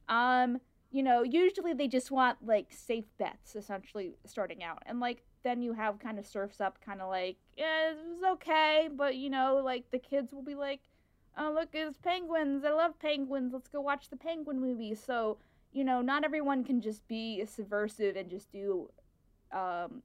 Um, 0.07 0.59
you 0.95 1.03
know, 1.03 1.23
usually 1.23 1.73
they 1.73 1.89
just 1.89 2.09
want 2.09 2.37
like 2.41 2.67
safe 2.69 3.03
bets 3.17 3.57
essentially 3.57 4.13
starting 4.25 4.63
out. 4.63 4.81
And 4.85 5.01
like 5.01 5.23
then 5.43 5.61
you 5.61 5.73
have 5.73 5.99
kind 5.99 6.17
of 6.17 6.25
surfs 6.25 6.61
up 6.61 6.79
kind 6.79 7.01
of 7.01 7.09
like, 7.09 7.35
yeah, 7.57 7.91
it 7.91 7.97
was 8.13 8.23
okay, 8.35 8.87
but 8.95 9.17
you 9.17 9.29
know, 9.29 9.61
like 9.61 9.91
the 9.91 9.99
kids 9.99 10.31
will 10.31 10.41
be 10.41 10.55
like, 10.55 10.79
"Oh, 11.37 11.51
look, 11.53 11.71
it's 11.73 11.97
penguins. 11.97 12.63
I 12.63 12.71
love 12.71 12.97
penguins. 12.97 13.51
Let's 13.51 13.67
go 13.67 13.81
watch 13.81 14.09
the 14.09 14.15
penguin 14.15 14.61
movie." 14.61 14.95
So, 14.95 15.37
you 15.73 15.83
know, 15.83 16.01
not 16.01 16.23
everyone 16.23 16.63
can 16.63 16.79
just 16.79 17.05
be 17.09 17.43
subversive 17.45 18.15
and 18.15 18.29
just 18.29 18.49
do 18.53 18.89
um, 19.51 20.01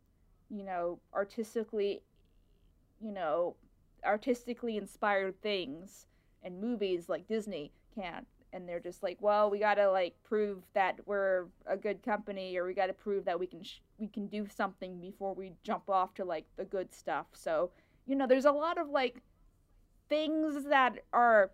you 0.50 0.64
know, 0.64 0.98
artistically 1.14 2.02
you 3.00 3.12
know, 3.12 3.54
artistically 4.04 4.76
inspired 4.76 5.40
things 5.40 6.06
and 6.42 6.60
movies 6.60 7.08
like 7.08 7.28
Disney 7.28 7.70
can 7.94 8.26
and 8.52 8.68
they're 8.68 8.80
just 8.80 9.02
like, 9.02 9.18
well, 9.20 9.50
we 9.50 9.58
gotta 9.58 9.90
like 9.90 10.14
prove 10.24 10.58
that 10.74 11.00
we're 11.06 11.46
a 11.66 11.76
good 11.76 12.02
company, 12.02 12.56
or 12.56 12.66
we 12.66 12.74
gotta 12.74 12.92
prove 12.92 13.24
that 13.24 13.38
we 13.38 13.46
can 13.46 13.62
sh- 13.62 13.80
we 13.98 14.08
can 14.08 14.26
do 14.26 14.46
something 14.48 15.00
before 15.00 15.34
we 15.34 15.52
jump 15.62 15.88
off 15.88 16.14
to 16.14 16.24
like 16.24 16.46
the 16.56 16.64
good 16.64 16.92
stuff. 16.94 17.26
So 17.32 17.70
you 18.06 18.16
know, 18.16 18.26
there's 18.26 18.44
a 18.44 18.52
lot 18.52 18.78
of 18.78 18.88
like 18.88 19.22
things 20.08 20.64
that 20.64 21.04
are 21.12 21.50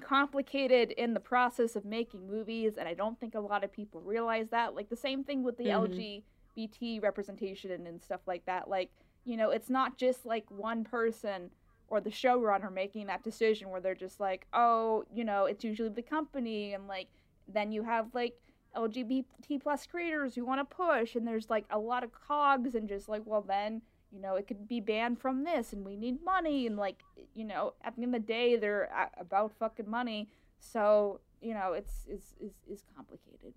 complicated 0.00 0.90
in 0.92 1.14
the 1.14 1.20
process 1.20 1.76
of 1.76 1.84
making 1.84 2.26
movies, 2.26 2.74
and 2.78 2.88
I 2.88 2.94
don't 2.94 3.18
think 3.18 3.34
a 3.34 3.40
lot 3.40 3.64
of 3.64 3.72
people 3.72 4.00
realize 4.00 4.48
that. 4.50 4.74
Like 4.74 4.90
the 4.90 4.96
same 4.96 5.24
thing 5.24 5.42
with 5.42 5.56
the 5.56 5.66
mm-hmm. 5.66 6.60
LGBT 6.60 7.02
representation 7.02 7.70
and, 7.70 7.86
and 7.86 8.02
stuff 8.02 8.20
like 8.26 8.44
that. 8.46 8.68
Like 8.68 8.90
you 9.24 9.36
know, 9.36 9.50
it's 9.50 9.68
not 9.68 9.98
just 9.98 10.24
like 10.24 10.48
one 10.50 10.84
person 10.84 11.50
or 11.88 12.00
the 12.00 12.10
showrunner 12.10 12.72
making 12.72 13.06
that 13.06 13.22
decision 13.22 13.70
where 13.70 13.80
they're 13.80 13.94
just 13.94 14.18
like, 14.20 14.46
oh, 14.52 15.04
you 15.12 15.24
know, 15.24 15.44
it's 15.44 15.64
usually 15.64 15.88
the 15.88 16.02
company, 16.02 16.74
and 16.74 16.88
like 16.88 17.08
then 17.48 17.70
you 17.72 17.82
have 17.82 18.08
like 18.14 18.40
LGBT 18.76 19.24
plus 19.62 19.86
creators 19.86 20.34
who 20.34 20.44
want 20.44 20.60
to 20.68 20.76
push, 20.76 21.14
and 21.14 21.26
there's 21.26 21.48
like 21.48 21.64
a 21.70 21.78
lot 21.78 22.04
of 22.04 22.10
cogs, 22.12 22.74
and 22.74 22.88
just 22.88 23.08
like, 23.08 23.22
well, 23.24 23.42
then 23.42 23.82
you 24.12 24.20
know, 24.20 24.36
it 24.36 24.46
could 24.46 24.68
be 24.68 24.80
banned 24.80 25.20
from 25.20 25.44
this, 25.44 25.72
and 25.72 25.84
we 25.84 25.96
need 25.96 26.22
money, 26.24 26.66
and 26.66 26.76
like, 26.76 27.02
you 27.34 27.44
know, 27.44 27.74
at 27.84 27.96
the 27.96 28.02
end 28.02 28.14
of 28.14 28.22
the 28.22 28.26
day, 28.26 28.56
they're 28.56 28.88
about 29.18 29.52
fucking 29.58 29.88
money, 29.88 30.28
so 30.58 31.20
you 31.40 31.54
know, 31.54 31.72
it's 31.72 32.06
is 32.08 32.34
is 32.40 32.52
is 32.68 32.82
complicated. 32.94 33.54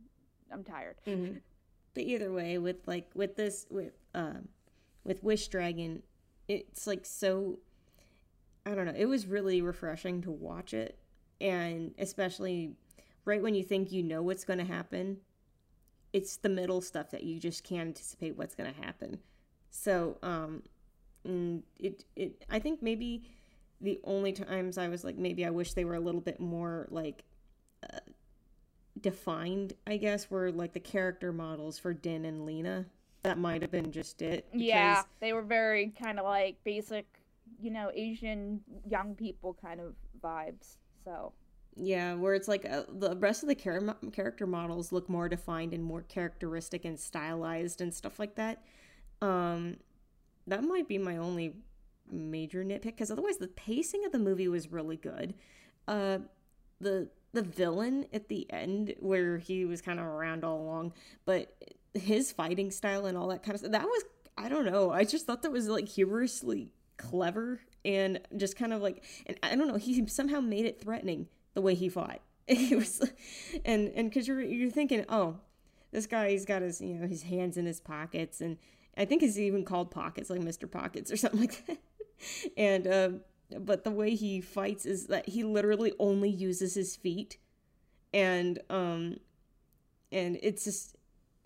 I'm 0.51 0.63
tired. 0.63 0.97
Mm-hmm. 1.07 1.37
But 1.93 2.03
either 2.03 2.31
way, 2.31 2.57
with 2.57 2.87
like 2.87 3.09
with 3.15 3.35
this 3.35 3.65
with 3.69 3.93
um 4.13 4.49
with 5.03 5.23
Wish 5.23 5.47
Dragon, 5.47 6.03
it's 6.47 6.85
like 6.87 7.05
so 7.05 7.59
I 8.65 8.75
don't 8.75 8.85
know. 8.85 8.93
It 8.95 9.05
was 9.05 9.25
really 9.25 9.61
refreshing 9.61 10.21
to 10.23 10.31
watch 10.31 10.73
it, 10.73 10.97
and 11.41 11.93
especially 11.97 12.73
right 13.25 13.41
when 13.41 13.55
you 13.55 13.63
think 13.63 13.91
you 13.91 14.03
know 14.03 14.21
what's 14.21 14.43
going 14.43 14.59
to 14.59 14.65
happen, 14.65 15.17
it's 16.13 16.37
the 16.37 16.49
middle 16.49 16.81
stuff 16.81 17.11
that 17.11 17.23
you 17.23 17.39
just 17.39 17.63
can't 17.63 17.87
anticipate 17.87 18.37
what's 18.37 18.55
going 18.55 18.73
to 18.73 18.81
happen. 18.81 19.19
So, 19.69 20.17
um, 20.23 20.63
it 21.79 22.05
it 22.15 22.45
I 22.49 22.59
think 22.59 22.81
maybe 22.81 23.23
the 23.81 23.99
only 24.03 24.33
times 24.33 24.77
I 24.77 24.87
was 24.87 25.03
like 25.03 25.17
maybe 25.17 25.45
I 25.45 25.49
wish 25.49 25.73
they 25.73 25.85
were 25.85 25.95
a 25.95 25.99
little 25.99 26.21
bit 26.21 26.39
more 26.39 26.87
like 26.89 27.23
uh, 27.83 27.99
defined. 28.99 29.73
I 29.85 29.97
guess 29.97 30.29
were 30.29 30.51
like 30.51 30.73
the 30.73 30.79
character 30.79 31.31
models 31.31 31.77
for 31.77 31.93
Din 31.93 32.25
and 32.25 32.45
Lena. 32.45 32.85
That 33.23 33.37
might 33.37 33.61
have 33.61 33.71
been 33.71 33.91
just 33.91 34.21
it. 34.21 34.47
Yeah, 34.53 35.03
they 35.19 35.33
were 35.33 35.41
very 35.41 35.93
kind 35.99 36.19
of 36.19 36.25
like 36.25 36.63
basic 36.63 37.05
you 37.59 37.71
know 37.71 37.91
Asian 37.93 38.61
young 38.87 39.15
people 39.15 39.57
kind 39.61 39.79
of 39.79 39.95
vibes. 40.21 40.77
So 41.03 41.33
yeah, 41.75 42.13
where 42.15 42.33
it's 42.33 42.47
like 42.47 42.65
uh, 42.69 42.83
the 42.89 43.15
rest 43.15 43.43
of 43.43 43.49
the 43.49 43.55
char- 43.55 43.95
character 44.11 44.45
models 44.45 44.91
look 44.91 45.09
more 45.09 45.29
defined 45.29 45.73
and 45.73 45.83
more 45.83 46.01
characteristic 46.01 46.85
and 46.85 46.99
stylized 46.99 47.81
and 47.81 47.93
stuff 47.93 48.19
like 48.19 48.35
that. 48.35 48.63
Um, 49.21 49.77
that 50.47 50.63
might 50.63 50.87
be 50.87 50.97
my 50.97 51.17
only 51.17 51.55
major 52.11 52.63
nitpick 52.63 52.83
because 52.83 53.11
otherwise 53.11 53.37
the 53.37 53.47
pacing 53.47 54.03
of 54.05 54.11
the 54.11 54.19
movie 54.19 54.47
was 54.47 54.71
really 54.71 54.97
good. 54.97 55.33
Uh, 55.87 56.19
the 56.81 57.09
the 57.31 57.41
villain 57.43 58.05
at 58.11 58.27
the 58.27 58.51
end 58.51 58.95
where 58.99 59.37
he 59.37 59.65
was 59.65 59.81
kind 59.81 59.99
of 59.99 60.05
around 60.05 60.43
all 60.43 60.61
along, 60.61 60.93
but 61.25 61.55
his 61.93 62.31
fighting 62.31 62.71
style 62.71 63.05
and 63.05 63.17
all 63.17 63.27
that 63.27 63.43
kind 63.43 63.53
of 63.53 63.59
stuff 63.59 63.71
that 63.71 63.83
was 63.83 64.03
I 64.37 64.47
don't 64.49 64.65
know. 64.65 64.91
I 64.91 65.03
just 65.03 65.25
thought 65.25 65.41
that 65.43 65.51
was 65.51 65.67
like 65.67 65.87
humorously 65.87 66.71
clever 66.99 67.61
and 67.83 68.19
just 68.37 68.55
kind 68.55 68.73
of 68.73 68.81
like 68.81 69.03
and 69.25 69.37
I 69.41 69.55
don't 69.55 69.67
know, 69.67 69.77
he 69.77 70.05
somehow 70.07 70.39
made 70.39 70.65
it 70.65 70.79
threatening 70.79 71.27
the 71.55 71.61
way 71.61 71.73
he 71.73 71.89
fought. 71.89 72.21
It 72.51 72.75
was 72.75 73.11
and 73.63 73.89
and 73.89 74.11
cuz 74.11 74.27
you're 74.27 74.41
you're 74.41 74.71
thinking, 74.71 75.05
"Oh, 75.07 75.39
this 75.91 76.07
guy 76.07 76.31
he's 76.31 76.45
got 76.45 76.61
his, 76.63 76.81
you 76.81 76.95
know, 76.95 77.07
his 77.07 77.23
hands 77.23 77.57
in 77.57 77.65
his 77.65 77.79
pockets 77.79 78.41
and 78.41 78.57
I 78.97 79.05
think 79.05 79.21
he's 79.21 79.39
even 79.39 79.63
called 79.63 79.91
pockets 79.91 80.29
like 80.29 80.41
Mr. 80.41 80.69
Pockets 80.69 81.11
or 81.11 81.17
something 81.17 81.41
like 81.41 81.65
that." 81.67 81.77
and 82.57 82.87
uh, 82.87 83.09
but 83.59 83.83
the 83.83 83.91
way 83.91 84.15
he 84.15 84.41
fights 84.41 84.85
is 84.85 85.07
that 85.07 85.29
he 85.29 85.43
literally 85.43 85.93
only 85.99 86.29
uses 86.29 86.73
his 86.73 86.95
feet 86.95 87.37
and 88.13 88.59
um 88.69 89.17
and 90.11 90.39
it's 90.41 90.63
just 90.63 90.95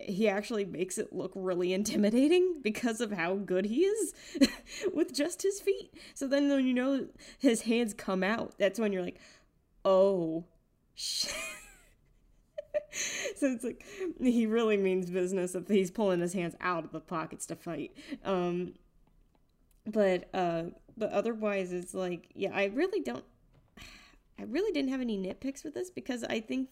he 0.04 0.28
actually 0.28 0.64
makes 0.64 0.98
it 0.98 1.12
look 1.12 1.32
really 1.34 1.72
intimidating 1.72 2.60
because 2.62 3.00
of 3.00 3.12
how 3.12 3.34
good 3.34 3.66
he 3.66 3.84
is 3.84 4.14
with 4.94 5.14
just 5.14 5.42
his 5.42 5.60
feet. 5.60 5.94
So 6.14 6.26
then 6.26 6.48
when 6.48 6.66
you 6.66 6.74
know 6.74 7.06
his 7.38 7.62
hands 7.62 7.94
come 7.94 8.22
out, 8.22 8.54
that's 8.58 8.78
when 8.78 8.92
you're 8.92 9.02
like, 9.02 9.20
oh, 9.84 10.44
shit. 10.94 11.34
so 13.36 13.46
it's 13.46 13.64
like 13.64 13.84
he 14.20 14.46
really 14.46 14.76
means 14.76 15.10
business 15.10 15.54
if 15.54 15.68
he's 15.68 15.90
pulling 15.90 16.20
his 16.20 16.32
hands 16.32 16.54
out 16.60 16.84
of 16.84 16.92
the 16.92 17.00
pockets 17.00 17.46
to 17.46 17.56
fight. 17.56 17.92
Um, 18.24 18.74
but 19.86 20.28
uh, 20.32 20.64
but 20.96 21.10
otherwise, 21.10 21.72
it's 21.72 21.94
like 21.94 22.28
yeah, 22.34 22.50
I 22.54 22.66
really 22.66 23.00
don't. 23.00 23.24
I 24.38 24.42
really 24.44 24.72
didn't 24.72 24.90
have 24.90 25.00
any 25.00 25.18
nitpicks 25.18 25.64
with 25.64 25.74
this 25.74 25.90
because 25.90 26.24
I 26.24 26.40
think, 26.40 26.68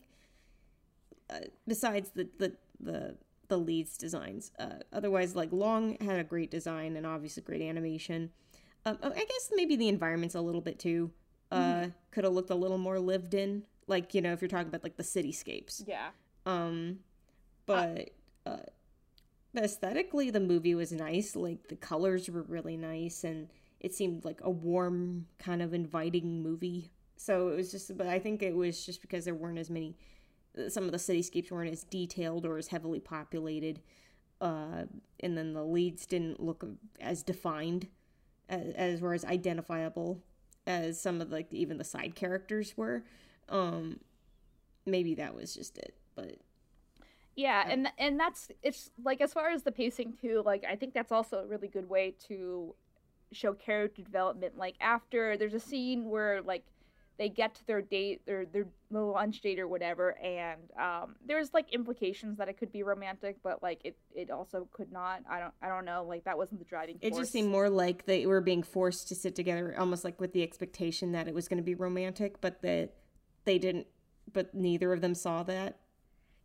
uh, 1.31 1.41
besides 1.67 2.11
the 2.15 2.29
the 2.39 2.53
the 2.83 3.17
the 3.49 3.59
leads 3.59 3.97
designs. 3.99 4.51
Uh, 4.59 4.77
otherwise, 4.93 5.37
like 5.37 5.53
Long 5.53 5.97
had 6.01 6.19
a 6.19 6.25
great 6.25 6.51
design 6.51 6.97
and 6.97 7.07
obviously 7.07 7.43
great 7.43 7.63
animation. 7.63 8.31
Um, 8.85 8.99
I 9.03 9.11
guess 9.11 9.51
maybe 9.55 9.77
the 9.77 9.89
environment's 9.89 10.35
a 10.35 10.41
little 10.41 10.61
bit 10.61 10.79
too. 10.79 11.11
Uh, 11.51 11.61
mm-hmm. 11.61 11.91
Could 12.11 12.25
have 12.25 12.33
looked 12.33 12.51
a 12.51 12.55
little 12.55 12.79
more 12.79 12.99
lived 12.99 13.35
in, 13.35 13.65
like 13.87 14.15
you 14.15 14.23
know, 14.23 14.33
if 14.33 14.41
you're 14.41 14.49
talking 14.49 14.69
about 14.69 14.83
like 14.83 14.97
the 14.97 15.03
cityscapes. 15.03 15.87
Yeah. 15.87 16.09
Um, 16.47 17.01
but 17.67 18.11
uh, 18.47 18.57
aesthetically, 19.57 20.31
the 20.31 20.41
movie 20.41 20.75
was 20.75 20.93
nice. 20.93 21.37
Like 21.37 21.69
the 21.69 21.77
colors 21.77 22.29
were 22.29 22.43
really 22.43 22.77
nice, 22.77 23.23
and 23.23 23.49
it 23.81 23.95
seemed 23.95 24.25
like 24.25 24.41
a 24.43 24.51
warm, 24.51 25.27
kind 25.39 25.63
of 25.63 25.75
inviting 25.75 26.43
movie. 26.43 26.91
So 27.17 27.49
it 27.49 27.57
was 27.57 27.71
just, 27.71 27.97
but 27.97 28.07
I 28.07 28.19
think 28.19 28.43
it 28.43 28.57
was 28.57 28.85
just 28.85 29.01
because 29.01 29.25
there 29.25 29.35
weren't 29.35 29.59
as 29.59 29.71
many 29.71 29.97
some 30.69 30.85
of 30.85 30.93
the 30.93 30.99
cityscapes 30.99 31.51
weren't 31.51 31.73
as 31.73 31.85
detailed 31.85 32.45
or 32.45 32.59
as 32.59 32.69
heavily 32.69 33.01
populated, 33.01 33.81
uh, 34.41 34.85
and 35.21 35.37
then 35.37 35.55
the 35.55 35.65
leads 35.65 36.07
didn't 36.07 36.41
look 36.41 36.65
as 37.01 37.23
defined 37.23 37.89
as, 38.49 38.75
as 38.75 39.01
were 39.01 39.15
as 39.15 39.25
identifiable 39.25 40.23
as 40.67 41.01
some 41.01 41.21
of 41.21 41.31
like 41.31 41.53
even 41.53 41.79
the 41.79 41.85
side 41.85 42.15
characters 42.15 42.77
were. 42.77 43.05
Um, 43.49 44.01
maybe 44.87 45.15
that 45.15 45.35
was 45.35 45.55
just 45.55 45.79
it, 45.79 45.95
but 46.15 46.37
yeah, 47.35 47.65
and 47.69 47.89
and 47.99 48.21
that's 48.21 48.49
it's 48.63 48.91
like 49.03 49.21
as 49.21 49.33
far 49.33 49.51
as 49.51 49.63
the 49.63 49.73
pacing 49.73 50.15
too. 50.21 50.43
Like 50.45 50.65
I 50.69 50.77
think 50.77 50.93
that's 50.93 51.13
also 51.13 51.39
a 51.39 51.47
really 51.47 51.69
good 51.69 51.89
way 51.89 52.15
to 52.29 52.75
show 53.33 53.55
character 53.55 54.03
development. 54.03 54.57
Like 54.59 54.77
after 54.81 55.37
there's 55.37 55.55
a 55.55 55.61
scene 55.61 56.11
where 56.11 56.43
like 56.43 56.65
they 57.19 57.29
get 57.29 57.55
to 57.55 57.67
their 57.67 57.83
date 57.83 58.25
their 58.27 58.47
their 58.47 58.67
lunch 58.91 59.41
date 59.41 59.59
or 59.59 59.69
whatever 59.69 60.19
and 60.19 60.61
um, 60.81 61.15
there's 61.27 61.53
like 61.55 61.73
implications 61.73 62.39
that 62.39 62.49
it 62.49 62.57
could 62.59 62.73
be 62.73 62.83
romantic 62.83 63.37
but 63.43 63.63
like 63.63 63.81
it 63.85 63.97
it 64.15 64.31
also 64.31 64.69
could 64.73 64.91
not. 64.93 65.23
I 65.29 65.39
don't 65.39 65.55
i 65.63 65.69
don't 65.69 65.85
know. 65.85 66.05
Like 66.05 66.25
that 66.25 66.37
wasn't 66.37 66.61
the 66.61 66.65
driving 66.65 66.99
force. 66.99 67.13
it 67.13 67.19
just 67.19 67.33
seemed 67.33 67.51
more 67.51 67.71
like 67.71 68.07
they 68.07 68.27
were 68.27 68.41
being 68.41 68.63
forced 68.63 69.09
to 69.09 69.15
sit 69.15 69.35
together 69.35 69.75
almost 69.79 70.05
like 70.05 70.21
with 70.21 70.33
the 70.33 70.43
expectation 70.43 71.13
that 71.13 71.29
it 71.29 71.35
was 71.35 71.49
going 71.49 71.59
to 71.59 71.63
be 71.63 71.75
romantic 71.75 72.41
but 72.41 72.63
that 72.63 72.95
they 73.45 73.59
didn't 73.59 73.87
but 74.33 74.55
neither 74.55 74.93
of 74.93 75.01
them 75.01 75.15
saw 75.15 75.43
that 75.43 75.79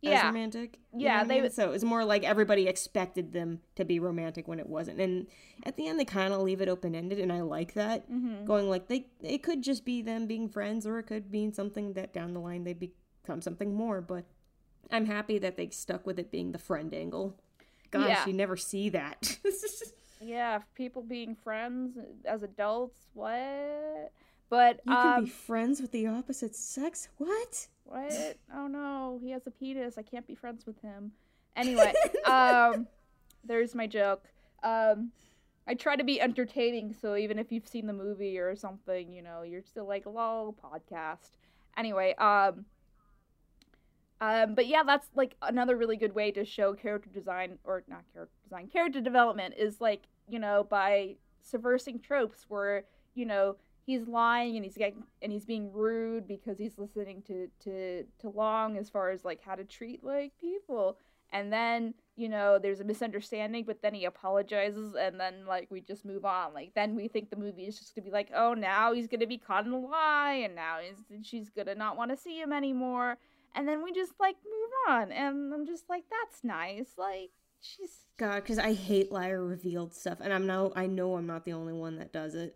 yeah. 0.00 0.18
as 0.18 0.24
romantic. 0.24 0.78
Yeah, 0.96 1.24
they 1.24 1.40
mean? 1.40 1.50
so 1.50 1.64
it 1.64 1.70
was 1.70 1.84
more 1.84 2.04
like 2.04 2.24
everybody 2.24 2.66
expected 2.66 3.32
them 3.32 3.60
to 3.76 3.84
be 3.84 3.98
romantic 3.98 4.46
when 4.48 4.58
it 4.58 4.68
wasn't. 4.68 5.00
And 5.00 5.26
at 5.64 5.76
the 5.76 5.88
end, 5.88 5.98
they 5.98 6.04
kind 6.04 6.32
of 6.32 6.40
leave 6.40 6.60
it 6.60 6.68
open 6.68 6.94
ended, 6.94 7.18
and 7.18 7.32
I 7.32 7.40
like 7.40 7.74
that. 7.74 8.10
Mm-hmm. 8.10 8.44
Going 8.44 8.68
like 8.68 8.88
they 8.88 9.06
it 9.22 9.42
could 9.42 9.62
just 9.62 9.84
be 9.84 10.02
them 10.02 10.26
being 10.26 10.48
friends, 10.48 10.86
or 10.86 10.98
it 10.98 11.04
could 11.04 11.30
mean 11.30 11.52
something 11.52 11.94
that 11.94 12.12
down 12.12 12.34
the 12.34 12.40
line 12.40 12.64
they 12.64 12.74
become 12.74 13.42
something 13.42 13.74
more. 13.74 14.00
But 14.00 14.24
I'm 14.90 15.06
happy 15.06 15.38
that 15.38 15.56
they 15.56 15.70
stuck 15.70 16.06
with 16.06 16.18
it 16.18 16.30
being 16.30 16.52
the 16.52 16.58
friend 16.58 16.94
angle. 16.94 17.36
Gosh, 17.90 18.08
yeah. 18.08 18.26
you 18.26 18.34
never 18.34 18.56
see 18.56 18.90
that. 18.90 19.38
yeah, 20.20 20.60
people 20.74 21.02
being 21.02 21.34
friends 21.34 21.98
as 22.24 22.42
adults. 22.42 22.98
What? 23.14 24.12
But 24.50 24.80
you 24.86 24.92
um, 24.92 25.02
can 25.02 25.24
be 25.24 25.30
friends 25.30 25.80
with 25.80 25.92
the 25.92 26.06
opposite 26.06 26.54
sex. 26.54 27.08
What? 27.18 27.68
What? 27.84 28.12
Oh 28.54 28.66
no, 28.66 29.18
he 29.22 29.30
has 29.30 29.46
a 29.46 29.50
penis. 29.50 29.98
I 29.98 30.02
can't 30.02 30.26
be 30.26 30.34
friends 30.34 30.66
with 30.66 30.80
him. 30.80 31.12
Anyway, 31.56 31.92
um, 32.24 32.86
there's 33.44 33.74
my 33.74 33.86
joke. 33.86 34.24
Um, 34.62 35.12
I 35.66 35.74
try 35.74 35.96
to 35.96 36.04
be 36.04 36.20
entertaining, 36.20 36.94
so 36.98 37.14
even 37.16 37.38
if 37.38 37.52
you've 37.52 37.68
seen 37.68 37.86
the 37.86 37.92
movie 37.92 38.38
or 38.38 38.56
something, 38.56 39.12
you 39.12 39.22
know, 39.22 39.42
you're 39.42 39.62
still 39.62 39.86
like, 39.86 40.06
lol, 40.06 40.54
podcast. 40.54 41.30
Anyway, 41.76 42.14
um, 42.14 42.64
um, 44.20 44.54
but 44.54 44.66
yeah, 44.66 44.82
that's 44.82 45.08
like 45.14 45.36
another 45.42 45.76
really 45.76 45.96
good 45.96 46.14
way 46.14 46.30
to 46.32 46.44
show 46.44 46.72
character 46.72 47.10
design, 47.12 47.58
or 47.64 47.84
not 47.86 48.02
character 48.14 48.34
design, 48.44 48.68
character 48.68 49.00
development 49.00 49.54
is 49.58 49.80
like, 49.80 50.04
you 50.26 50.38
know, 50.38 50.66
by 50.68 51.16
subversing 51.42 52.00
tropes 52.00 52.46
where, 52.48 52.84
you 53.14 53.26
know, 53.26 53.56
he's 53.88 54.06
lying 54.06 54.54
and 54.56 54.66
he's 54.66 54.76
getting 54.76 55.02
and 55.22 55.32
he's 55.32 55.46
being 55.46 55.72
rude 55.72 56.28
because 56.28 56.58
he's 56.58 56.76
listening 56.76 57.22
to 57.22 57.48
to 57.64 58.04
to 58.20 58.28
Long 58.28 58.76
as 58.76 58.90
far 58.90 59.08
as 59.08 59.24
like 59.24 59.40
how 59.42 59.54
to 59.54 59.64
treat 59.64 60.04
like 60.04 60.32
people. 60.38 60.98
And 61.32 61.50
then, 61.50 61.94
you 62.14 62.28
know, 62.28 62.58
there's 62.58 62.80
a 62.80 62.84
misunderstanding, 62.84 63.64
but 63.66 63.80
then 63.82 63.94
he 63.94 64.04
apologizes 64.04 64.94
and 64.94 65.18
then 65.18 65.46
like 65.46 65.70
we 65.70 65.80
just 65.80 66.04
move 66.04 66.26
on. 66.26 66.52
Like 66.52 66.72
then 66.74 66.96
we 66.96 67.08
think 67.08 67.30
the 67.30 67.36
movie 67.36 67.64
is 67.64 67.78
just 67.78 67.94
gonna 67.94 68.04
be 68.04 68.10
like, 68.10 68.28
oh 68.34 68.52
now 68.52 68.92
he's 68.92 69.06
gonna 69.08 69.26
be 69.26 69.38
caught 69.38 69.64
in 69.64 69.72
a 69.72 69.78
lie 69.78 70.42
and 70.44 70.54
now 70.54 70.76
he's 70.82 71.26
she's 71.26 71.48
gonna 71.48 71.74
not 71.74 71.96
want 71.96 72.10
to 72.10 72.16
see 72.16 72.38
him 72.38 72.52
anymore. 72.52 73.16
And 73.54 73.66
then 73.66 73.82
we 73.82 73.92
just 73.92 74.12
like 74.20 74.36
move 74.44 74.94
on. 74.94 75.12
And 75.12 75.54
I'm 75.54 75.66
just 75.66 75.84
like, 75.88 76.04
that's 76.10 76.44
nice. 76.44 76.90
Like 76.98 77.30
she's 77.62 78.04
God, 78.18 78.42
because 78.42 78.58
I 78.58 78.74
hate 78.74 79.10
liar 79.10 79.42
revealed 79.42 79.94
stuff, 79.94 80.18
and 80.20 80.30
I'm 80.30 80.46
no, 80.46 80.74
I 80.76 80.86
know 80.86 81.16
I'm 81.16 81.26
not 81.26 81.46
the 81.46 81.54
only 81.54 81.72
one 81.72 81.96
that 81.96 82.12
does 82.12 82.34
it 82.34 82.54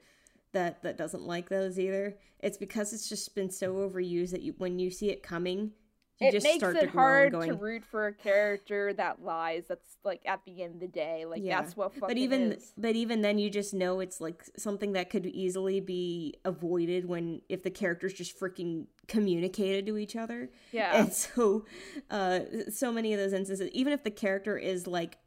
that 0.53 0.83
that 0.83 0.97
doesn't 0.97 1.23
like 1.23 1.49
those 1.49 1.79
either. 1.79 2.17
It's 2.41 2.59
because 2.59 2.93
it's 2.93 3.09
just 3.09 3.35
been 3.35 3.51
so 3.51 3.75
overused 3.75 4.31
that 4.31 4.43
you 4.43 4.55
when 4.59 4.79
you 4.79 4.91
see 4.91 5.11
it 5.11 5.23
coming, 5.23 5.73
you 6.21 6.29
it 6.29 6.33
just 6.33 6.45
makes 6.45 6.59
start 6.59 6.77
it 6.77 6.83
to 6.83 6.91
hard 6.91 7.33
going, 7.33 7.49
to 7.49 7.55
root 7.55 7.85
for 7.85 8.07
a 8.07 8.13
character 8.13 8.93
that 8.95 9.23
lies. 9.23 9.65
That's 9.69 9.97
like 10.05 10.23
at 10.25 10.45
the 10.45 10.63
end 10.63 10.75
of 10.75 10.81
the 10.81 10.89
day, 10.89 11.25
like 11.25 11.43
yeah. 11.43 11.61
that's 11.61 11.77
what. 11.77 11.99
But 11.99 12.17
even 12.17 12.53
is. 12.53 12.73
but 12.77 12.95
even 12.95 13.23
then, 13.23 13.39
you 13.39 13.51
just 13.51 13.75
know 13.75 14.01
it's 14.01 14.21
like 14.21 14.43
something 14.57 14.93
that 14.93 15.11
could 15.11 15.27
easily 15.27 15.81
be 15.81 16.35
avoided 16.45 17.07
when 17.07 17.43
if 17.49 17.63
the 17.63 17.71
characters 17.71 18.13
just 18.13 18.39
freaking 18.39 18.87
communicated 19.09 19.87
to 19.87 19.99
each 19.99 20.17
other. 20.17 20.51
Yeah. 20.71 20.97
And 20.97 21.13
so, 21.13 21.65
uh, 22.11 22.41
so 22.71 22.93
many 22.93 23.13
of 23.13 23.21
those 23.21 23.33
instances, 23.33 23.69
even 23.73 23.93
if 23.93 24.05
the 24.05 24.11
character 24.11 24.57
is 24.57 24.87
like 24.87 25.19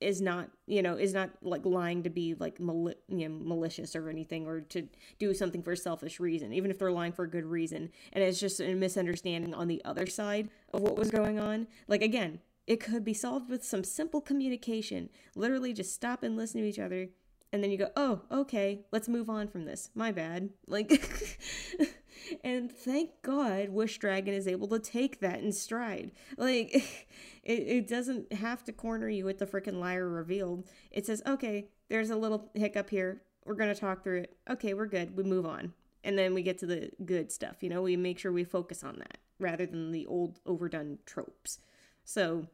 is 0.00 0.20
not 0.20 0.48
you 0.66 0.82
know 0.82 0.96
is 0.96 1.12
not 1.12 1.30
like 1.42 1.64
lying 1.64 2.02
to 2.02 2.10
be 2.10 2.34
like 2.34 2.58
you 2.58 2.94
know, 3.08 3.28
malicious 3.28 3.96
or 3.96 4.08
anything 4.08 4.46
or 4.46 4.60
to 4.60 4.88
do 5.18 5.34
something 5.34 5.62
for 5.62 5.72
a 5.72 5.76
selfish 5.76 6.20
reason 6.20 6.52
even 6.52 6.70
if 6.70 6.78
they're 6.78 6.92
lying 6.92 7.12
for 7.12 7.24
a 7.24 7.30
good 7.30 7.44
reason. 7.44 7.90
And 8.12 8.22
it's 8.22 8.40
just 8.40 8.60
a 8.60 8.74
misunderstanding 8.74 9.54
on 9.54 9.68
the 9.68 9.82
other 9.84 10.06
side 10.06 10.50
of 10.72 10.82
what 10.82 10.96
was 10.96 11.10
going 11.10 11.38
on. 11.38 11.66
Like 11.86 12.02
again 12.02 12.40
it 12.66 12.80
could 12.80 13.04
be 13.04 13.14
solved 13.14 13.48
with 13.48 13.64
some 13.64 13.82
simple 13.82 14.20
communication. 14.20 15.08
Literally 15.34 15.72
just 15.72 15.94
stop 15.94 16.22
and 16.22 16.36
listen 16.36 16.60
to 16.60 16.68
each 16.68 16.78
other 16.78 17.08
and 17.52 17.64
then 17.64 17.70
you 17.70 17.78
go 17.78 17.90
oh 17.96 18.20
okay 18.30 18.80
let's 18.92 19.08
move 19.08 19.28
on 19.28 19.48
from 19.48 19.64
this. 19.64 19.90
My 19.94 20.12
bad. 20.12 20.50
Like 20.66 20.90
and 22.44 22.70
thank 22.70 23.10
god 23.22 23.68
wish 23.68 23.98
dragon 23.98 24.34
is 24.34 24.48
able 24.48 24.68
to 24.68 24.78
take 24.78 25.20
that 25.20 25.40
in 25.40 25.52
stride. 25.52 26.12
Like 26.36 26.74
it, 27.42 27.52
it 27.52 27.88
doesn't 27.88 28.32
have 28.32 28.64
to 28.64 28.72
corner 28.72 29.08
you 29.08 29.24
with 29.24 29.38
the 29.38 29.46
freaking 29.46 29.80
liar 29.80 30.08
revealed 30.08 30.66
it 30.90 31.06
says 31.06 31.22
okay 31.26 31.68
there's 31.88 32.10
a 32.10 32.16
little 32.16 32.50
hiccup 32.54 32.90
here. 32.90 33.22
We're 33.44 33.54
gonna 33.54 33.74
talk 33.74 34.02
through 34.02 34.20
it. 34.22 34.36
Okay 34.48 34.74
we're 34.74 34.86
good. 34.86 35.16
We 35.16 35.24
move 35.24 35.46
on. 35.46 35.72
And 36.04 36.16
then 36.16 36.32
we 36.32 36.42
get 36.42 36.58
to 36.58 36.66
the 36.66 36.90
good 37.04 37.32
stuff 37.32 37.62
you 37.62 37.68
know? 37.68 37.82
We 37.82 37.96
make 37.96 38.18
sure 38.18 38.32
we 38.32 38.44
focus 38.44 38.84
on 38.84 38.96
that 38.98 39.18
rather 39.38 39.66
than 39.66 39.92
the 39.92 40.06
old 40.06 40.40
overdone 40.46 40.98
tropes. 41.06 41.58
So 42.04 42.46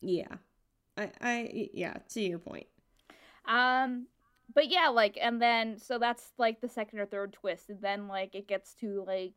yeah. 0.00 0.36
I 0.96 1.10
i 1.20 1.68
yeah 1.72 1.94
to 2.10 2.20
your 2.20 2.38
point. 2.38 2.66
Um 3.46 4.06
but 4.52 4.70
yeah, 4.70 4.88
like, 4.88 5.18
and 5.20 5.40
then 5.40 5.78
so 5.78 5.98
that's 5.98 6.32
like 6.38 6.60
the 6.60 6.68
second 6.68 6.98
or 6.98 7.06
third 7.06 7.32
twist, 7.32 7.70
and 7.70 7.80
then 7.80 8.08
like 8.08 8.34
it 8.34 8.46
gets 8.46 8.74
to 8.74 9.04
like, 9.06 9.32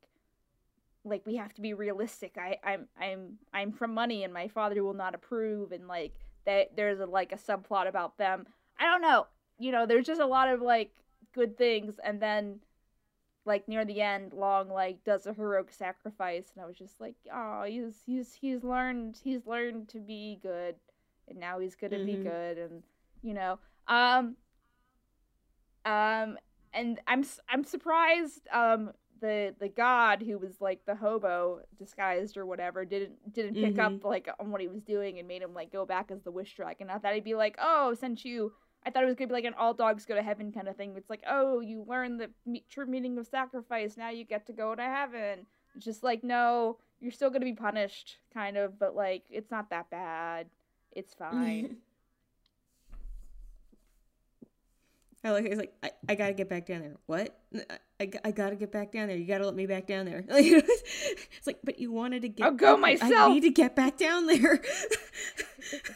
like 1.05 1.25
we 1.25 1.35
have 1.37 1.53
to 1.53 1.61
be 1.61 1.73
realistic. 1.73 2.37
I 2.37 2.57
I'm 2.63 2.87
I'm 2.99 3.37
I'm 3.53 3.71
from 3.71 3.93
money, 3.93 4.23
and 4.23 4.33
my 4.33 4.47
father 4.47 4.83
will 4.83 4.93
not 4.93 5.15
approve, 5.15 5.71
and 5.71 5.87
like 5.87 6.13
that 6.45 6.75
there's 6.75 6.99
a 6.99 7.05
like 7.05 7.31
a 7.31 7.37
subplot 7.37 7.87
about 7.87 8.17
them. 8.17 8.47
I 8.79 8.85
don't 8.85 9.01
know, 9.01 9.27
you 9.57 9.71
know, 9.71 9.85
there's 9.85 10.05
just 10.05 10.21
a 10.21 10.25
lot 10.25 10.49
of 10.49 10.61
like 10.61 10.91
good 11.33 11.57
things, 11.57 11.99
and 12.03 12.21
then 12.21 12.59
like 13.45 13.67
near 13.67 13.85
the 13.85 14.01
end, 14.01 14.33
Long 14.33 14.69
like 14.69 15.03
does 15.05 15.25
a 15.25 15.33
heroic 15.33 15.71
sacrifice, 15.71 16.51
and 16.53 16.63
I 16.63 16.67
was 16.67 16.77
just 16.77 16.99
like, 16.99 17.15
oh, 17.33 17.63
he's 17.63 17.95
he's 18.05 18.33
he's 18.33 18.63
learned 18.63 19.19
he's 19.23 19.47
learned 19.47 19.87
to 19.89 19.99
be 19.99 20.37
good, 20.43 20.75
and 21.29 21.39
now 21.39 21.59
he's 21.59 21.75
gonna 21.75 21.95
mm-hmm. 21.95 22.23
be 22.23 22.29
good, 22.29 22.57
and 22.57 22.83
you 23.23 23.33
know, 23.33 23.57
um 23.87 24.35
um, 25.87 26.37
and 26.73 26.99
I'm 27.07 27.23
I'm 27.49 27.63
surprised 27.63 28.47
um 28.53 28.91
the 29.19 29.55
the 29.59 29.69
god 29.69 30.21
who 30.21 30.37
was 30.37 30.61
like 30.61 30.85
the 30.85 30.93
hobo 30.93 31.61
disguised 31.79 32.37
or 32.37 32.45
whatever 32.45 32.85
didn't 32.85 33.33
didn't 33.33 33.55
pick 33.55 33.75
mm-hmm. 33.75 33.95
up 33.95 34.03
like 34.03 34.29
on 34.39 34.51
what 34.51 34.61
he 34.61 34.67
was 34.67 34.83
doing 34.83 35.17
and 35.17 35.27
made 35.27 35.41
him 35.41 35.53
like 35.53 35.71
go 35.71 35.85
back 35.85 36.11
as 36.11 36.21
the 36.21 36.31
wish 36.31 36.55
dragon. 36.55 36.89
I 36.89 36.99
thought 36.99 37.13
he'd 37.13 37.23
be 37.23 37.35
like, 37.35 37.57
oh, 37.59 37.93
since 37.93 38.23
you. 38.25 38.53
I 38.85 38.89
thought 38.89 39.03
it 39.03 39.07
was 39.07 39.15
gonna 39.15 39.27
be 39.27 39.33
like 39.33 39.43
an 39.43 39.55
all 39.57 39.73
dogs 39.73 40.05
go 40.05 40.15
to 40.15 40.21
heaven 40.21 40.51
kind 40.51 40.67
of 40.67 40.77
thing. 40.77 40.93
It's 40.95 41.09
like, 41.09 41.23
oh, 41.27 41.59
you 41.59 41.83
learn 41.87 42.17
the 42.17 42.29
me- 42.45 42.63
true 42.69 42.85
meaning 42.85 43.17
of 43.17 43.27
sacrifice. 43.27 43.97
Now 43.97 44.11
you 44.11 44.23
get 44.23 44.45
to 44.47 44.53
go 44.53 44.75
to 44.75 44.83
heaven. 44.83 45.45
It's 45.75 45.83
just 45.83 46.03
like, 46.03 46.23
no, 46.23 46.77
you're 47.01 47.11
still 47.11 47.29
gonna 47.29 47.45
be 47.45 47.53
punished, 47.53 48.17
kind 48.33 48.55
of, 48.55 48.79
but 48.79 48.95
like, 48.95 49.23
it's 49.29 49.51
not 49.51 49.71
that 49.71 49.89
bad. 49.89 50.47
It's 50.91 51.13
fine. 51.13 51.77
I 55.23 55.31
like 55.31 55.45
he's 55.45 55.57
like 55.57 55.73
I, 55.83 55.91
I 56.09 56.15
gotta 56.15 56.33
get 56.33 56.49
back 56.49 56.65
down 56.67 56.81
there. 56.81 56.95
What? 57.05 57.39
I, 57.99 58.09
I 58.23 58.31
gotta 58.31 58.55
get 58.55 58.71
back 58.71 58.91
down 58.91 59.07
there. 59.07 59.17
You 59.17 59.25
gotta 59.25 59.45
let 59.45 59.55
me 59.55 59.65
back 59.65 59.87
down 59.87 60.05
there. 60.05 60.23
it's 60.29 61.47
like, 61.47 61.59
but 61.63 61.79
you 61.79 61.91
wanted 61.91 62.21
to 62.21 62.29
get. 62.29 62.45
I'll 62.45 62.51
go 62.53 62.77
myself. 62.77 63.11
I 63.11 63.33
need 63.33 63.41
to 63.41 63.49
get 63.49 63.75
back 63.75 63.97
down 63.97 64.27
there. 64.27 64.61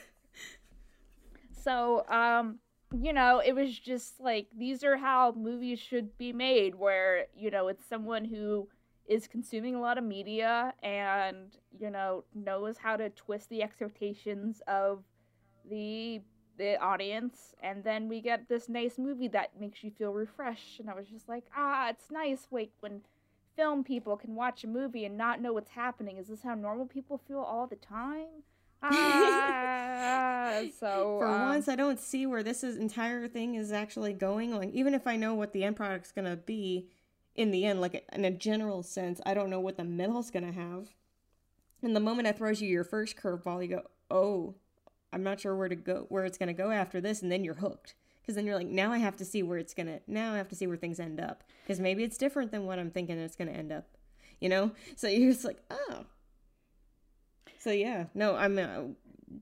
so, 1.63 2.05
um, 2.09 2.59
you 2.99 3.13
know, 3.13 3.41
it 3.45 3.53
was 3.53 3.77
just 3.77 4.19
like 4.19 4.47
these 4.57 4.83
are 4.83 4.97
how 4.97 5.33
movies 5.37 5.79
should 5.79 6.17
be 6.17 6.33
made, 6.33 6.75
where 6.75 7.27
you 7.35 7.51
know 7.51 7.67
it's 7.67 7.85
someone 7.87 8.25
who 8.25 8.67
is 9.07 9.27
consuming 9.27 9.75
a 9.75 9.81
lot 9.81 9.97
of 9.97 10.03
media 10.03 10.73
and 10.81 11.57
you 11.79 11.89
know 11.89 12.23
knows 12.33 12.77
how 12.77 12.95
to 12.97 13.09
twist 13.11 13.49
the 13.49 13.61
expectations 13.61 14.61
of 14.67 15.03
the 15.69 16.21
the 16.61 16.79
audience 16.79 17.55
and 17.63 17.83
then 17.83 18.07
we 18.07 18.21
get 18.21 18.47
this 18.47 18.69
nice 18.69 18.99
movie 18.99 19.27
that 19.27 19.59
makes 19.59 19.83
you 19.83 19.89
feel 19.89 20.13
refreshed. 20.13 20.79
And 20.79 20.89
i 20.89 20.93
was 20.93 21.07
just 21.07 21.27
like 21.27 21.45
ah 21.57 21.89
it's 21.89 22.11
nice 22.11 22.47
wait 22.51 22.71
when 22.81 23.01
film 23.55 23.83
people 23.83 24.15
can 24.15 24.35
watch 24.35 24.63
a 24.63 24.67
movie 24.67 25.03
and 25.05 25.17
not 25.17 25.41
know 25.41 25.53
what's 25.53 25.71
happening. 25.71 26.17
Is 26.17 26.27
this 26.27 26.43
how 26.43 26.53
normal 26.53 26.85
people 26.85 27.19
feel 27.27 27.39
all 27.39 27.67
the 27.67 27.75
time? 27.75 28.43
Ah, 28.83 30.63
so 30.79 31.17
for 31.19 31.27
um, 31.27 31.49
once 31.49 31.67
i 31.67 31.75
don't 31.75 31.99
see 31.99 32.25
where 32.25 32.41
this 32.41 32.63
is, 32.63 32.77
entire 32.77 33.27
thing 33.27 33.53
is 33.53 33.71
actually 33.71 34.11
going 34.11 34.55
like 34.55 34.71
even 34.73 34.95
if 34.95 35.05
i 35.05 35.15
know 35.15 35.35
what 35.35 35.53
the 35.53 35.63
end 35.63 35.75
product's 35.75 36.11
gonna 36.11 36.35
be 36.35 36.87
in 37.35 37.51
the 37.51 37.63
end 37.63 37.79
like 37.79 38.03
in 38.11 38.25
a 38.25 38.31
general 38.31 38.81
sense 38.81 39.21
i 39.23 39.35
don't 39.35 39.51
know 39.51 39.59
what 39.59 39.77
the 39.77 39.83
middle's 39.83 40.31
gonna 40.31 40.51
have. 40.51 40.95
And 41.83 41.95
the 41.95 41.99
moment 41.99 42.27
it 42.27 42.37
throws 42.37 42.59
you 42.59 42.69
your 42.69 42.83
first 42.83 43.15
curveball 43.17 43.61
you 43.61 43.67
go 43.75 43.83
oh 44.09 44.55
I'm 45.13 45.23
not 45.23 45.39
sure 45.39 45.55
where 45.55 45.69
to 45.69 45.75
go, 45.75 46.05
where 46.09 46.25
it's 46.25 46.37
going 46.37 46.47
to 46.47 46.53
go 46.53 46.71
after 46.71 47.01
this, 47.01 47.21
and 47.21 47.31
then 47.31 47.43
you're 47.43 47.55
hooked. 47.55 47.95
Because 48.21 48.35
then 48.35 48.45
you're 48.45 48.55
like, 48.55 48.67
now 48.67 48.91
I 48.91 48.99
have 48.99 49.17
to 49.17 49.25
see 49.25 49.41
where 49.41 49.57
it's 49.57 49.73
to, 49.73 49.99
now 50.07 50.33
I 50.33 50.37
have 50.37 50.49
to 50.49 50.55
see 50.55 50.67
where 50.67 50.77
things 50.77 50.99
end 50.99 51.19
up. 51.19 51.43
Because 51.63 51.79
maybe 51.79 52.03
it's 52.03 52.17
different 52.17 52.51
than 52.51 52.65
what 52.65 52.77
I'm 52.77 52.91
thinking 52.91 53.17
it's 53.17 53.35
going 53.35 53.47
to 53.47 53.57
end 53.57 53.71
up. 53.71 53.87
You 54.39 54.49
know? 54.49 54.71
So 54.95 55.07
you're 55.09 55.31
just 55.31 55.45
like, 55.45 55.57
oh. 55.69 56.05
So 57.57 57.71
yeah, 57.71 58.05
no, 58.13 58.35
I'm 58.35 58.57
uh, 58.57 58.93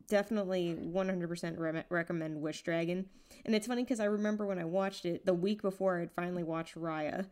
definitely 0.08 0.76
100% 0.80 1.60
re- 1.60 1.84
recommend 1.90 2.42
Wish 2.42 2.62
Dragon. 2.64 3.06
And 3.46 3.56
it's 3.56 3.68
funny 3.68 3.84
because 3.84 4.00
I 4.00 4.06
remember 4.06 4.46
when 4.46 4.60
I 4.60 4.66
watched 4.66 5.06
it 5.06 5.26
the 5.26 5.34
week 5.34 5.62
before 5.62 6.00
I'd 6.00 6.12
finally 6.12 6.44
watched 6.44 6.76
Raya. 6.76 7.28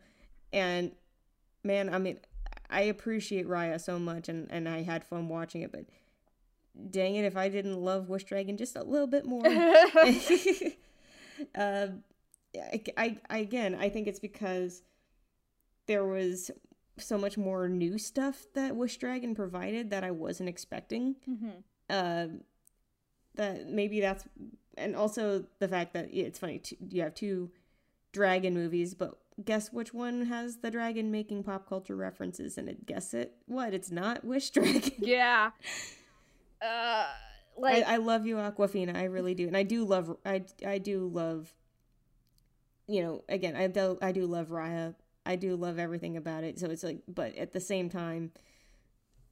And 0.52 0.92
man, 1.64 1.92
I 1.92 1.98
mean, 1.98 2.18
I 2.70 2.82
appreciate 2.82 3.48
Raya 3.48 3.80
so 3.80 3.98
much, 3.98 4.28
and 4.28 4.50
and 4.50 4.68
I 4.68 4.82
had 4.82 5.04
fun 5.04 5.28
watching 5.28 5.62
it, 5.62 5.72
but 5.72 5.84
dang 6.90 7.16
it, 7.16 7.24
if 7.24 7.36
I 7.36 7.48
didn't 7.48 7.80
love 7.80 8.08
Wish 8.08 8.24
Dragon 8.24 8.56
just 8.56 8.76
a 8.76 8.82
little 8.82 9.06
bit 9.06 9.26
more. 9.26 9.46
uh, 11.54 11.88
I, 12.54 12.82
I, 12.96 13.18
I 13.28 13.38
again, 13.38 13.74
I 13.74 13.88
think 13.88 14.08
it's 14.08 14.20
because 14.20 14.82
there 15.86 16.06
was 16.06 16.50
so 16.98 17.18
much 17.18 17.38
more 17.38 17.68
new 17.68 17.98
stuff 17.98 18.46
that 18.54 18.76
Wish 18.76 18.96
Dragon 18.98 19.34
provided 19.34 19.90
that 19.90 20.04
I 20.04 20.10
wasn't 20.10 20.48
expecting. 20.48 21.16
Mm-hmm. 21.28 21.48
Uh, 21.90 22.26
that 23.36 23.68
maybe 23.68 24.00
that's, 24.00 24.24
and 24.76 24.96
also 24.96 25.44
the 25.58 25.68
fact 25.68 25.94
that 25.94 26.08
it's 26.12 26.38
funny 26.38 26.60
you 26.90 27.02
have 27.02 27.14
two 27.14 27.50
dragon 28.12 28.54
movies, 28.54 28.94
but 28.94 29.18
guess 29.44 29.72
which 29.72 29.94
one 29.94 30.26
has 30.26 30.58
the 30.58 30.70
dragon 30.70 31.10
making 31.10 31.44
pop 31.44 31.68
culture 31.68 31.96
references 31.96 32.58
in 32.58 32.68
it? 32.68 32.86
Guess 32.86 33.14
it. 33.14 33.34
What? 33.46 33.74
It's 33.74 33.90
not 33.90 34.24
Wish 34.24 34.50
Dragon. 34.50 34.92
Yeah. 34.98 35.50
Uh, 36.62 37.06
like 37.56 37.86
I, 37.86 37.94
I 37.94 37.96
love 37.96 38.26
you, 38.26 38.36
Awkwafina. 38.36 38.96
I 38.96 39.04
really 39.04 39.34
do, 39.34 39.46
and 39.46 39.56
I 39.56 39.62
do 39.62 39.84
love. 39.84 40.16
I 40.24 40.44
I 40.66 40.78
do 40.78 41.06
love. 41.08 41.52
You 42.86 43.02
know, 43.02 43.24
again, 43.28 43.54
I 43.56 43.66
do 43.66 43.98
I 44.00 44.12
do 44.12 44.26
love 44.26 44.48
Raya. 44.48 44.94
I 45.26 45.36
do 45.36 45.56
love 45.56 45.78
everything 45.78 46.16
about 46.16 46.44
it. 46.44 46.58
So 46.58 46.68
it's 46.70 46.82
like, 46.82 47.02
but 47.06 47.36
at 47.36 47.52
the 47.52 47.60
same 47.60 47.90
time, 47.90 48.32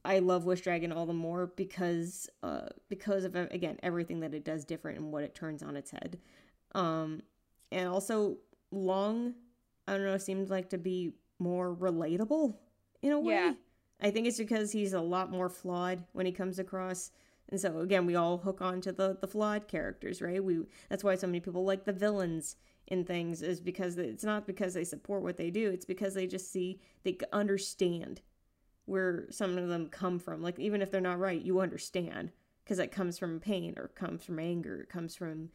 I 0.05 0.19
love 0.19 0.45
Wish 0.45 0.61
Dragon 0.61 0.91
all 0.91 1.05
the 1.05 1.13
more 1.13 1.47
because 1.55 2.29
uh 2.43 2.67
because 2.89 3.23
of 3.23 3.35
again 3.35 3.77
everything 3.83 4.21
that 4.21 4.33
it 4.33 4.45
does 4.45 4.63
different 4.65 4.99
and 4.99 5.11
what 5.11 5.23
it 5.23 5.35
turns 5.35 5.63
on 5.63 5.75
its 5.75 5.91
head. 5.91 6.19
Um, 6.75 7.21
and 7.71 7.87
also 7.89 8.37
Long, 8.71 9.33
I 9.87 9.93
don't 9.93 10.05
know, 10.05 10.17
seems 10.17 10.49
like 10.49 10.69
to 10.71 10.77
be 10.77 11.13
more 11.39 11.73
relatable 11.73 12.55
in 13.01 13.11
a 13.13 13.19
way. 13.19 13.33
Yeah. 13.35 13.53
I 14.01 14.11
think 14.11 14.27
it's 14.27 14.37
because 14.37 14.71
he's 14.71 14.93
a 14.93 15.01
lot 15.01 15.31
more 15.31 15.49
flawed 15.49 16.03
when 16.13 16.25
he 16.25 16.31
comes 16.31 16.59
across. 16.59 17.11
And 17.49 17.59
so 17.59 17.79
again, 17.79 18.05
we 18.05 18.15
all 18.15 18.37
hook 18.37 18.61
on 18.61 18.81
to 18.81 18.91
the 18.91 19.17
the 19.19 19.27
flawed 19.27 19.67
characters, 19.67 20.21
right? 20.21 20.43
We 20.43 20.59
that's 20.89 21.03
why 21.03 21.15
so 21.15 21.27
many 21.27 21.39
people 21.39 21.63
like 21.63 21.85
the 21.85 21.93
villains 21.93 22.55
in 22.87 23.03
things 23.03 23.41
is 23.41 23.59
because 23.59 23.97
it's 23.97 24.23
not 24.23 24.47
because 24.47 24.73
they 24.73 24.83
support 24.83 25.23
what 25.23 25.37
they 25.37 25.49
do, 25.49 25.69
it's 25.69 25.85
because 25.85 26.13
they 26.13 26.27
just 26.27 26.51
see 26.51 26.79
they 27.03 27.17
understand 27.33 28.21
where 28.85 29.27
some 29.29 29.57
of 29.57 29.67
them 29.67 29.87
come 29.89 30.19
from. 30.19 30.41
Like 30.41 30.59
even 30.59 30.81
if 30.81 30.91
they're 30.91 31.01
not 31.01 31.19
right, 31.19 31.41
you 31.41 31.59
understand 31.59 32.31
because 32.63 32.79
it 32.79 32.91
comes 32.91 33.17
from 33.17 33.39
pain 33.39 33.75
or 33.77 33.89
comes 33.89 34.23
from 34.23 34.39
anger, 34.39 34.81
it 34.81 34.89
comes 34.89 35.15
from 35.15 35.49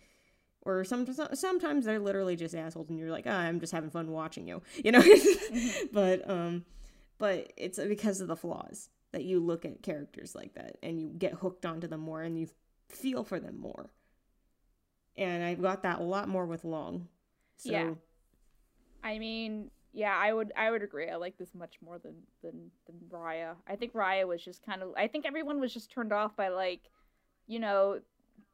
or 0.64 0.84
some, 0.84 1.06
sometimes 1.34 1.84
they're 1.84 1.98
literally 1.98 2.36
just 2.36 2.54
assholes 2.54 2.88
and 2.88 2.98
you're 2.98 3.10
like, 3.10 3.26
oh, 3.26 3.32
I'm 3.32 3.58
just 3.58 3.72
having 3.72 3.90
fun 3.90 4.10
watching 4.12 4.46
you, 4.46 4.62
you 4.84 4.92
know? 4.92 5.00
mm-hmm. 5.02 5.86
But 5.92 6.28
um 6.30 6.64
but 7.22 7.52
it's 7.56 7.78
because 7.78 8.20
of 8.20 8.26
the 8.26 8.34
flaws 8.34 8.88
that 9.12 9.22
you 9.22 9.38
look 9.38 9.64
at 9.64 9.80
characters 9.80 10.34
like 10.34 10.54
that 10.54 10.76
and 10.82 11.00
you 11.00 11.08
get 11.08 11.34
hooked 11.34 11.64
onto 11.64 11.86
them 11.86 12.00
more 12.00 12.20
and 12.20 12.36
you 12.36 12.48
feel 12.88 13.22
for 13.22 13.38
them 13.38 13.60
more. 13.60 13.92
And 15.16 15.44
I've 15.44 15.62
got 15.62 15.84
that 15.84 16.00
a 16.00 16.02
lot 16.02 16.28
more 16.28 16.46
with 16.46 16.64
Long. 16.64 17.06
So 17.58 17.70
Yeah. 17.70 17.90
I 19.04 19.20
mean, 19.20 19.70
yeah, 19.92 20.18
I 20.20 20.32
would 20.32 20.52
I 20.56 20.72
would 20.72 20.82
agree. 20.82 21.08
I 21.10 21.14
like 21.14 21.38
this 21.38 21.54
much 21.54 21.76
more 21.80 22.00
than 22.00 22.14
than 22.42 22.72
than 22.88 22.96
Raya. 23.08 23.54
I 23.68 23.76
think 23.76 23.92
Raya 23.92 24.26
was 24.26 24.44
just 24.44 24.66
kind 24.66 24.82
of 24.82 24.88
I 24.96 25.06
think 25.06 25.24
everyone 25.24 25.60
was 25.60 25.72
just 25.72 25.92
turned 25.92 26.12
off 26.12 26.34
by 26.34 26.48
like, 26.48 26.90
you 27.46 27.60
know, 27.60 28.00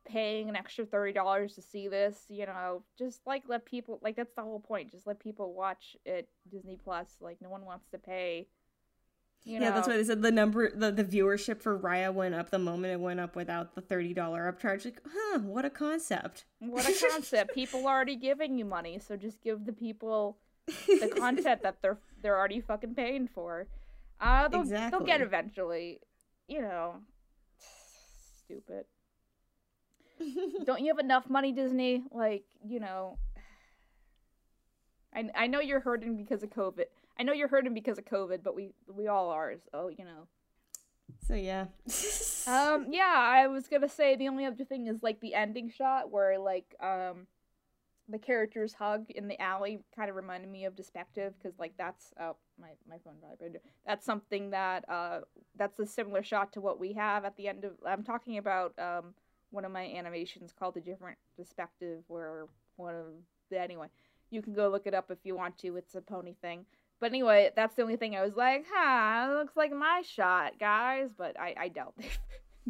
paying 0.04 0.50
an 0.50 0.56
extra 0.56 0.84
thirty 0.84 1.14
dollars 1.14 1.54
to 1.54 1.62
see 1.62 1.88
this, 1.88 2.26
you 2.28 2.44
know, 2.44 2.82
just 2.98 3.26
like 3.26 3.44
let 3.48 3.64
people 3.64 3.98
like 4.02 4.14
that's 4.14 4.34
the 4.34 4.42
whole 4.42 4.60
point. 4.60 4.90
Just 4.90 5.06
let 5.06 5.20
people 5.20 5.54
watch 5.54 5.96
it 6.04 6.28
Disney 6.50 6.76
Plus. 6.76 7.16
Like 7.18 7.38
no 7.40 7.48
one 7.48 7.64
wants 7.64 7.88
to 7.92 7.98
pay. 7.98 8.46
You 9.48 9.60
know? 9.60 9.68
Yeah, 9.68 9.72
that's 9.72 9.88
why 9.88 9.96
they 9.96 10.04
said 10.04 10.20
the 10.20 10.30
number 10.30 10.70
the, 10.70 10.92
the 10.92 11.02
viewership 11.02 11.62
for 11.62 11.78
Raya 11.78 12.12
went 12.12 12.34
up 12.34 12.50
the 12.50 12.58
moment 12.58 12.92
it 12.92 13.00
went 13.00 13.18
up 13.18 13.34
without 13.34 13.74
the 13.74 13.80
thirty 13.80 14.12
dollar 14.12 14.52
upcharge. 14.52 14.84
Like, 14.84 15.00
huh, 15.10 15.38
what 15.38 15.64
a 15.64 15.70
concept. 15.70 16.44
What 16.58 16.86
a 16.86 17.08
concept. 17.08 17.54
people 17.54 17.86
are 17.86 17.96
already 17.96 18.16
giving 18.16 18.58
you 18.58 18.66
money, 18.66 18.98
so 18.98 19.16
just 19.16 19.40
give 19.40 19.64
the 19.64 19.72
people 19.72 20.36
the 20.66 21.10
content 21.18 21.62
that 21.62 21.80
they're 21.80 21.96
they're 22.20 22.36
already 22.36 22.60
fucking 22.60 22.94
paying 22.94 23.26
for. 23.26 23.66
Uh 24.20 24.48
they'll, 24.48 24.60
exactly. 24.60 24.98
they'll 24.98 25.06
get 25.06 25.22
eventually. 25.22 26.00
You 26.46 26.60
know. 26.60 26.96
Stupid. 28.44 28.84
don't 30.66 30.80
you 30.82 30.88
have 30.88 30.98
enough 30.98 31.30
money, 31.30 31.52
Disney? 31.52 32.02
Like, 32.12 32.44
you 32.62 32.80
know, 32.80 33.16
I 35.14 35.30
I 35.34 35.46
know 35.46 35.60
you're 35.60 35.80
hurting 35.80 36.18
because 36.18 36.42
of 36.42 36.50
COVID. 36.50 36.84
I 37.18 37.24
know 37.24 37.32
you're 37.32 37.48
hurting 37.48 37.74
because 37.74 37.98
of 37.98 38.04
COVID, 38.04 38.42
but 38.42 38.54
we 38.54 38.70
we 38.92 39.08
all 39.08 39.30
are. 39.30 39.54
So 39.72 39.88
you 39.88 40.04
know. 40.04 40.28
So 41.26 41.34
yeah. 41.34 41.66
um. 42.46 42.86
Yeah, 42.90 43.14
I 43.14 43.46
was 43.48 43.68
gonna 43.68 43.88
say 43.88 44.16
the 44.16 44.28
only 44.28 44.44
other 44.44 44.64
thing 44.64 44.86
is 44.86 45.02
like 45.02 45.20
the 45.20 45.34
ending 45.34 45.70
shot 45.70 46.10
where 46.10 46.38
like 46.38 46.74
um, 46.80 47.26
the 48.08 48.18
characters 48.18 48.72
hug 48.72 49.10
in 49.10 49.28
the 49.28 49.40
alley 49.40 49.80
kind 49.94 50.08
of 50.08 50.16
reminded 50.16 50.50
me 50.50 50.64
of 50.64 50.76
Despective 50.76 51.34
because 51.38 51.58
like 51.58 51.72
that's 51.76 52.12
oh 52.20 52.36
my 52.60 52.70
my 52.88 52.96
phone 53.04 53.16
vibrated. 53.20 53.60
That's 53.86 54.06
something 54.06 54.50
that 54.50 54.88
uh 54.88 55.20
that's 55.56 55.78
a 55.78 55.86
similar 55.86 56.22
shot 56.22 56.52
to 56.52 56.60
what 56.60 56.78
we 56.78 56.92
have 56.94 57.24
at 57.24 57.36
the 57.36 57.48
end 57.48 57.64
of. 57.64 57.72
I'm 57.86 58.04
talking 58.04 58.38
about 58.38 58.78
um 58.78 59.14
one 59.50 59.64
of 59.64 59.72
my 59.72 59.84
animations 59.84 60.52
called 60.56 60.74
The 60.74 60.80
different 60.80 61.18
perspective 61.36 62.02
where 62.06 62.46
one 62.76 62.94
of 62.94 63.06
the 63.50 63.60
anyway 63.60 63.88
you 64.30 64.42
can 64.42 64.52
go 64.52 64.68
look 64.68 64.86
it 64.86 64.94
up 64.94 65.10
if 65.10 65.18
you 65.24 65.34
want 65.36 65.56
to 65.58 65.76
it's 65.76 65.94
a 65.94 66.00
pony 66.00 66.34
thing 66.40 66.64
but 67.00 67.06
anyway 67.06 67.50
that's 67.56 67.74
the 67.74 67.82
only 67.82 67.96
thing 67.96 68.16
i 68.16 68.22
was 68.22 68.36
like 68.36 68.64
huh 68.72 69.32
looks 69.34 69.56
like 69.56 69.72
my 69.72 70.02
shot 70.04 70.52
guys 70.58 71.10
but 71.16 71.38
i 71.38 71.54
i 71.58 71.68
doubt 71.68 71.94
if 71.98 72.18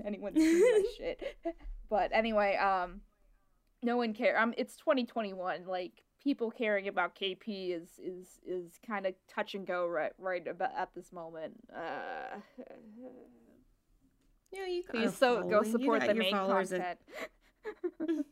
anyone's 0.04 0.36
seen 0.36 0.60
that 0.60 0.84
shit 0.96 1.54
but 1.90 2.10
anyway 2.12 2.56
um 2.56 3.00
no 3.82 3.96
one 3.96 4.12
care 4.12 4.38
um 4.38 4.54
it's 4.56 4.76
2021 4.76 5.66
like 5.66 6.02
people 6.22 6.50
caring 6.50 6.88
about 6.88 7.14
kp 7.14 7.76
is 7.76 7.88
is 7.98 8.40
is 8.46 8.78
kind 8.86 9.06
of 9.06 9.14
touch 9.32 9.54
and 9.54 9.66
go 9.66 9.86
right 9.86 10.12
right 10.18 10.46
about 10.46 10.70
at 10.76 10.88
this 10.94 11.12
moment 11.12 11.54
uh 11.74 12.36
yeah, 14.52 14.66
you 14.66 14.82
please 14.88 15.16
so 15.16 15.42
go 15.42 15.62
support 15.62 16.06
the 16.06 16.14
main 16.14 16.32
content. 16.32 16.98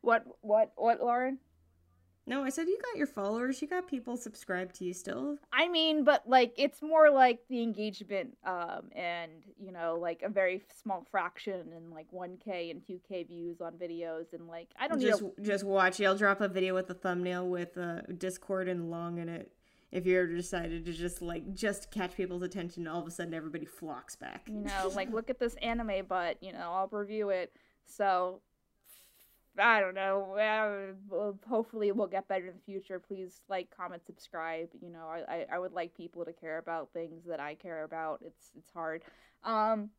what 0.00 0.24
what 0.40 0.72
what 0.76 1.00
Lauren? 1.00 1.38
No, 2.28 2.44
I 2.44 2.50
said 2.50 2.68
you 2.68 2.78
got 2.82 2.98
your 2.98 3.06
followers. 3.06 3.62
You 3.62 3.68
got 3.68 3.88
people 3.88 4.18
subscribed 4.18 4.74
to 4.76 4.84
you 4.84 4.92
still. 4.92 5.38
I 5.50 5.68
mean, 5.68 6.04
but 6.04 6.28
like 6.28 6.52
it's 6.58 6.82
more 6.82 7.10
like 7.10 7.40
the 7.48 7.62
engagement, 7.62 8.36
um, 8.44 8.90
and 8.94 9.32
you 9.58 9.72
know, 9.72 9.96
like 9.98 10.22
a 10.22 10.28
very 10.28 10.62
small 10.82 11.06
fraction 11.10 11.72
and 11.74 11.90
like 11.90 12.06
1K 12.12 12.70
and 12.70 12.82
2K 12.82 13.28
views 13.28 13.62
on 13.62 13.72
videos, 13.72 14.34
and 14.34 14.46
like 14.46 14.68
I 14.78 14.88
don't 14.88 15.00
just 15.00 15.22
just 15.40 15.64
watch. 15.64 16.02
I'll 16.02 16.18
drop 16.18 16.42
a 16.42 16.48
video 16.48 16.74
with 16.74 16.90
a 16.90 16.94
thumbnail 16.94 17.48
with 17.48 17.78
uh, 17.78 18.02
Discord 18.18 18.68
and 18.68 18.90
long 18.90 19.16
in 19.18 19.30
it 19.30 19.50
if 19.90 20.06
you 20.06 20.18
ever 20.18 20.26
decided 20.26 20.84
to 20.84 20.92
just 20.92 21.22
like 21.22 21.54
just 21.54 21.90
catch 21.90 22.14
people's 22.14 22.42
attention 22.42 22.86
all 22.86 23.00
of 23.00 23.06
a 23.06 23.10
sudden 23.10 23.32
everybody 23.32 23.64
flocks 23.64 24.16
back 24.16 24.42
you 24.46 24.60
know 24.60 24.92
like 24.94 25.10
look 25.14 25.30
at 25.30 25.38
this 25.38 25.54
anime 25.62 26.04
but 26.06 26.36
you 26.42 26.52
know 26.52 26.72
i'll 26.74 26.88
review 26.92 27.30
it 27.30 27.52
so 27.86 28.40
i 29.60 29.80
don't 29.80 29.94
know 29.94 30.94
uh, 31.12 31.48
hopefully 31.48 31.90
we'll 31.92 32.06
get 32.06 32.28
better 32.28 32.46
in 32.46 32.54
the 32.54 32.72
future 32.72 32.98
please 32.98 33.40
like 33.48 33.68
comment 33.76 34.04
subscribe 34.04 34.68
you 34.80 34.90
know 34.90 35.06
I, 35.06 35.46
I 35.52 35.58
would 35.58 35.72
like 35.72 35.94
people 35.96 36.24
to 36.24 36.32
care 36.32 36.58
about 36.58 36.90
things 36.92 37.24
that 37.26 37.40
i 37.40 37.54
care 37.54 37.84
about 37.84 38.20
it's 38.24 38.50
it's 38.56 38.70
hard 38.70 39.02
um 39.44 39.90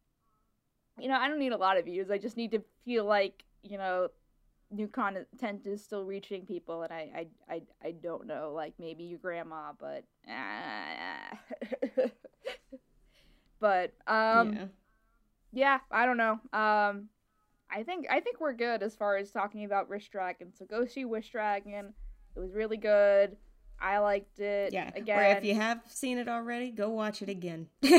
you 0.99 1.07
know 1.07 1.15
i 1.15 1.27
don't 1.27 1.39
need 1.39 1.53
a 1.53 1.57
lot 1.57 1.77
of 1.77 1.85
views 1.85 2.09
i 2.11 2.17
just 2.17 2.37
need 2.37 2.51
to 2.51 2.61
feel 2.85 3.05
like 3.05 3.43
you 3.63 3.77
know 3.77 4.09
new 4.71 4.87
content 4.87 5.65
is 5.65 5.83
still 5.83 6.03
reaching 6.03 6.45
people 6.45 6.83
and 6.83 6.93
I 6.93 7.09
I 7.49 7.55
I, 7.55 7.61
I 7.83 7.91
don't 7.91 8.27
know 8.27 8.51
like 8.53 8.73
maybe 8.79 9.03
your 9.03 9.19
grandma 9.19 9.71
but 9.79 10.03
uh, 10.29 12.05
but 13.59 13.93
um 14.05 14.53
yeah. 14.53 14.65
yeah. 15.51 15.79
I 15.91 16.05
don't 16.05 16.17
know 16.17 16.39
um 16.53 17.09
I 17.71 17.83
think 17.83 18.07
I 18.09 18.19
think 18.19 18.39
we're 18.39 18.53
good 18.53 18.81
as 18.83 18.95
far 18.95 19.17
as 19.17 19.31
talking 19.31 19.65
about 19.65 19.89
Wish 19.89 20.09
Dragon. 20.09 20.53
So 20.57 20.65
go 20.65 20.85
see 20.85 21.05
Wish 21.05 21.31
Dragon. 21.31 21.93
It 22.35 22.39
was 22.39 22.53
really 22.53 22.77
good. 22.77 23.37
I 23.81 23.99
liked 23.99 24.39
it 24.39 24.73
yeah 24.73 24.91
again 24.93 25.19
or 25.19 25.23
if 25.37 25.45
you 25.45 25.55
have 25.55 25.81
seen 25.87 26.17
it 26.17 26.27
already 26.27 26.71
go 26.71 26.89
watch 26.89 27.21
it 27.21 27.29
again. 27.29 27.67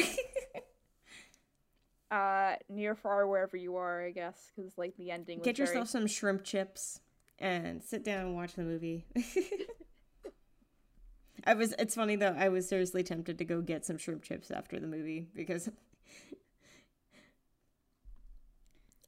Uh 2.11 2.57
near 2.69 2.97
far 2.97 3.29
wherever 3.29 3.57
you 3.57 3.77
are 3.77 4.05
i 4.05 4.11
guess 4.11 4.51
because 4.57 4.77
like 4.77 4.97
the 4.97 5.13
ending 5.13 5.39
was. 5.39 5.45
get 5.45 5.57
very... 5.57 5.69
yourself 5.69 5.87
some 5.87 6.09
shrimp 6.09 6.43
chips 6.43 6.99
and 7.39 7.85
sit 7.85 8.03
down 8.03 8.27
and 8.27 8.35
watch 8.35 8.55
the 8.55 8.65
movie. 8.65 9.07
I 11.47 11.55
was 11.55 11.73
it's 11.79 11.95
funny 11.95 12.17
though 12.17 12.35
i 12.37 12.49
was 12.49 12.69
seriously 12.69 13.05
tempted 13.05 13.39
to 13.39 13.45
go 13.45 13.61
get 13.61 13.87
some 13.87 13.97
shrimp 13.97 14.25
chips 14.25 14.51
after 14.51 14.81
the 14.81 14.89
movie 14.89 15.29
because 15.37 15.71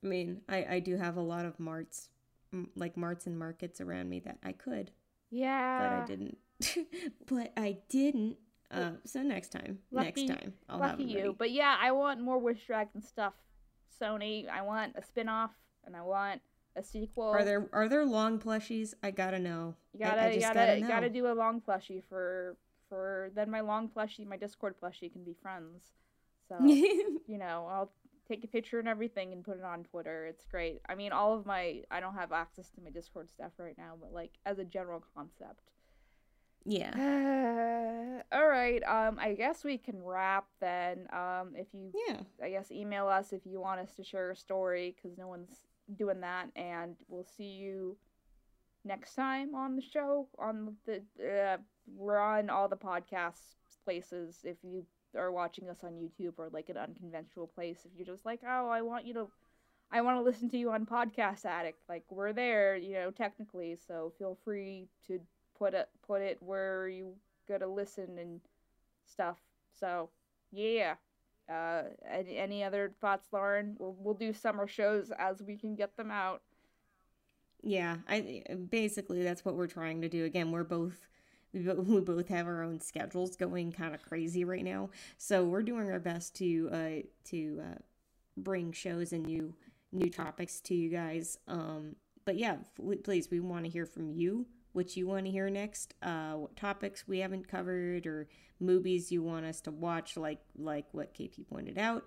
i 0.03 0.07
mean 0.07 0.41
i 0.49 0.65
i 0.71 0.79
do 0.81 0.97
have 0.97 1.17
a 1.17 1.21
lot 1.23 1.45
of 1.45 1.59
marts 1.61 2.09
like 2.77 2.97
marts 2.97 3.27
and 3.27 3.39
markets 3.39 3.81
around 3.81 4.09
me 4.09 4.21
that 4.21 4.39
i 4.45 4.53
could 4.53 4.91
yeah 5.31 5.79
but 5.79 6.03
i 6.03 6.05
didn't 6.05 6.39
but 7.27 7.53
i 7.57 7.77
didn't 7.89 8.37
Uh, 8.73 8.93
so 9.05 9.21
next 9.23 9.53
time, 9.53 9.79
Lucky- 9.91 10.25
next 10.27 10.41
time, 10.41 10.55
I'll 10.67 10.79
Lucky 10.79 11.05
you. 11.05 11.17
ready. 11.19 11.35
But 11.37 11.51
yeah, 11.51 11.77
I 11.79 11.93
want 11.93 12.23
more 12.23 12.39
Wish 12.39 12.65
Dragon 12.67 13.03
stuff. 13.03 13.35
Sony, 14.01 14.49
I 14.49 14.63
want 14.63 14.97
a 14.97 15.03
spin 15.03 15.29
off 15.29 15.51
and 15.85 15.95
I 15.95 16.01
want 16.01 16.41
a 16.75 16.83
sequel. 16.83 17.29
Are 17.29 17.45
there 17.45 17.69
are 17.75 17.87
there 17.87 18.07
long 18.07 18.39
plushies? 18.39 18.95
I 19.03 19.11
gotta 19.11 19.39
know. 19.39 19.75
You 19.93 20.01
gotta, 20.01 20.23
I, 20.23 20.27
you 20.29 20.41
just 20.41 20.55
gotta, 20.55 20.81
gotta 20.81 20.89
gotta 20.89 21.11
do 21.11 21.27
a 21.31 21.35
long 21.35 21.61
plushie 21.61 22.03
for, 22.09 22.57
for 22.89 23.31
then 23.35 23.51
my 23.51 23.61
long 23.61 23.91
plushie, 23.95 24.27
my 24.27 24.39
Discord 24.39 24.75
plushie 24.81 25.13
can 25.13 25.23
be 25.23 25.35
friends. 25.43 25.83
So 26.49 26.57
you 26.65 27.37
know, 27.39 27.69
I'll 27.71 27.93
take 28.33 28.45
a 28.45 28.49
picture 28.49 28.79
and 28.79 28.89
everything 28.89 29.33
and 29.33 29.45
put 29.45 29.59
it 29.59 29.65
on 29.65 29.85
Twitter. 29.85 30.27
It's 30.27 30.45
great. 30.47 30.81
I 30.89 30.95
mean, 30.95 31.13
all 31.13 31.37
of 31.39 31.47
my, 31.47 31.83
I 31.91 32.01
don't 32.01 32.15
have 32.15 32.33
access 32.33 32.71
to 32.71 32.81
my 32.81 32.91
Discord 32.91 33.31
stuff 33.31 33.53
right 33.59 33.77
now, 33.77 33.95
but 34.01 34.13
like 34.13 34.33
as 34.47 34.59
a 34.59 34.65
general 34.65 35.05
concept. 35.15 35.71
yeah. 36.65 38.23
all 38.33 38.49
right. 38.49 38.83
Um, 38.85 39.19
I 39.21 39.35
guess 39.35 39.65
we 39.65 39.79
can 39.79 40.03
wrap 40.03 40.47
then. 40.61 41.07
Um, 41.13 41.53
if 41.57 41.67
you 41.73 41.93
Yeah. 42.09 42.21
I 42.43 42.51
guess 42.51 42.71
email 42.71 43.09
us 43.09 43.33
if 43.33 43.43
you 43.45 43.61
want 43.61 43.81
us 43.81 43.95
to 43.97 44.05
share 44.05 44.31
a 44.31 44.37
story 44.37 44.95
because 44.97 45.19
no 45.19 45.29
one's 45.29 45.61
doing 45.97 46.21
that, 46.21 46.49
and 46.57 46.97
we'll 47.09 47.27
see 47.37 47.45
you 47.45 47.97
next 48.85 49.15
time 49.15 49.55
on 49.55 49.77
the 49.77 49.83
show. 49.83 50.29
On 50.39 50.77
the 50.87 51.03
uh, 51.21 51.57
we're 51.97 52.19
on 52.19 52.49
all 52.49 52.69
the 52.69 52.77
podcast 52.77 53.41
places. 53.85 54.39
If 54.45 54.57
you 54.63 54.87
are 55.17 55.33
watching 55.33 55.69
us 55.69 55.79
on 55.85 55.93
YouTube 55.93 56.35
or 56.39 56.49
like 56.53 56.69
an 56.69 56.77
unconventional 56.77 57.47
place, 57.47 57.79
if 57.85 57.91
you're 57.97 58.07
just 58.07 58.27
like, 58.27 58.41
oh, 58.47 58.69
I 58.69 58.83
want 58.83 59.07
you 59.07 59.15
to, 59.15 59.29
I 59.91 60.01
want 60.01 60.19
to 60.19 60.23
listen 60.23 60.49
to 60.51 60.59
you 60.59 60.71
on 60.71 60.87
Podcast 60.87 61.45
Addict, 61.45 61.79
like 61.89 62.05
we're 62.11 62.33
there, 62.33 62.77
you 62.77 62.95
know, 62.95 63.11
technically. 63.11 63.77
So 63.87 64.13
feel 64.19 64.39
free 64.45 64.89
to 65.07 65.21
put 65.59 65.75
it 65.75 65.89
put 66.07 66.23
it 66.23 66.39
where 66.41 66.89
you 66.89 67.15
gotta 67.49 67.67
listen 67.67 68.19
and 68.19 68.41
stuff. 69.07 69.39
So 69.79 70.09
yeah. 70.51 70.95
Uh, 71.49 71.83
any, 72.09 72.37
any 72.37 72.65
other 72.65 72.93
thoughts, 73.01 73.27
Lauren? 73.33 73.77
We'll 73.79 73.97
we'll 73.99 74.15
do 74.15 74.33
summer 74.33 74.67
shows 74.67 75.11
as 75.19 75.43
we 75.43 75.57
can 75.57 75.75
get 75.75 75.97
them 75.97 76.11
out. 76.11 76.41
Yeah, 77.63 77.99
I 78.09 78.43
basically 78.71 79.23
that's 79.23 79.45
what 79.45 79.57
we're 79.57 79.67
trying 79.67 80.01
to 80.03 80.09
do. 80.09 80.25
Again, 80.25 80.51
we're 80.51 80.65
both 80.65 81.07
we 81.85 82.01
both 82.01 82.29
have 82.29 82.47
our 82.47 82.63
own 82.63 82.81
schedules 82.81 83.37
going 83.37 83.73
kind 83.73 83.95
of 83.95 84.03
crazy 84.03 84.45
right 84.45 84.65
now, 84.65 84.91
so 85.19 85.45
we're 85.45 85.63
doing 85.63 85.91
our 85.91 86.01
best 86.01 86.35
to 86.37 86.69
uh 86.73 87.07
to 87.25 87.63
uh 87.63 87.79
bring 88.37 88.73
shows 88.73 89.13
and 89.13 89.27
new 89.27 89.55
new 89.93 90.09
topics 90.09 90.61
to 90.61 90.75
you 90.75 90.89
guys. 90.91 91.39
Um, 91.47 91.97
but 92.25 92.37
yeah, 92.37 92.57
please, 93.05 93.31
we 93.31 93.41
want 93.41 93.65
to 93.65 93.71
hear 93.71 93.87
from 93.87 94.11
you. 94.11 94.47
What 94.73 94.97
you 94.97 95.07
want 95.07 95.27
to 95.27 95.31
hear 95.31 95.51
next? 95.51 95.95
Uh, 96.03 96.33
what 96.33 96.57
topics 96.57 97.07
we 97.07 97.19
haven't 97.19 97.47
covered 97.47 98.07
or 98.07 98.29
movies 98.59 99.13
you 99.13 99.23
want 99.23 99.45
us 99.45 99.61
to 99.63 99.71
watch, 99.71 100.17
like 100.17 100.41
like 100.57 100.87
what 100.93 101.15
KP 101.15 101.47
pointed 101.47 101.79
out. 101.79 102.07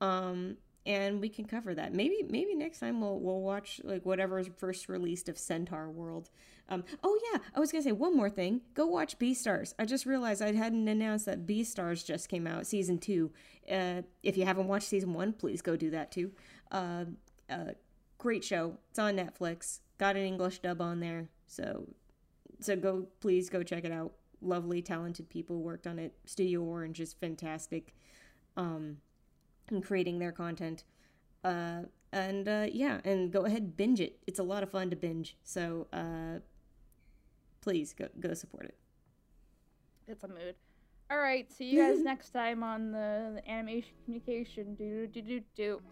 Um, 0.00 0.56
and 0.86 1.20
we 1.20 1.28
can 1.28 1.44
cover 1.44 1.74
that. 1.74 1.92
Maybe 1.92 2.24
maybe 2.28 2.54
next 2.54 2.78
time 2.78 3.00
we'll 3.00 3.18
we'll 3.18 3.42
watch 3.42 3.80
like 3.84 4.06
whatever's 4.06 4.48
first 4.56 4.88
released 4.88 5.28
of 5.28 5.36
Centaurworld. 5.36 6.30
Um, 6.68 6.84
oh 7.02 7.18
yeah, 7.32 7.40
I 7.54 7.60
was 7.60 7.72
gonna 7.72 7.82
say 7.82 7.92
one 7.92 8.16
more 8.16 8.30
thing. 8.30 8.62
Go 8.74 8.86
watch 8.86 9.18
Beastars. 9.18 9.74
I 9.78 9.84
just 9.84 10.06
realized 10.06 10.40
I 10.40 10.52
hadn't 10.52 10.88
announced 10.88 11.26
that 11.26 11.46
Beastars 11.46 12.06
just 12.06 12.28
came 12.28 12.46
out, 12.46 12.66
season 12.66 12.98
two. 12.98 13.32
Uh, 13.70 14.02
if 14.22 14.36
you 14.36 14.44
haven't 14.44 14.68
watched 14.68 14.88
season 14.88 15.12
one, 15.12 15.32
please 15.32 15.60
go 15.60 15.76
do 15.76 15.90
that 15.90 16.12
too. 16.12 16.30
Uh, 16.70 17.06
uh, 17.50 17.72
great 18.18 18.44
show. 18.44 18.78
It's 18.90 18.98
on 18.98 19.16
Netflix. 19.16 19.80
Got 19.98 20.16
an 20.16 20.24
English 20.24 20.60
dub 20.60 20.80
on 20.80 21.00
there, 21.00 21.28
so 21.48 21.88
so 22.60 22.76
go 22.76 23.08
please 23.20 23.50
go 23.50 23.62
check 23.62 23.84
it 23.84 23.92
out. 23.92 24.12
Lovely, 24.40 24.82
talented 24.82 25.28
people 25.28 25.62
worked 25.62 25.86
on 25.86 25.98
it. 25.98 26.14
Studio 26.26 26.62
Orange 26.62 27.00
is 27.00 27.12
fantastic. 27.12 27.94
Um, 28.56 28.98
in 29.70 29.82
creating 29.82 30.18
their 30.18 30.32
content. 30.32 30.84
Uh, 31.44 31.82
and 32.12 32.48
uh, 32.48 32.66
yeah, 32.72 33.00
and 33.04 33.32
go 33.32 33.44
ahead 33.44 33.76
binge 33.76 34.00
it. 34.00 34.18
It's 34.26 34.38
a 34.38 34.42
lot 34.42 34.62
of 34.62 34.70
fun 34.70 34.90
to 34.90 34.96
binge. 34.96 35.36
So 35.44 35.86
uh, 35.92 36.40
please 37.60 37.92
go 37.92 38.08
go 38.20 38.34
support 38.34 38.66
it. 38.66 38.76
It's 40.08 40.24
a 40.24 40.28
mood. 40.28 40.54
All 41.10 41.18
right, 41.18 41.50
see 41.52 41.70
you 41.70 41.82
guys 41.82 42.02
next 42.02 42.30
time 42.30 42.62
on 42.62 42.92
the, 42.92 43.32
the 43.36 43.50
animation 43.50 43.92
communication. 44.04 44.74
Do 44.74 45.06
do 45.06 45.22
do 45.22 45.40
do. 45.54 45.82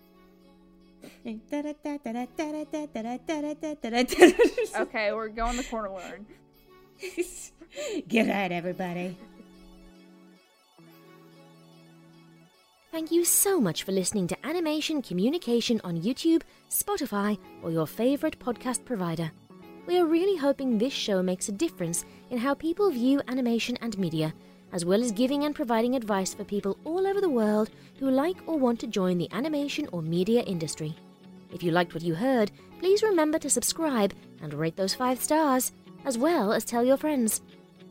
Okay, 4.77 5.13
we're 5.13 5.29
going 5.29 5.57
the 5.57 5.65
corner. 5.65 6.21
Good 8.09 8.27
night, 8.29 8.53
everybody. 8.53 9.19
Thank 12.95 13.11
you 13.11 13.25
so 13.25 13.61
much 13.61 13.83
for 13.83 13.91
listening 13.91 14.29
to 14.29 14.47
Animation 14.47 15.03
Communication 15.03 15.81
on 15.83 16.01
YouTube, 16.01 16.43
Spotify, 16.71 17.37
or 17.61 17.73
your 17.73 17.89
favorite 17.89 18.39
podcast 18.39 18.85
provider. 18.85 19.33
We 19.87 19.99
are 19.99 20.07
really 20.07 20.37
hoping 20.37 20.79
this 20.79 20.93
show 20.93 21.21
makes 21.21 21.49
a 21.49 21.59
difference 21.59 22.05
in 22.31 22.39
how 22.39 22.55
people 22.55 22.93
view 22.93 23.21
animation 23.27 23.77
and 23.81 23.99
media, 23.99 24.33
as 24.73 24.85
well 24.85 25.03
as 25.03 25.11
giving 25.11 25.43
and 25.43 25.57
providing 25.57 25.97
advice 25.97 26.35
for 26.35 26.45
people 26.45 26.79
all 26.85 27.05
over 27.05 27.21
the 27.21 27.29
world 27.29 27.71
who 27.99 28.13
like 28.13 28.37
or 28.47 28.61
want 28.61 28.79
to 28.79 28.87
join 28.87 29.19
the 29.19 29.33
animation 29.33 29.89
or 29.91 30.01
media 30.01 30.43
industry. 30.43 30.95
If 31.53 31.65
you 31.65 31.73
liked 31.73 31.95
what 31.95 32.05
you 32.05 32.15
heard, 32.15 32.53
please 32.79 33.03
remember 33.03 33.41
to 33.41 33.51
subscribe 33.51 34.15
and 34.41 34.55
rate 34.55 34.77
those 34.77 34.95
five 34.95 35.21
stars, 35.21 35.73
as 36.05 36.17
well 36.17 36.53
as 36.53 36.65
tell 36.65 36.85
your 36.85 36.97
friends. 36.97 37.43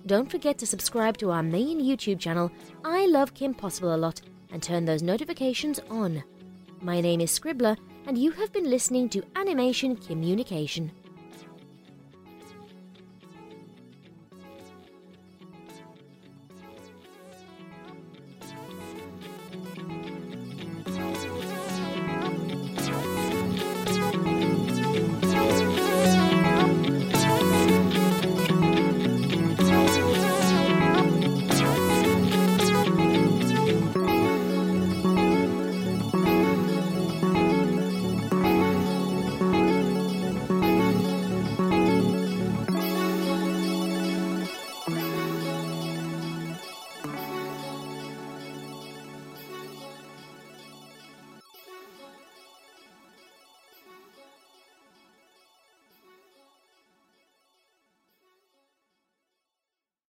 Don't 0.06 0.32
forget 0.32 0.58
to 0.60 0.66
subscribe 0.66 1.18
to 1.18 1.32
our 1.32 1.44
main 1.44 1.82
YouTube 1.82 2.20
channel, 2.20 2.54
I 2.86 3.06
Love 3.08 3.34
Kim 3.34 3.54
Possible 3.54 3.94
a 3.94 3.98
Lot, 3.98 4.22
and 4.54 4.64
turn 4.64 4.86
those 4.86 5.04
notifications 5.04 5.82
on. 5.90 6.24
My 6.82 7.02
name 7.02 7.20
is 7.20 7.38
Scribbler, 7.38 7.76
and 8.08 8.18
you 8.18 8.32
have 8.32 8.54
been 8.54 8.70
listening 8.70 9.10
to 9.10 9.24
Animation 9.36 9.98
Communication. 9.98 10.92